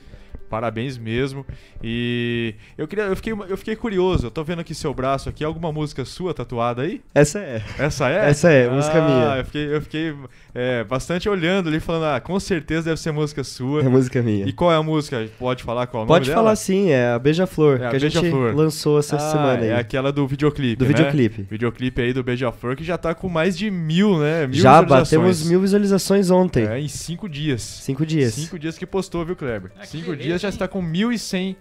[0.49, 1.44] Parabéns mesmo.
[1.82, 4.26] E eu queria, eu fiquei, eu fiquei curioso.
[4.26, 7.01] Eu tô vendo aqui seu braço aqui, alguma música sua tatuada aí?
[7.14, 7.62] Essa é.
[7.78, 8.28] Essa é?
[8.30, 9.36] Essa é, música ah, minha.
[9.38, 10.14] Eu fiquei, eu fiquei
[10.55, 13.82] é, bastante olhando ali, falando, ah, com certeza deve ser música sua.
[13.82, 14.47] É música minha.
[14.47, 15.28] E qual é a música?
[15.38, 16.57] Pode falar qual é o Pode nome falar dela?
[16.57, 18.55] sim, é a Beija-Flor, É a que a gente Beija-Flor.
[18.55, 19.68] lançou essa Ah, semana aí.
[19.68, 20.88] É aquela do videoclipe, Do né?
[20.94, 21.42] videoclipe.
[21.51, 24.47] Videoclipe aí do Beija-Flor, que já tá com mais de mil, né?
[24.47, 25.11] Mil Já visualizações.
[25.11, 26.66] batemos mil visualizações ontem.
[26.66, 27.62] É, em cinco dias.
[27.62, 28.34] Cinco dias.
[28.34, 29.70] Cinco dias que postou, viu, Kleber?
[29.80, 31.57] Que cinco beleza, dias já está com 1.100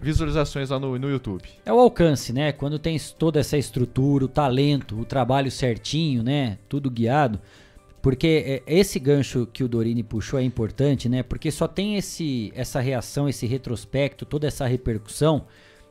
[0.00, 1.44] visualizações lá no, no YouTube.
[1.64, 2.52] É o alcance, né?
[2.52, 6.58] Quando tem toda essa estrutura, o talento, o trabalho certinho, né?
[6.68, 7.40] Tudo guiado.
[8.02, 11.22] Porque é, esse gancho que o Dorini puxou é importante, né?
[11.22, 15.46] Porque só tem esse, essa reação, esse retrospecto, toda essa repercussão,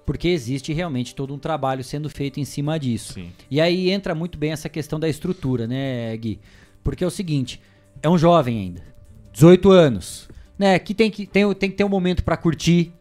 [0.05, 3.13] porque existe realmente todo um trabalho sendo feito em cima disso.
[3.13, 3.31] Sim.
[3.49, 6.39] E aí entra muito bem essa questão da estrutura, né, Gui?
[6.83, 7.59] Porque é o seguinte,
[8.01, 8.83] é um jovem ainda,
[9.31, 10.29] 18 anos,
[10.63, 10.79] né?
[10.79, 12.93] Que tem que, tem, tem que ter um momento pra curtir,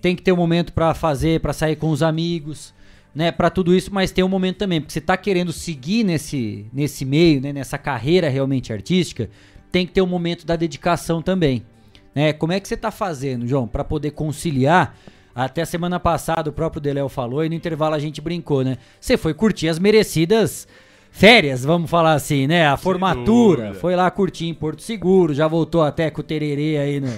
[0.00, 2.72] tem que ter um momento pra fazer, pra sair com os amigos,
[3.14, 3.30] né?
[3.30, 7.04] Pra tudo isso, mas tem um momento também, porque você tá querendo seguir nesse, nesse
[7.04, 7.52] meio, né?
[7.52, 9.28] Nessa carreira realmente artística,
[9.70, 11.66] tem que ter um momento da dedicação também,
[12.14, 12.32] né?
[12.32, 14.96] Como é que você tá fazendo, João, pra poder conciliar?
[15.34, 18.78] Até semana passada o próprio Deléo falou e no intervalo a gente brincou, né?
[18.98, 20.66] Você foi curtir as merecidas
[21.12, 22.66] férias, vamos falar assim, né?
[22.66, 23.74] A formatura.
[23.74, 27.08] Foi lá curtir em Porto Seguro, já voltou até com o tererê aí no,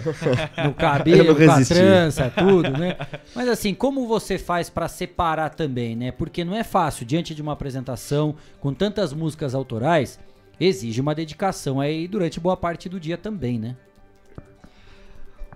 [0.64, 2.96] no cabelo, com a trança, tudo, né?
[3.34, 6.10] Mas assim, como você faz para separar também, né?
[6.10, 10.18] Porque não é fácil, diante de uma apresentação com tantas músicas autorais,
[10.60, 13.76] exige uma dedicação aí durante boa parte do dia também, né?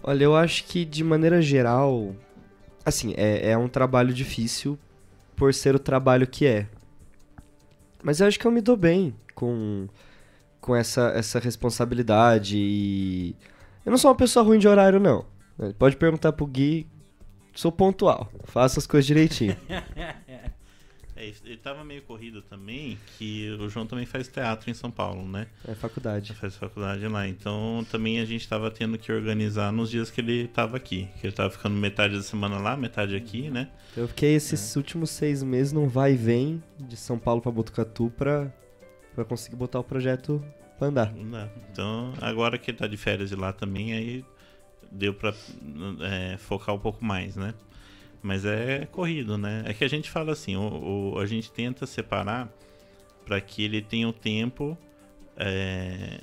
[0.03, 2.15] Olha, eu acho que de maneira geral,
[2.85, 4.79] assim, é, é um trabalho difícil
[5.37, 6.67] por ser o trabalho que é.
[8.03, 9.89] Mas eu acho que eu me dou bem com,
[10.61, 13.37] com essa, essa responsabilidade e...
[13.85, 15.25] Eu não sou uma pessoa ruim de horário, não.
[15.79, 16.87] Pode perguntar pro Gui,
[17.55, 19.57] sou pontual, faço as coisas direitinho.
[21.19, 25.27] É, ele tava meio corrido também, que o João também faz teatro em São Paulo,
[25.27, 25.49] né?
[25.67, 26.33] É faculdade.
[26.35, 27.27] Faz faculdade lá.
[27.27, 31.09] Então também a gente tava tendo que organizar nos dias que ele tava aqui.
[31.21, 33.69] Que ele tava ficando metade da semana lá, metade aqui, né?
[33.97, 34.79] Eu fiquei esses é.
[34.79, 38.53] últimos seis meses num vai e vem de São Paulo para Botucatu pra,
[39.13, 40.41] pra conseguir botar o projeto
[40.79, 41.13] pra andar.
[41.73, 44.25] Então, agora que ele tá de férias de lá também, aí
[44.93, 45.35] deu pra
[46.01, 47.55] é, focar um pouco mais, né?
[48.23, 49.63] Mas é corrido, né?
[49.67, 52.53] É que a gente fala assim, o, o a gente tenta separar
[53.25, 54.77] para que ele tenha o tempo
[55.37, 56.21] é,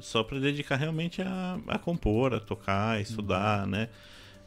[0.00, 3.70] só para dedicar realmente a, a, compor, a tocar, a estudar, uhum.
[3.70, 3.88] né?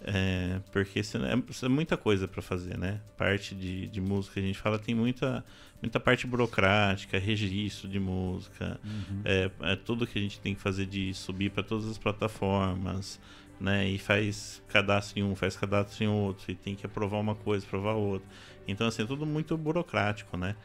[0.08, 3.02] É, porque é, é, muita coisa para fazer, né?
[3.18, 5.44] Parte de, de música, a gente fala, tem muita,
[5.82, 9.22] muita parte burocrática, registro de música, uhum.
[9.26, 13.20] é, é tudo que a gente tem que fazer de subir para todas as plataformas,
[13.60, 13.88] né?
[13.88, 17.66] E faz cadastro em um, faz cadastro em outro, e tem que aprovar uma coisa,
[17.66, 18.28] aprovar outra.
[18.68, 20.56] Então, assim, é tudo muito burocrático, né?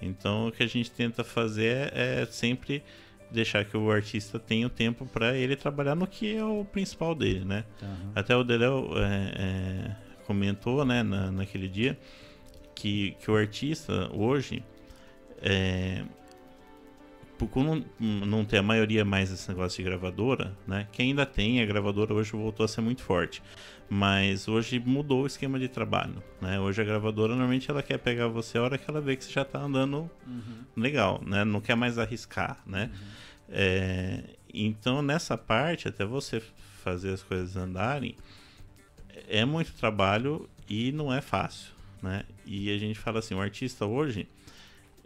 [0.00, 2.82] Então, o que a gente tenta fazer é, é sempre
[3.30, 7.14] deixar que o artista tenha o tempo para ele trabalhar no que é o principal
[7.14, 7.64] dele, né?
[7.82, 8.12] Uhum.
[8.14, 11.98] Até o Deléo é, é, comentou, né, na, naquele dia,
[12.74, 14.62] que, que o artista hoje
[15.42, 16.04] é,
[17.38, 20.88] por não, não ter a maioria mais esse negócio de gravadora, né?
[20.90, 23.42] Que ainda tem, a gravadora hoje voltou a ser muito forte.
[23.88, 26.58] Mas hoje mudou o esquema de trabalho, né?
[26.58, 29.32] Hoje a gravadora normalmente ela quer pegar você a hora que ela vê que você
[29.32, 30.64] já está andando uhum.
[30.76, 31.44] legal, né?
[31.44, 32.90] Não quer mais arriscar, né?
[32.92, 33.06] Uhum.
[33.50, 36.42] É, então nessa parte, até você
[36.82, 38.16] fazer as coisas andarem,
[39.28, 41.72] é muito trabalho e não é fácil,
[42.02, 42.24] né?
[42.44, 44.26] E a gente fala assim, o artista hoje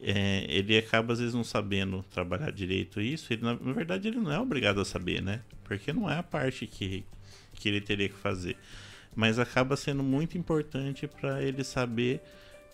[0.03, 3.33] é, ele acaba às vezes não sabendo trabalhar direito isso.
[3.33, 5.43] Ele, na, na, verdade, ele não é obrigado a saber, né?
[5.65, 7.05] Porque não é a parte que,
[7.55, 8.57] que ele teria que fazer.
[9.15, 12.21] Mas acaba sendo muito importante para ele saber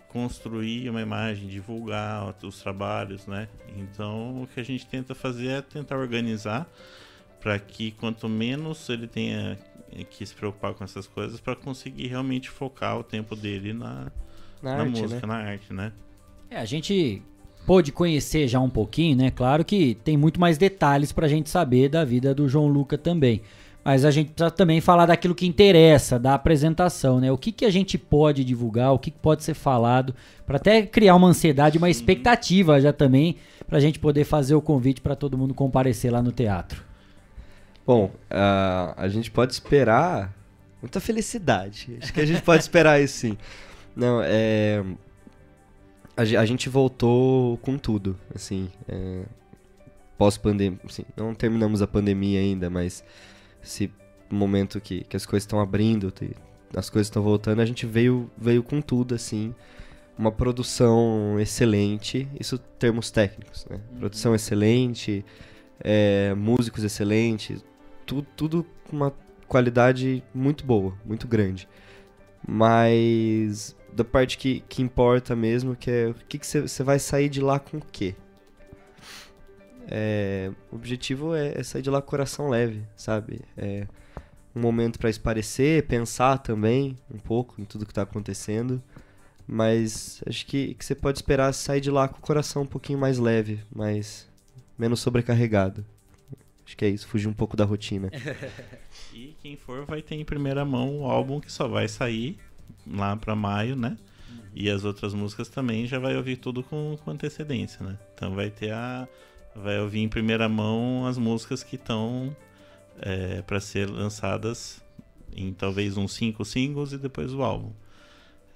[0.09, 3.49] construir uma imagem, divulgar os trabalhos, né?
[3.77, 6.71] Então, o que a gente tenta fazer é tentar organizar
[7.41, 9.59] para que quanto menos ele tenha
[10.11, 14.11] que se preocupar com essas coisas para conseguir realmente focar o tempo dele na,
[14.63, 15.33] na, na arte, música, né?
[15.33, 15.93] na arte, né?
[16.51, 17.23] É, a gente
[17.67, 19.31] pôde conhecer já um pouquinho, né?
[19.31, 23.43] Claro que tem muito mais detalhes pra gente saber da vida do João Luca também.
[23.85, 27.31] Mas a gente precisa também falar daquilo que interessa, da apresentação, né?
[27.31, 30.15] O que, que a gente pode divulgar, o que, que pode ser falado,
[30.45, 33.37] para até criar uma ansiedade, uma expectativa já também,
[33.69, 36.83] pra gente poder fazer o convite para todo mundo comparecer lá no teatro.
[37.87, 40.35] Bom, uh, a gente pode esperar
[40.83, 41.97] muita felicidade.
[42.03, 43.39] Acho que a gente pode esperar isso sim.
[43.95, 44.83] Não, é
[46.17, 49.25] a, a gente voltou com tudo, assim, é,
[50.17, 53.05] pós-pandemia, assim, não terminamos a pandemia ainda, mas
[53.63, 53.93] esse
[54.31, 56.13] momento que, que as coisas estão abrindo,
[56.75, 59.55] as coisas estão voltando, a gente veio, veio com tudo, assim,
[60.19, 63.77] uma produção excelente, isso termos técnicos, né?
[63.93, 63.99] Uhum.
[63.99, 65.25] Produção excelente,
[65.79, 67.63] é, músicos excelentes,
[68.07, 69.13] tu, tudo com uma
[69.47, 71.69] qualidade muito boa, muito grande.
[72.47, 77.41] Mas da parte que, que importa mesmo, que é o que você vai sair de
[77.41, 78.15] lá com o quê?
[79.89, 83.41] É, o objetivo é, é, sair de lá com o coração leve, sabe?
[83.57, 83.87] É
[84.55, 88.83] um momento para esparecer, pensar também um pouco em tudo que está acontecendo.
[89.47, 92.99] Mas acho que, que você pode esperar sair de lá com o coração um pouquinho
[92.99, 94.29] mais leve, mais
[94.77, 95.87] menos sobrecarregado.
[96.67, 98.11] Acho que é isso, fugir um pouco da rotina.
[99.15, 102.37] e quem for vai ter em primeira mão o álbum que só vai sair
[102.87, 103.97] lá para maio, né?
[104.31, 104.39] Uhum.
[104.55, 107.99] E as outras músicas também já vai ouvir tudo com, com antecedência, né?
[108.15, 109.09] Então vai ter a.
[109.55, 112.37] Vai ouvir em primeira mão as músicas que estão
[113.01, 114.83] é, para ser lançadas
[115.35, 117.73] em talvez uns cinco singles e depois o álbum.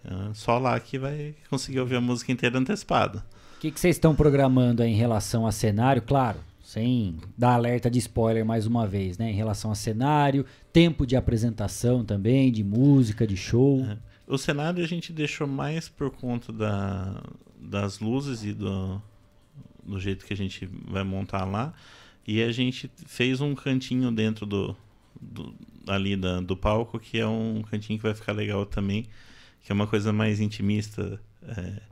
[0.04, 3.24] É, só lá que vai conseguir ouvir a música inteira antecipada.
[3.56, 6.00] O que, vocês estão programando em relação a cenário?
[6.00, 6.38] Claro,
[6.70, 9.28] sem dar alerta de spoiler mais uma vez, né?
[9.28, 13.84] Em relação a cenário, tempo de apresentação também, de música, de show.
[13.84, 13.98] É.
[14.24, 17.20] O cenário a gente deixou mais por conta da,
[17.58, 19.02] das luzes e do,
[19.84, 21.74] do jeito que a gente vai montar lá.
[22.24, 24.76] E a gente fez um cantinho dentro do,
[25.20, 25.52] do
[25.88, 29.06] ali da, do palco, que é um cantinho que vai ficar legal também,
[29.60, 31.82] que é uma coisa mais intimista, é,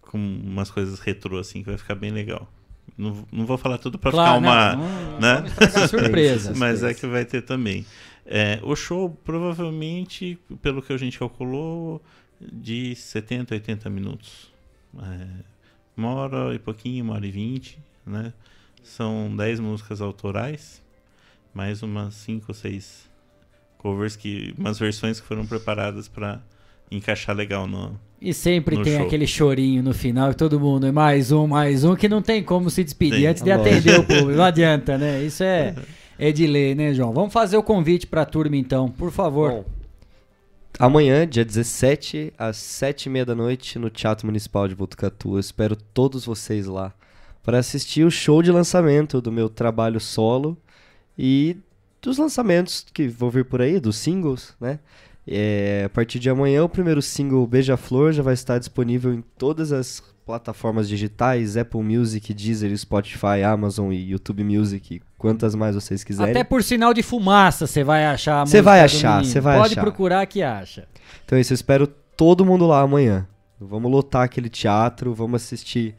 [0.00, 2.48] com umas coisas retrô assim, que vai ficar bem legal.
[2.96, 5.44] Não, não vou falar tudo para Claro, ficar uma, não, não, né?
[5.88, 6.56] surpresas.
[6.56, 7.84] Mas é que vai ter também.
[8.24, 12.00] É, o show provavelmente, pelo que a gente calculou,
[12.40, 14.52] de 70 a 80 minutos.
[14.98, 15.26] É,
[15.96, 18.32] uma hora e pouquinho, uma hora e vinte, né?
[18.82, 20.82] São 10 músicas autorais,
[21.52, 23.10] mais umas 5 ou 6
[23.78, 26.40] covers, que, umas versões que foram preparadas para
[26.90, 29.06] encaixar legal no, E sempre no tem show.
[29.06, 32.70] aquele chorinho no final e todo mundo, mais um, mais um, que não tem como
[32.70, 33.26] se despedir Tem.
[33.28, 33.68] antes de Lógico.
[33.74, 34.30] atender o público.
[34.32, 35.22] Não adianta, né?
[35.22, 35.74] Isso é,
[36.18, 37.12] é de lei, né, João?
[37.12, 39.50] Vamos fazer o convite pra turma então, por favor.
[39.52, 39.64] Bom,
[40.78, 45.34] Amanhã, dia 17, às 7h30 da noite, no Teatro Municipal de Botucatu.
[45.34, 46.92] Eu espero todos vocês lá
[47.44, 50.56] para assistir o show de lançamento do meu trabalho solo
[51.16, 51.56] e
[52.02, 54.80] dos lançamentos que vão vir por aí, dos singles, né?
[55.26, 59.72] É, a partir de amanhã, o primeiro single Beija-Flor já vai estar disponível em todas
[59.72, 66.30] as plataformas digitais, Apple Music, Deezer, Spotify, Amazon e YouTube Music, quantas mais vocês quiserem.
[66.30, 69.32] Até por sinal de fumaça você vai achar a Cê música vai achar, menino.
[69.32, 69.80] cê vai Pode achar.
[69.82, 70.86] procurar que acha.
[71.24, 73.26] Então é isso, eu espero todo mundo lá amanhã.
[73.60, 75.94] Vamos lotar aquele teatro, vamos assistir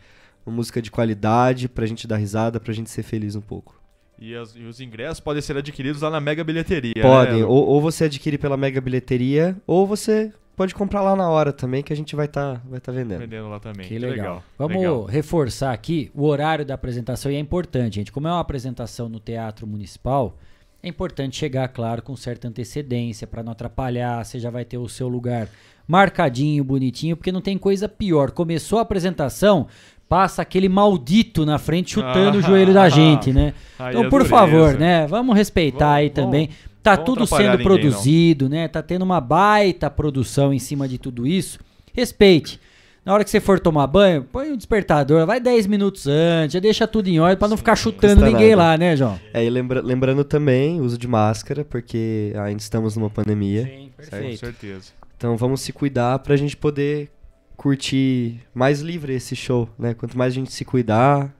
[0.45, 3.79] uma música de qualidade pra gente dar risada, pra gente ser feliz um pouco.
[4.17, 7.01] E, as- e os ingressos podem ser adquiridos lá na Mega Bilheteria.
[7.01, 7.45] Podem, né?
[7.45, 11.83] ou, ou você adquire pela Mega Bilheteria, ou você pode comprar lá na hora também,
[11.83, 13.19] que a gente vai estar vai tá vendendo.
[13.19, 13.87] Vendendo lá também.
[13.87, 14.41] Que legal.
[14.57, 15.03] Vamos legal.
[15.05, 18.11] reforçar aqui o horário da apresentação e é importante, gente.
[18.11, 20.37] Como é uma apresentação no Teatro Municipal,
[20.81, 24.23] é importante chegar, claro, com certa antecedência para não atrapalhar.
[24.23, 25.49] Você já vai ter o seu lugar
[25.87, 28.31] marcadinho, bonitinho, porque não tem coisa pior.
[28.31, 29.67] Começou a apresentação,
[30.07, 33.53] passa aquele maldito na frente chutando o joelho da gente, né?
[33.79, 35.07] Aí Então, é por favor, né?
[35.07, 36.49] Vamos respeitar aí Vamos- também.
[36.83, 37.63] Tá vamos tudo sendo ninguém, não.
[37.63, 38.67] produzido, né?
[38.67, 41.57] Tá tendo uma baita produção em cima de tudo isso.
[41.93, 42.59] Respeite.
[43.03, 46.59] Na hora que você for tomar banho, põe um despertador, vai 10 minutos antes, já
[46.59, 48.63] deixa tudo em ordem pra não ficar chutando Custa ninguém nada.
[48.71, 49.19] lá, né, João?
[49.31, 53.63] É, e lembra- lembrando também, uso de máscara, porque ainda estamos numa pandemia.
[53.63, 53.95] Sim, certo?
[53.95, 54.39] Com perfeito.
[54.39, 54.85] certeza.
[55.17, 57.09] Então vamos se cuidar pra gente poder
[57.55, 59.93] curtir mais livre esse show, né?
[59.93, 61.33] Quanto mais a gente se cuidar,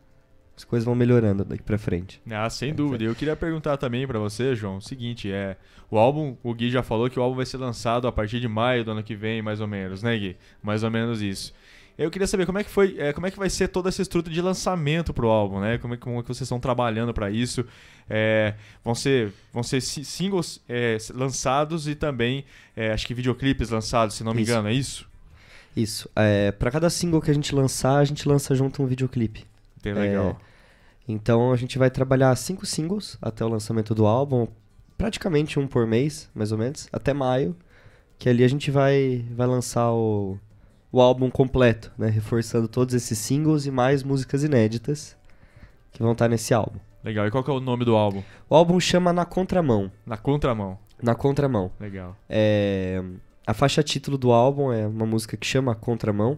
[0.56, 2.22] as coisas vão melhorando daqui pra frente.
[2.30, 3.04] Ah, sem dúvida.
[3.04, 5.58] Eu queria perguntar também pra você, João, o seguinte, é,
[5.92, 8.48] o álbum, o Gui já falou que o álbum vai ser lançado a partir de
[8.48, 10.38] maio do ano que vem, mais ou menos, né, Gui?
[10.64, 11.54] Mais ou menos isso.
[11.98, 14.02] Eu queria saber como é que foi, é, como é que vai ser toda essa
[14.02, 15.78] estrutura de lançamento pro álbum, né?
[15.78, 17.66] Como é, que- como é que vocês estão trabalhando pra isso?
[18.10, 22.44] É, vão ser, vão ser si- singles é, lançados e também,
[22.76, 24.52] é, acho que videoclipes lançados, se não me Isso.
[24.52, 25.08] engano, é isso?
[25.76, 26.10] Isso.
[26.16, 29.46] É, para cada single que a gente lançar, a gente lança junto um videoclipe.
[29.84, 30.40] Bem legal.
[31.08, 34.48] Então a gente vai trabalhar cinco singles até o lançamento do álbum,
[34.98, 37.56] praticamente um por mês, mais ou menos, até maio,
[38.18, 40.40] que ali a gente vai, vai lançar o,
[40.92, 42.08] o álbum completo, né?
[42.08, 45.16] Reforçando todos esses singles e mais músicas inéditas
[45.92, 46.80] que vão estar nesse álbum.
[47.04, 47.28] Legal.
[47.28, 48.24] E qual que é o nome do álbum?
[48.50, 49.92] O álbum chama Na Contramão.
[50.06, 50.80] Na contramão.
[51.02, 51.72] Na Contramão.
[51.80, 52.18] Legal.
[52.28, 53.04] É,
[53.46, 56.38] a faixa título do álbum é uma música que chama Contramão.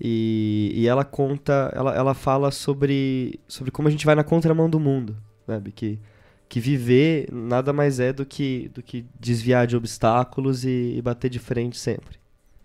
[0.00, 4.68] E, e ela conta, ela, ela fala sobre, sobre como a gente vai na contramão
[4.68, 5.16] do mundo,
[5.46, 5.70] sabe?
[5.70, 6.00] Que,
[6.48, 11.30] que viver nada mais é do que, do que desviar de obstáculos e, e bater
[11.30, 12.18] de frente sempre.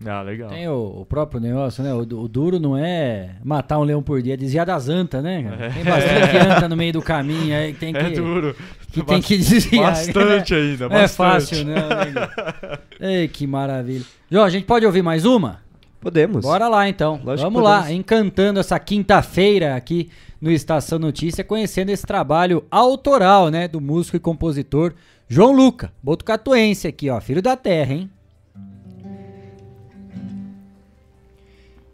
[0.04, 0.48] Ah, legal.
[0.48, 1.92] Tem o, o próprio negócio, né?
[1.92, 5.42] O, o duro não é matar um leão por dia, é desviar das antas, né?
[5.42, 5.70] cara?
[5.70, 8.56] Tem bastante anta no meio do caminho aí tem que, É duro.
[8.90, 9.92] Que, tem que desviar.
[9.92, 11.16] Bastante ainda, Não é bastante.
[11.16, 12.82] fácil, não, nego.
[13.00, 14.04] Ei, que maravilha.
[14.30, 15.60] João, a gente pode ouvir mais uma?
[16.00, 16.42] Podemos.
[16.42, 17.20] Bora lá então.
[17.22, 20.10] Lógico que Vamos lá, encantando essa quinta-feira aqui
[20.40, 24.94] no Estação Notícia, conhecendo esse trabalho autoral, né, do músico e compositor
[25.28, 28.10] João Luca, botucatuense aqui, ó, filho da terra, hein?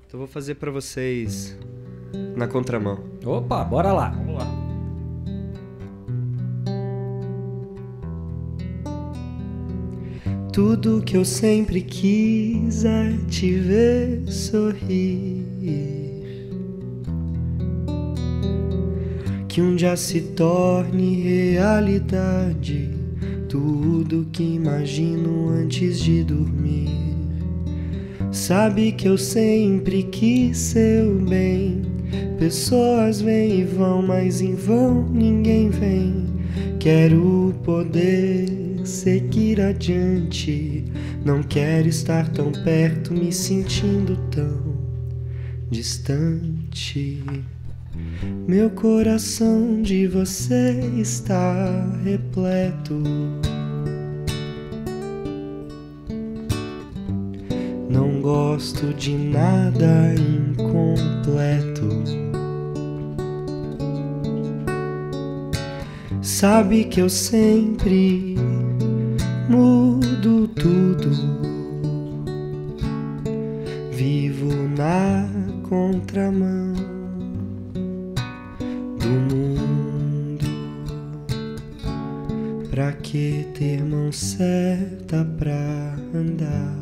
[0.07, 1.59] Então eu vou fazer pra vocês
[2.37, 2.99] na contramão.
[3.25, 4.11] Opa, bora lá.
[4.11, 4.66] Vamos lá.
[10.57, 15.45] Tudo que eu sempre quis é te ver sorrir.
[19.47, 22.89] Que um dia se torne realidade.
[23.51, 26.89] Tudo que imagino antes de dormir.
[28.33, 31.83] Sabe que eu sempre quis seu bem.
[32.39, 36.25] Pessoas vêm e vão, mas em vão ninguém vem.
[36.79, 40.85] Quero poder seguir adiante.
[41.25, 44.77] Não quero estar tão perto, me sentindo tão
[45.71, 47.23] distante.
[48.47, 53.03] Meu coração de você está repleto.
[57.89, 61.87] Não gosto de nada incompleto.
[66.21, 68.37] Sabe que eu sempre
[69.49, 71.11] mudo tudo.
[73.93, 75.29] Vivo na
[75.69, 76.73] contramão
[78.99, 80.47] do mundo.
[82.71, 86.77] Pra que ter mão certa pra andar?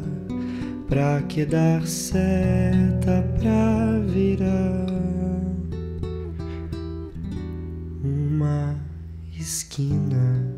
[0.89, 4.87] Pra que dar seta pra virar
[8.03, 8.77] uma
[9.39, 10.54] esquina?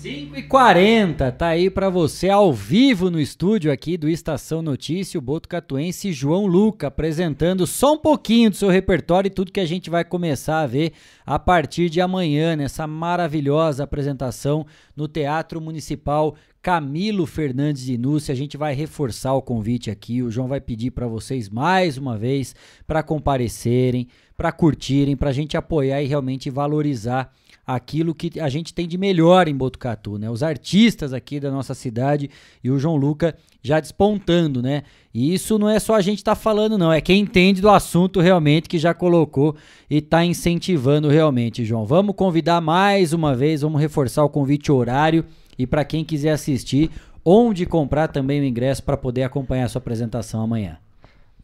[0.00, 5.18] 5 e 40 tá aí pra você ao vivo no estúdio aqui do Estação Notícia,
[5.18, 9.66] o Botucatuense João Luca apresentando só um pouquinho do seu repertório e tudo que a
[9.66, 10.94] gente vai começar a ver
[11.26, 14.64] a partir de amanhã nessa maravilhosa apresentação
[14.96, 18.32] no Teatro Municipal Camilo Fernandes de Núcia.
[18.32, 20.22] A gente vai reforçar o convite aqui.
[20.22, 22.54] O João vai pedir para vocês mais uma vez
[22.86, 27.30] para comparecerem, para curtirem, para a gente apoiar e realmente valorizar
[27.66, 30.30] aquilo que a gente tem de melhor em Botucatu, né?
[30.30, 32.30] Os artistas aqui da nossa cidade
[32.62, 34.82] e o João Luca já despontando, né?
[35.12, 37.68] E isso não é só a gente estar tá falando, não, é quem entende do
[37.68, 39.54] assunto realmente que já colocou
[39.88, 41.84] e está incentivando realmente, João.
[41.84, 45.24] Vamos convidar mais uma vez, vamos reforçar o convite horário
[45.58, 46.90] e para quem quiser assistir,
[47.24, 50.78] onde comprar também o ingresso para poder acompanhar a sua apresentação amanhã.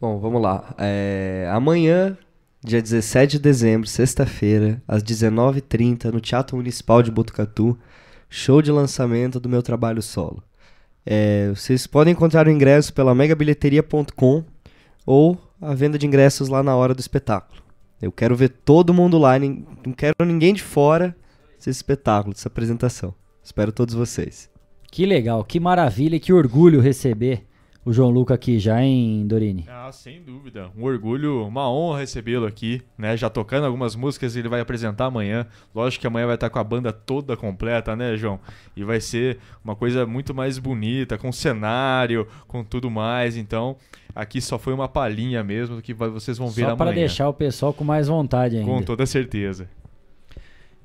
[0.01, 0.75] Bom, vamos lá.
[0.79, 2.17] É, amanhã
[2.67, 7.79] dia 17 de dezembro, sexta-feira, às 19h30, no Teatro Municipal de Botucatu,
[8.29, 10.43] show de lançamento do meu trabalho solo.
[11.05, 14.45] É, vocês podem encontrar o ingresso pela megabilheteria.com
[15.07, 17.63] ou a venda de ingressos lá na hora do espetáculo.
[18.03, 21.17] Eu quero ver todo mundo lá, não quero ninguém de fora
[21.57, 23.15] desse espetáculo, dessa apresentação.
[23.45, 24.51] Espero todos vocês.
[24.91, 27.46] Que legal, que maravilha, que orgulho receber
[27.87, 29.65] o João Luca aqui já, hein, Dorini?
[29.69, 30.69] Ah, sem dúvida.
[30.77, 33.17] Um orgulho, uma honra recebê-lo aqui, né?
[33.17, 35.47] Já tocando algumas músicas ele vai apresentar amanhã.
[35.73, 38.41] Lógico que amanhã vai estar com a banda toda completa, né, João?
[38.77, 43.37] E vai ser uma coisa muito mais bonita, com cenário, com tudo mais.
[43.37, 43.77] Então,
[44.13, 46.77] aqui só foi uma palhinha mesmo do que vocês vão ver só amanhã.
[46.77, 48.69] Só para deixar o pessoal com mais vontade ainda.
[48.69, 49.69] Com toda certeza.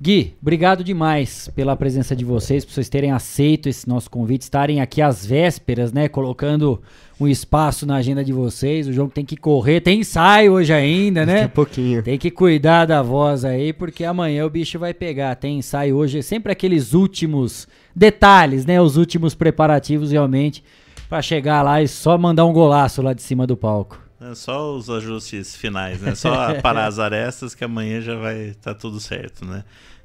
[0.02, 4.80] Gui, obrigado demais pela presença de vocês, por vocês terem aceito esse nosso convite, estarem
[4.80, 6.08] aqui às vésperas, né?
[6.08, 6.82] Colocando
[7.20, 8.88] um espaço na agenda de vocês.
[8.88, 11.34] O João tem que correr, tem ensaio hoje ainda, né?
[11.34, 12.02] Daqui a pouquinho.
[12.02, 15.36] Tem que cuidar da voz aí, porque amanhã o bicho vai pegar.
[15.36, 18.80] Tem ensaio hoje, sempre aqueles últimos detalhes, né?
[18.80, 20.64] Os últimos preparativos realmente
[21.08, 24.02] para chegar lá e só mandar um golaço lá de cima do palco.
[24.20, 26.14] É só os ajustes finais, né?
[26.14, 29.64] Só parar as arestas que amanhã já vai estar tá tudo certo, né?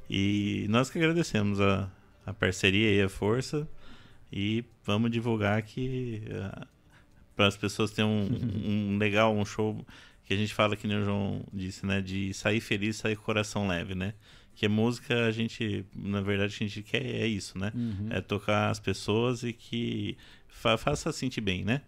[0.09, 1.89] E nós que agradecemos a,
[2.25, 3.67] a parceria e a força
[4.31, 6.65] e vamos divulgar que uh,
[7.35, 9.85] para as pessoas terem um, um, legal, um show
[10.25, 12.01] que a gente fala que nem o João disse, né?
[12.01, 14.13] De sair feliz, sair com o coração leve, né?
[14.55, 17.71] Que a música a gente, na verdade, a gente quer é isso, né?
[17.73, 18.07] Uhum.
[18.09, 20.17] É tocar as pessoas e que
[20.47, 21.81] fa faça sentir bem, né?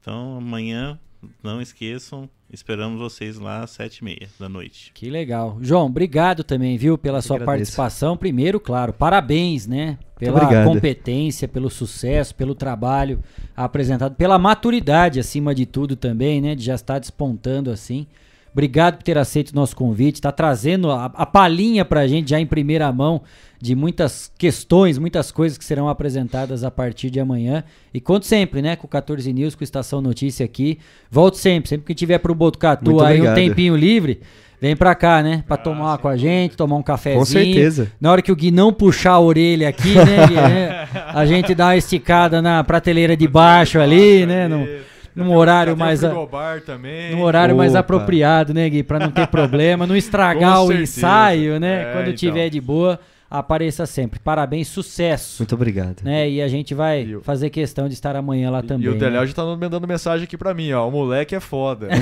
[0.00, 0.98] Então amanhã
[1.42, 4.90] não esqueçam, esperamos vocês lá às sete e meia da noite.
[4.94, 5.58] Que legal.
[5.60, 7.58] João, obrigado também, viu, pela Eu sua agradeço.
[7.58, 8.16] participação.
[8.16, 9.98] Primeiro, claro, parabéns, né?
[10.18, 13.22] Pela competência, pelo sucesso, pelo trabalho
[13.56, 16.54] apresentado, pela maturidade, acima de tudo também, né?
[16.54, 18.06] De já estar despontando assim.
[18.52, 22.30] Obrigado por ter aceito o nosso convite, está trazendo a, a palhinha para a gente
[22.30, 23.22] já em primeira mão
[23.60, 27.62] de muitas questões, muitas coisas que serão apresentadas a partir de amanhã.
[27.92, 30.78] E conto sempre, né, com o 14 News, com Estação Notícia aqui.
[31.10, 34.20] Volto sempre, sempre que tiver pro Botucatu aí um tempinho livre,
[34.58, 37.20] vem pra cá, né, pra ah, tomar com a gente, tomar um cafezinho.
[37.20, 37.92] Com certeza.
[38.00, 41.54] Na hora que o Gui não puxar a orelha aqui, né, Gui, né a gente
[41.54, 44.66] dá uma esticada na prateleira de baixo ali, né, no,
[45.14, 47.62] num horário mais a, num horário Opa.
[47.62, 52.04] mais apropriado, né, Gui, para não ter problema, não estragar o ensaio, né, é, quando
[52.04, 52.14] então.
[52.14, 52.98] tiver de boa
[53.30, 54.18] apareça sempre.
[54.18, 55.42] Parabéns, sucesso.
[55.42, 56.02] Muito obrado.
[56.02, 56.28] Né?
[56.28, 58.86] E a gente vai e fazer questão de estar amanhã lá e, também.
[58.86, 59.26] E o Deléo né?
[59.28, 60.88] já tá mandando mensagem aqui para mim, ó.
[60.88, 61.86] O moleque é foda.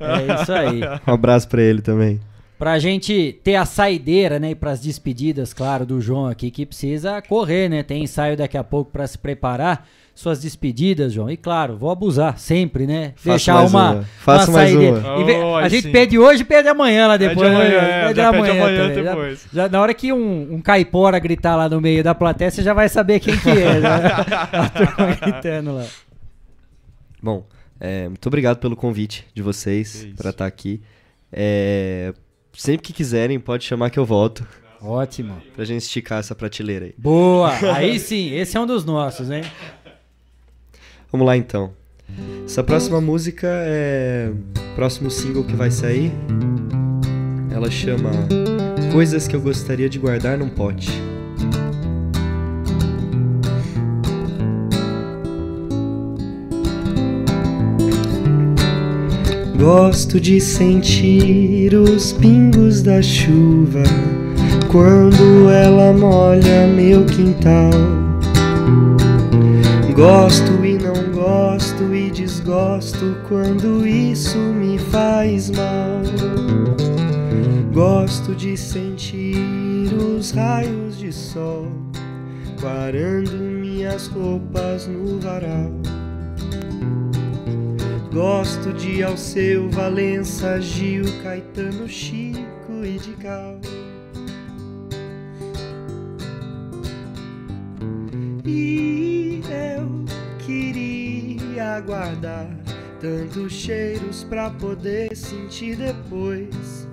[0.00, 0.80] é isso aí.
[1.06, 2.18] Um abraço para ele também.
[2.58, 7.22] Pra gente ter a saideira, né, e pras despedidas, claro, do João aqui, que precisa
[7.22, 7.84] correr, né?
[7.84, 9.86] Tem ensaio daqui a pouco para se preparar.
[10.18, 11.30] Suas despedidas, João.
[11.30, 13.12] E claro, vou abusar sempre, né?
[13.14, 14.02] Faço Deixar mais uma, uma.
[14.18, 14.98] Faço uma mais saída.
[14.98, 15.30] uma.
[15.30, 15.92] E Oh, a gente sim.
[15.92, 17.48] pede hoje e pede amanhã lá Pede depois.
[17.48, 18.00] amanhã, né?
[18.02, 19.04] é, Pede já pede amanhã também.
[19.04, 19.46] Já- depois.
[19.52, 22.74] Já, na hora que um, um caipora gritar lá no meio da plateia, você já
[22.74, 23.78] vai saber quem que é.
[23.80, 23.88] né?
[24.52, 25.84] a turma gritando lá.
[27.22, 27.46] Bom,
[27.80, 30.80] é, muito obrigado pelo convite de vocês para estar aqui.
[31.32, 32.12] É,
[32.52, 34.44] sempre que quiserem, pode chamar que eu volto.
[34.80, 35.42] Ótimo.
[35.56, 36.94] Pra gente esticar essa prateleira aí.
[36.96, 37.50] Boa.
[37.74, 39.42] Aí sim, esse é um dos nossos, hein?
[41.10, 41.70] Vamos lá então.
[42.44, 44.30] Essa próxima música é
[44.74, 46.12] próximo single que vai sair.
[47.50, 48.10] Ela chama
[48.92, 50.90] Coisas que eu gostaria de guardar num pote.
[59.58, 63.82] Gosto de sentir os pingos da chuva
[64.70, 67.70] quando ela molha meu quintal.
[69.94, 70.64] Gosto
[71.58, 76.02] gosto e desgosto quando isso me faz mal.
[77.72, 81.66] Gosto de sentir os raios de sol
[82.60, 85.72] quarando minhas roupas no varal.
[88.12, 93.58] Gosto de Alceu, Valença, Gil, Caetano, Chico e de Cal.
[98.44, 98.87] E
[101.68, 102.48] queria guardar
[102.98, 106.88] tantos cheiros pra poder sentir depois.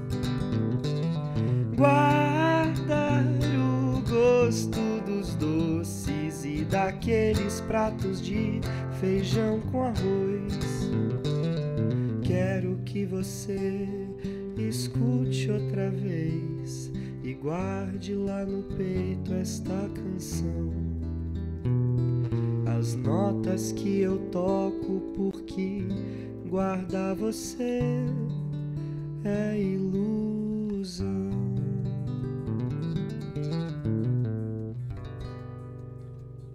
[1.75, 3.23] Guardar
[3.57, 8.59] o gosto dos doces e daqueles pratos de
[8.99, 10.91] feijão com arroz.
[12.21, 13.87] Quero que você
[14.57, 16.91] escute outra vez
[17.23, 20.84] e guarde lá no peito esta canção.
[22.85, 25.79] As notas que eu toco porque
[26.47, 27.79] guardar você
[29.23, 31.31] é ilusão.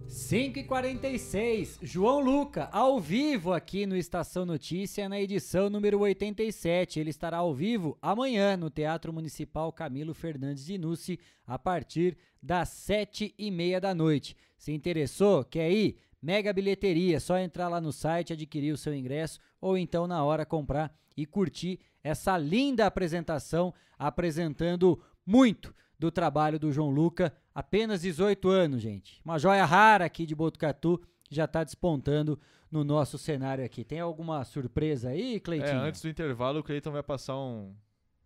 [0.06, 7.00] Cinco e 46 João Luca, ao vivo aqui no Estação Notícia, na edição número 87.
[7.00, 12.68] Ele estará ao vivo amanhã no Teatro Municipal Camilo Fernandes de Nucci, a partir das
[12.68, 14.36] sete e meia da noite.
[14.56, 15.98] Se interessou, quer ir?
[16.22, 20.44] Mega bilheteria, só entrar lá no site, adquirir o seu ingresso ou então na hora
[20.44, 28.48] comprar e curtir essa linda apresentação apresentando muito do trabalho do João Luca, apenas 18
[28.48, 29.20] anos, gente.
[29.24, 32.38] Uma joia rara aqui de Botucatu, já está despontando
[32.70, 33.84] no nosso cenário aqui.
[33.84, 35.80] Tem alguma surpresa aí, É, Cleitinho?
[35.80, 37.74] antes do intervalo, o Cleiton vai passar um.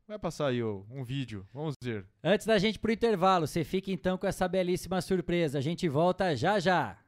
[0.07, 1.47] Vai passar aí um vídeo.
[1.53, 2.07] Vamos ver.
[2.23, 5.59] Antes da gente pro intervalo, você fica então com essa belíssima surpresa.
[5.59, 6.99] A gente volta já já.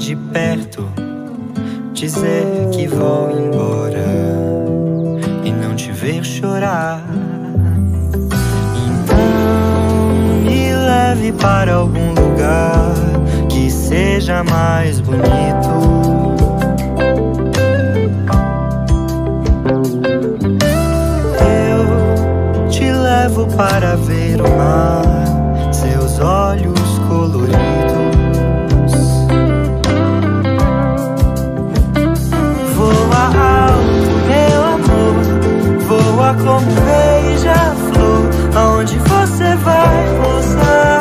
[0.00, 0.88] De perto,
[1.92, 4.06] dizer que vou embora
[5.44, 7.04] e não te ver chorar.
[8.88, 9.18] Então
[10.42, 12.94] me leve para algum lugar
[13.50, 15.68] que seja mais bonito.
[21.44, 25.09] Eu te levo para ver o mar,
[36.34, 40.99] como beija-flor, aonde você vai pousar.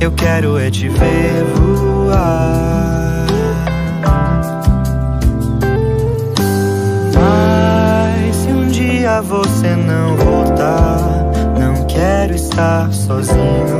[0.00, 3.26] Eu quero é te ver voar.
[7.14, 11.30] Mas se um dia você não voltar,
[12.34, 13.79] estar sozinho.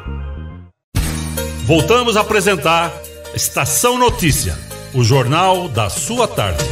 [1.71, 2.91] Voltamos a apresentar
[3.33, 4.55] Estação Notícia,
[4.93, 6.65] o jornal da sua tarde.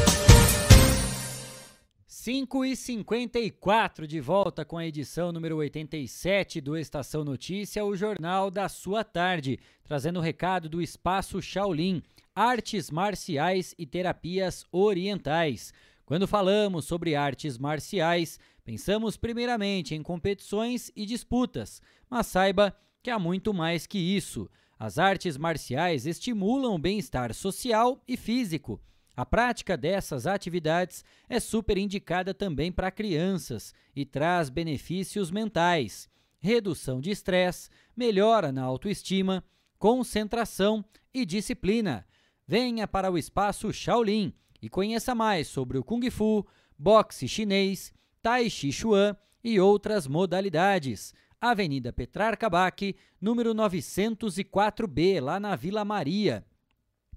[2.06, 8.52] 5 e 54 de volta com a edição número 87 do Estação Notícia, o jornal
[8.52, 12.04] da sua tarde, trazendo o recado do Espaço Shaolin,
[12.36, 15.74] artes marciais e terapias orientais.
[16.06, 23.18] Quando falamos sobre artes marciais, pensamos primeiramente em competições e disputas, mas saiba que há
[23.18, 24.50] muito mais que isso.
[24.80, 28.82] As artes marciais estimulam o bem-estar social e físico.
[29.14, 36.08] A prática dessas atividades é super indicada também para crianças e traz benefícios mentais,
[36.40, 39.44] redução de estresse, melhora na autoestima,
[39.78, 42.08] concentração e disciplina.
[42.48, 46.48] Venha para o espaço Shaolin e conheça mais sobre o Kung Fu,
[46.78, 47.92] boxe chinês,
[48.22, 51.14] Tai Chi Chuan e outras modalidades.
[51.42, 56.46] Avenida Petrarca Bac, número 904B, lá na Vila Maria.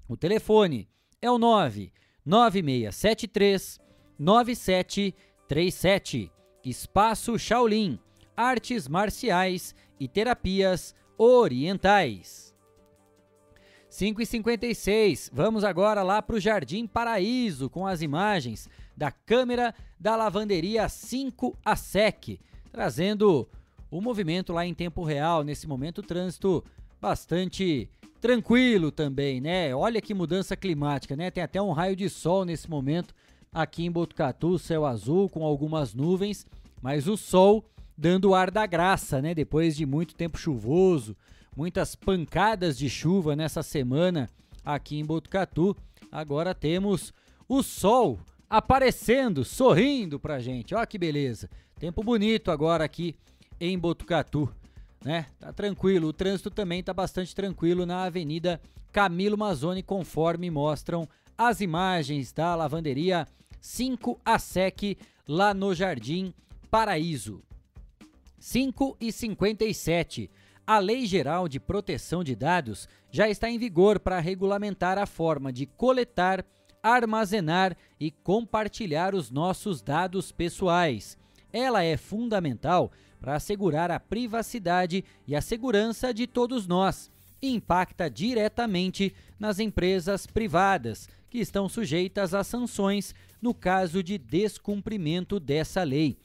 [0.07, 0.89] O telefone
[1.21, 1.93] é o 9
[2.25, 3.81] 9673
[4.19, 6.31] 9737.
[6.65, 7.99] Espaço Shaolin,
[8.37, 12.55] artes marciais e terapias orientais.
[13.89, 19.75] 5 e 56 vamos agora lá para o Jardim Paraíso com as imagens da câmera
[19.99, 22.41] da lavanderia 5 a SEC,
[22.71, 23.49] trazendo
[23.93, 25.45] o movimento lá em tempo real.
[25.45, 26.65] Nesse momento, o trânsito
[26.99, 27.91] bastante
[28.23, 29.75] tranquilo também, né?
[29.75, 31.31] Olha que mudança climática, né?
[31.31, 33.15] Tem até um raio de sol nesse momento
[33.53, 36.47] aqui em Botucatu, céu azul com algumas nuvens,
[36.81, 39.35] mas o sol dando ar da graça, né?
[39.35, 41.15] Depois de muito tempo chuvoso,
[41.55, 44.31] muitas pancadas de chuva nessa semana
[44.65, 45.77] aqui em Botucatu,
[46.11, 47.13] agora temos
[47.47, 50.75] o sol aparecendo, sorrindo pra gente.
[50.75, 51.51] Olha que beleza.
[51.79, 53.17] Tempo bonito agora aqui
[53.65, 54.53] em Botucatu,
[55.05, 55.27] né?
[55.39, 56.09] Tá tranquilo.
[56.09, 58.61] O trânsito também tá bastante tranquilo na Avenida
[58.91, 61.09] Camilo Mazzoni, conforme mostram
[61.39, 63.27] as imagens da lavanderia
[63.61, 64.99] 5 a SEC
[65.29, 66.35] lá no Jardim
[66.69, 67.41] Paraíso.
[68.41, 70.29] 5 e 57.
[70.67, 75.53] A Lei Geral de Proteção de Dados já está em vigor para regulamentar a forma
[75.53, 76.45] de coletar,
[76.83, 81.17] armazenar e compartilhar os nossos dados pessoais.
[81.53, 82.91] Ela é fundamental
[83.23, 87.09] para assegurar a privacidade e a segurança de todos nós
[87.41, 95.39] e impacta diretamente nas empresas privadas, que estão sujeitas a sanções no caso de descumprimento
[95.39, 96.17] dessa lei.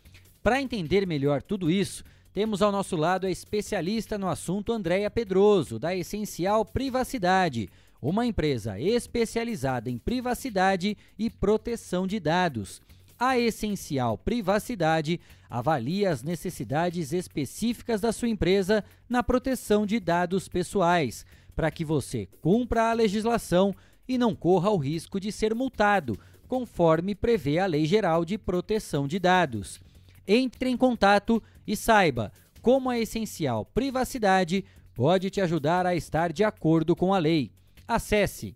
[0.41, 2.03] Para entender melhor tudo isso,
[2.33, 7.69] temos ao nosso lado a especialista no assunto Andréia Pedroso, da Essencial Privacidade,
[8.01, 12.81] uma empresa especializada em privacidade e proteção de dados.
[13.19, 15.19] A Essencial Privacidade
[15.49, 21.25] avalia as necessidades específicas da sua empresa na proteção de dados pessoais,
[21.55, 23.73] para que você cumpra a legislação
[24.07, 26.15] e não corra o risco de ser multado,
[26.47, 29.79] conforme prevê a Lei Geral de Proteção de Dados.
[30.27, 32.31] Entre em contato e saiba
[32.61, 34.63] como a Essencial Privacidade
[34.93, 37.51] pode te ajudar a estar de acordo com a lei.
[37.87, 38.55] Acesse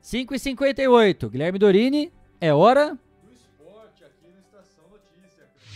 [0.00, 2.98] 5 e 58 Guilherme Dorini, é hora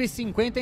[0.00, 0.60] Cinco e cinquenta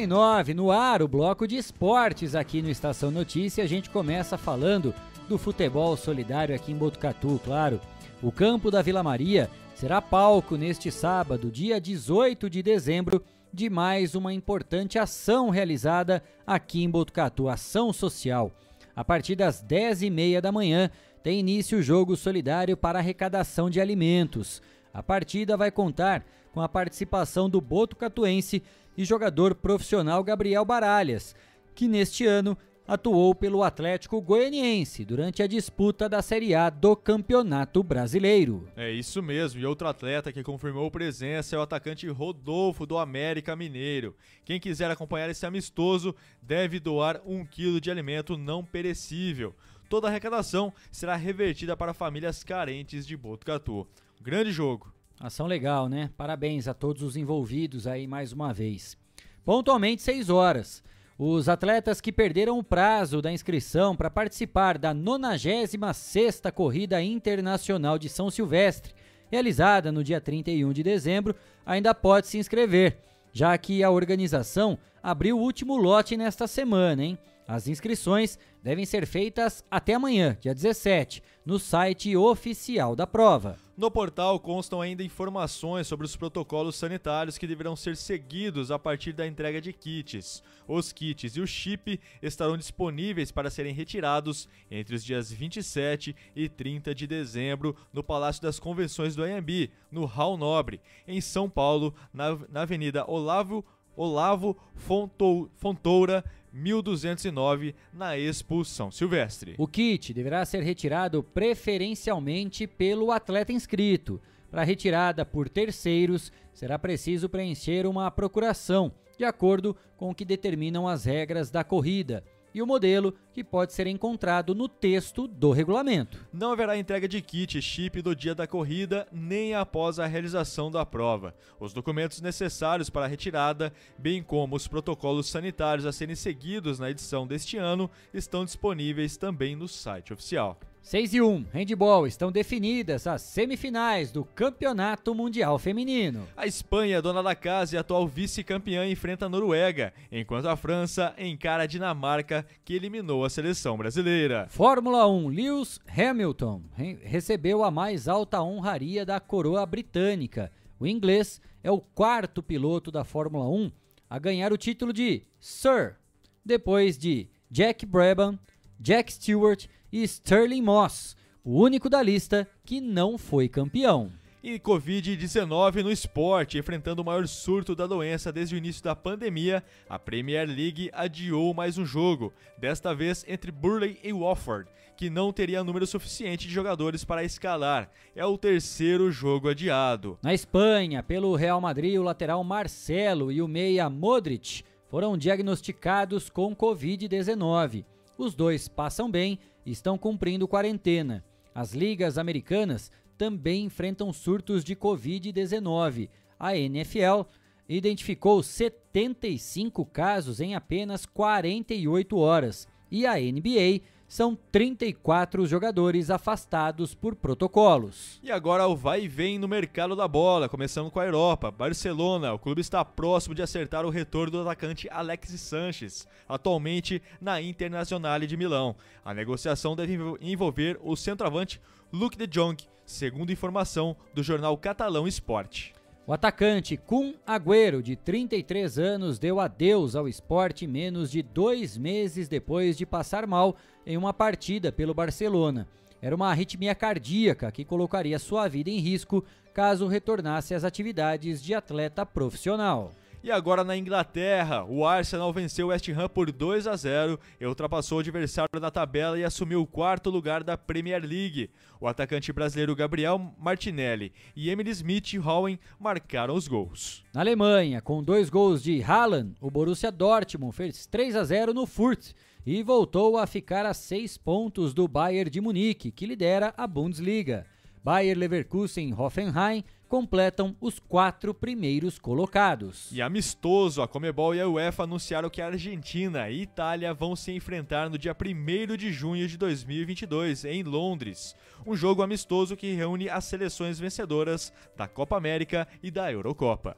[0.52, 3.62] no ar, o bloco de esportes aqui no Estação Notícia.
[3.62, 4.92] A gente começa falando
[5.28, 7.80] do futebol solidário aqui em Botucatu, claro.
[8.20, 14.16] O campo da Vila Maria será palco neste sábado, dia 18 de dezembro, de mais
[14.16, 18.50] uma importante ação realizada aqui em Botucatu, ação social.
[18.96, 20.90] A partir das 10h30 da manhã,
[21.22, 24.60] tem início o jogo solidário para arrecadação de alimentos.
[24.92, 28.62] A partida vai contar com a participação do botucatuense
[28.96, 31.34] e jogador profissional Gabriel Baralhas,
[31.74, 32.56] que neste ano
[32.88, 38.66] atuou pelo Atlético Goianiense durante a disputa da Série A do Campeonato Brasileiro.
[38.74, 43.54] É isso mesmo, e outro atleta que confirmou presença é o atacante Rodolfo do América
[43.54, 44.16] Mineiro.
[44.42, 49.54] Quem quiser acompanhar esse amistoso deve doar um quilo de alimento não perecível.
[49.90, 53.86] Toda a arrecadação será revertida para famílias carentes de Botucatu.
[54.18, 54.90] Grande jogo.
[55.20, 56.10] Ação legal, né?
[56.16, 58.96] Parabéns a todos os envolvidos aí mais uma vez.
[59.44, 60.84] Pontualmente 6 horas.
[61.18, 68.08] Os atletas que perderam o prazo da inscrição para participar da 96ª Corrida Internacional de
[68.08, 68.94] São Silvestre,
[69.28, 71.34] realizada no dia 31 de dezembro,
[71.66, 72.98] ainda pode se inscrever,
[73.32, 77.18] já que a organização abriu o último lote nesta semana, hein?
[77.48, 83.58] As inscrições devem ser feitas até amanhã, dia 17, no site oficial da prova.
[83.78, 89.12] No portal constam ainda informações sobre os protocolos sanitários que deverão ser seguidos a partir
[89.12, 90.42] da entrega de kits.
[90.66, 96.48] Os kits e o chip estarão disponíveis para serem retirados entre os dias 27 e
[96.48, 101.94] 30 de dezembro no Palácio das Convenções do Anhembi, no Hall Nobre, em São Paulo,
[102.12, 103.64] na, Avenida Olavo,
[103.96, 109.54] Olavo Fontou, Fontoura 1209 na Expo São Silvestre.
[109.58, 114.20] O kit deverá ser retirado preferencialmente pelo atleta inscrito.
[114.50, 120.88] Para retirada por terceiros, será preciso preencher uma procuração, de acordo com o que determinam
[120.88, 126.26] as regras da corrida e o modelo que pode ser encontrado no texto do regulamento.
[126.32, 130.84] Não haverá entrega de kit chip do dia da corrida nem após a realização da
[130.84, 131.34] prova.
[131.60, 136.90] Os documentos necessários para a retirada, bem como os protocolos sanitários a serem seguidos na
[136.90, 140.58] edição deste ano, estão disponíveis também no site oficial.
[140.88, 146.26] 6 e 1, handball, estão definidas as semifinais do Campeonato Mundial Feminino.
[146.34, 151.64] A Espanha, dona da casa e atual vice-campeã, enfrenta a Noruega, enquanto a França encara
[151.64, 154.46] a Dinamarca, que eliminou a seleção brasileira.
[154.48, 156.62] Fórmula 1, Lewis Hamilton
[157.02, 160.50] recebeu a mais alta honraria da coroa britânica.
[160.80, 163.70] O inglês é o quarto piloto da Fórmula 1
[164.08, 165.96] a ganhar o título de Sir,
[166.42, 168.38] depois de Jack Brabham,
[168.80, 174.12] Jack Stewart e Sterling Moss, o único da lista que não foi campeão.
[174.42, 179.64] E Covid-19 no esporte, enfrentando o maior surto da doença desde o início da pandemia,
[179.88, 185.32] a Premier League adiou mais um jogo, desta vez entre Burley e Watford, que não
[185.32, 187.90] teria número suficiente de jogadores para escalar.
[188.14, 190.16] É o terceiro jogo adiado.
[190.22, 196.54] Na Espanha, pelo Real Madrid, o lateral Marcelo e o meia Modric foram diagnosticados com
[196.54, 197.84] Covid-19.
[198.16, 199.38] Os dois passam bem
[199.70, 201.24] estão cumprindo quarentena.
[201.54, 206.08] As ligas americanas também enfrentam surtos de Covid-19.
[206.38, 207.22] A NFL
[207.68, 217.14] identificou 75 casos em apenas 48 horas e a NBA são 34 jogadores afastados por
[217.14, 218.18] protocolos.
[218.22, 221.50] E agora o vai e vem no mercado da bola, começando com a Europa.
[221.50, 227.40] Barcelona, o clube está próximo de acertar o retorno do atacante Alexis Sanches, atualmente na
[227.42, 228.74] Internazionale de Milão.
[229.04, 231.60] A negociação deve envolver o centroavante
[231.92, 232.56] Luke de Jong,
[232.86, 235.74] segundo informação do jornal catalão Esporte.
[236.08, 242.28] O atacante Kun Agüero, de 33 anos, deu adeus ao esporte menos de dois meses
[242.28, 243.54] depois de passar mal
[243.84, 245.68] em uma partida pelo Barcelona.
[246.00, 249.22] Era uma arritmia cardíaca que colocaria sua vida em risco
[249.52, 252.90] caso retornasse às atividades de atleta profissional.
[253.20, 257.44] E agora na Inglaterra, o Arsenal venceu o West Ham por 2 a 0 e
[257.44, 261.50] ultrapassou o adversário na tabela e assumiu o quarto lugar da Premier League.
[261.80, 267.04] O atacante brasileiro Gabriel Martinelli e Emily Smith Howen marcaram os gols.
[267.12, 271.66] Na Alemanha, com dois gols de Haaland, o Borussia Dortmund fez 3 a 0 no
[271.66, 272.12] Furt
[272.46, 277.44] e voltou a ficar a seis pontos do Bayern de Munique, que lidera a Bundesliga.
[277.82, 282.92] Bayer Leverkusen Hoffenheim completam os quatro primeiros colocados.
[282.92, 287.32] E amistoso, a Comebol e a UEFA anunciaram que a Argentina e Itália vão se
[287.32, 291.34] enfrentar no dia 1 de junho de 2022, em Londres.
[291.66, 296.76] Um jogo amistoso que reúne as seleções vencedoras da Copa América e da Eurocopa.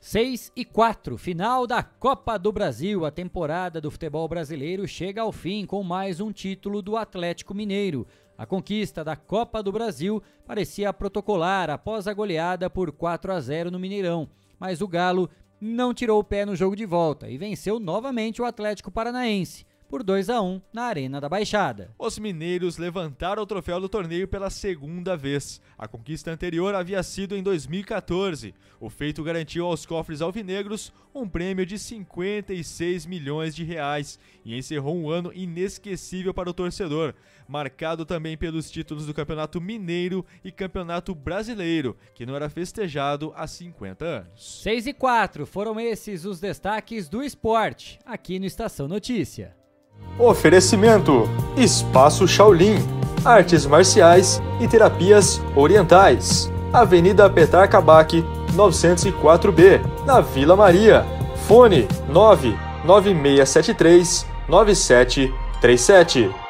[0.00, 3.04] 6 e 4, final da Copa do Brasil.
[3.04, 8.06] A temporada do futebol brasileiro chega ao fim com mais um título do Atlético Mineiro.
[8.38, 13.68] A conquista da Copa do Brasil parecia protocolar após a goleada por 4 a 0
[13.68, 15.28] no Mineirão, mas o Galo
[15.60, 20.02] não tirou o pé no jogo de volta e venceu novamente o Atlético Paranaense por
[20.02, 21.94] 2 a 1 na Arena da Baixada.
[21.98, 25.60] Os mineiros levantaram o troféu do torneio pela segunda vez.
[25.78, 28.54] A conquista anterior havia sido em 2014.
[28.78, 34.96] O feito garantiu aos cofres alvinegros um prêmio de 56 milhões de reais e encerrou
[34.96, 37.14] um ano inesquecível para o torcedor,
[37.48, 43.46] marcado também pelos títulos do Campeonato Mineiro e Campeonato Brasileiro, que não era festejado há
[43.46, 44.60] 50 anos.
[44.62, 49.57] 6 e 4 foram esses os destaques do esporte aqui no Estação Notícia.
[50.18, 52.76] Oferecimento: Espaço Shaolin,
[53.24, 56.50] Artes Marciais e Terapias Orientais.
[56.72, 58.24] Avenida Petar Kabak,
[58.56, 61.06] 904B, na Vila Maria.
[61.46, 66.47] Fone 99673 9737.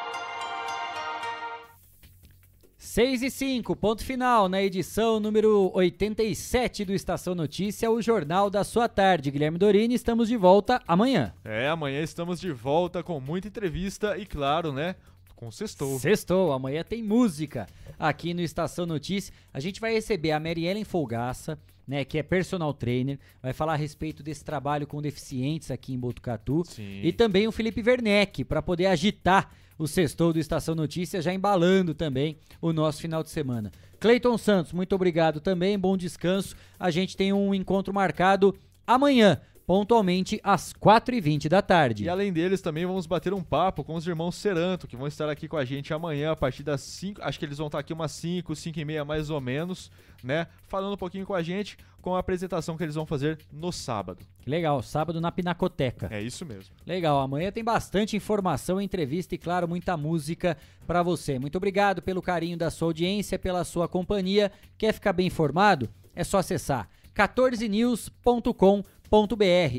[2.89, 8.63] 6 e 5, ponto final na edição número 87 do Estação Notícia, o Jornal da
[8.63, 9.29] Sua Tarde.
[9.29, 11.31] Guilherme Dorini, estamos de volta amanhã.
[11.45, 14.95] É, amanhã estamos de volta com muita entrevista e, claro, né,
[15.35, 15.99] com Sextou.
[15.99, 17.67] Sextou, amanhã tem música
[17.99, 19.31] aqui no Estação Notícia.
[19.53, 23.73] A gente vai receber a Mary Ellen Folgaça, né, que é personal trainer, vai falar
[23.73, 26.63] a respeito desse trabalho com deficientes aqui em Botucatu.
[26.65, 27.01] Sim.
[27.03, 31.95] E também o Felipe Werneck, para poder agitar o sextou do Estação Notícia, já embalando
[31.95, 33.71] também o nosso final de semana.
[33.97, 36.55] Cleiton Santos, muito obrigado também, bom descanso.
[36.77, 38.53] A gente tem um encontro marcado
[38.85, 39.39] amanhã,
[39.69, 42.05] pontualmente às 4h20 da tarde.
[42.05, 45.29] E além deles, também vamos bater um papo com os irmãos Seranto, que vão estar
[45.29, 47.21] aqui com a gente amanhã a partir das 5.
[47.21, 49.91] Acho que eles vão estar aqui umas 5, 5 e meia mais ou menos,
[50.23, 50.47] né?
[50.67, 54.25] Falando um pouquinho com a gente com a apresentação que eles vão fazer no sábado.
[54.43, 56.07] Legal, sábado na Pinacoteca.
[56.09, 56.73] É isso mesmo.
[56.83, 61.37] Legal, amanhã tem bastante informação, entrevista e, claro, muita música para você.
[61.37, 64.51] Muito obrigado pelo carinho da sua audiência, pela sua companhia.
[64.79, 65.87] Quer ficar bem informado?
[66.15, 68.98] É só acessar 14news.com.br.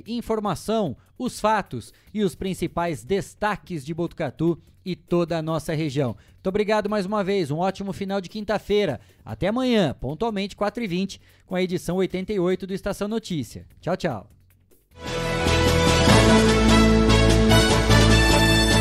[0.07, 6.17] Informação, os fatos e os principais destaques de Botucatu e toda a nossa região.
[6.35, 9.01] Muito obrigado mais uma vez, um ótimo final de quinta-feira.
[9.25, 13.67] Até amanhã, pontualmente 4h20, com a edição 88 do Estação Notícia.
[13.81, 14.31] Tchau, tchau.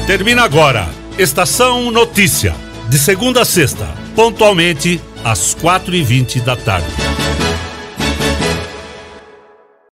[0.08, 0.88] Termina agora.
[1.18, 2.56] Estação Notícia.
[2.90, 3.86] De segunda a sexta,
[4.16, 7.09] pontualmente às 4h20 da tarde.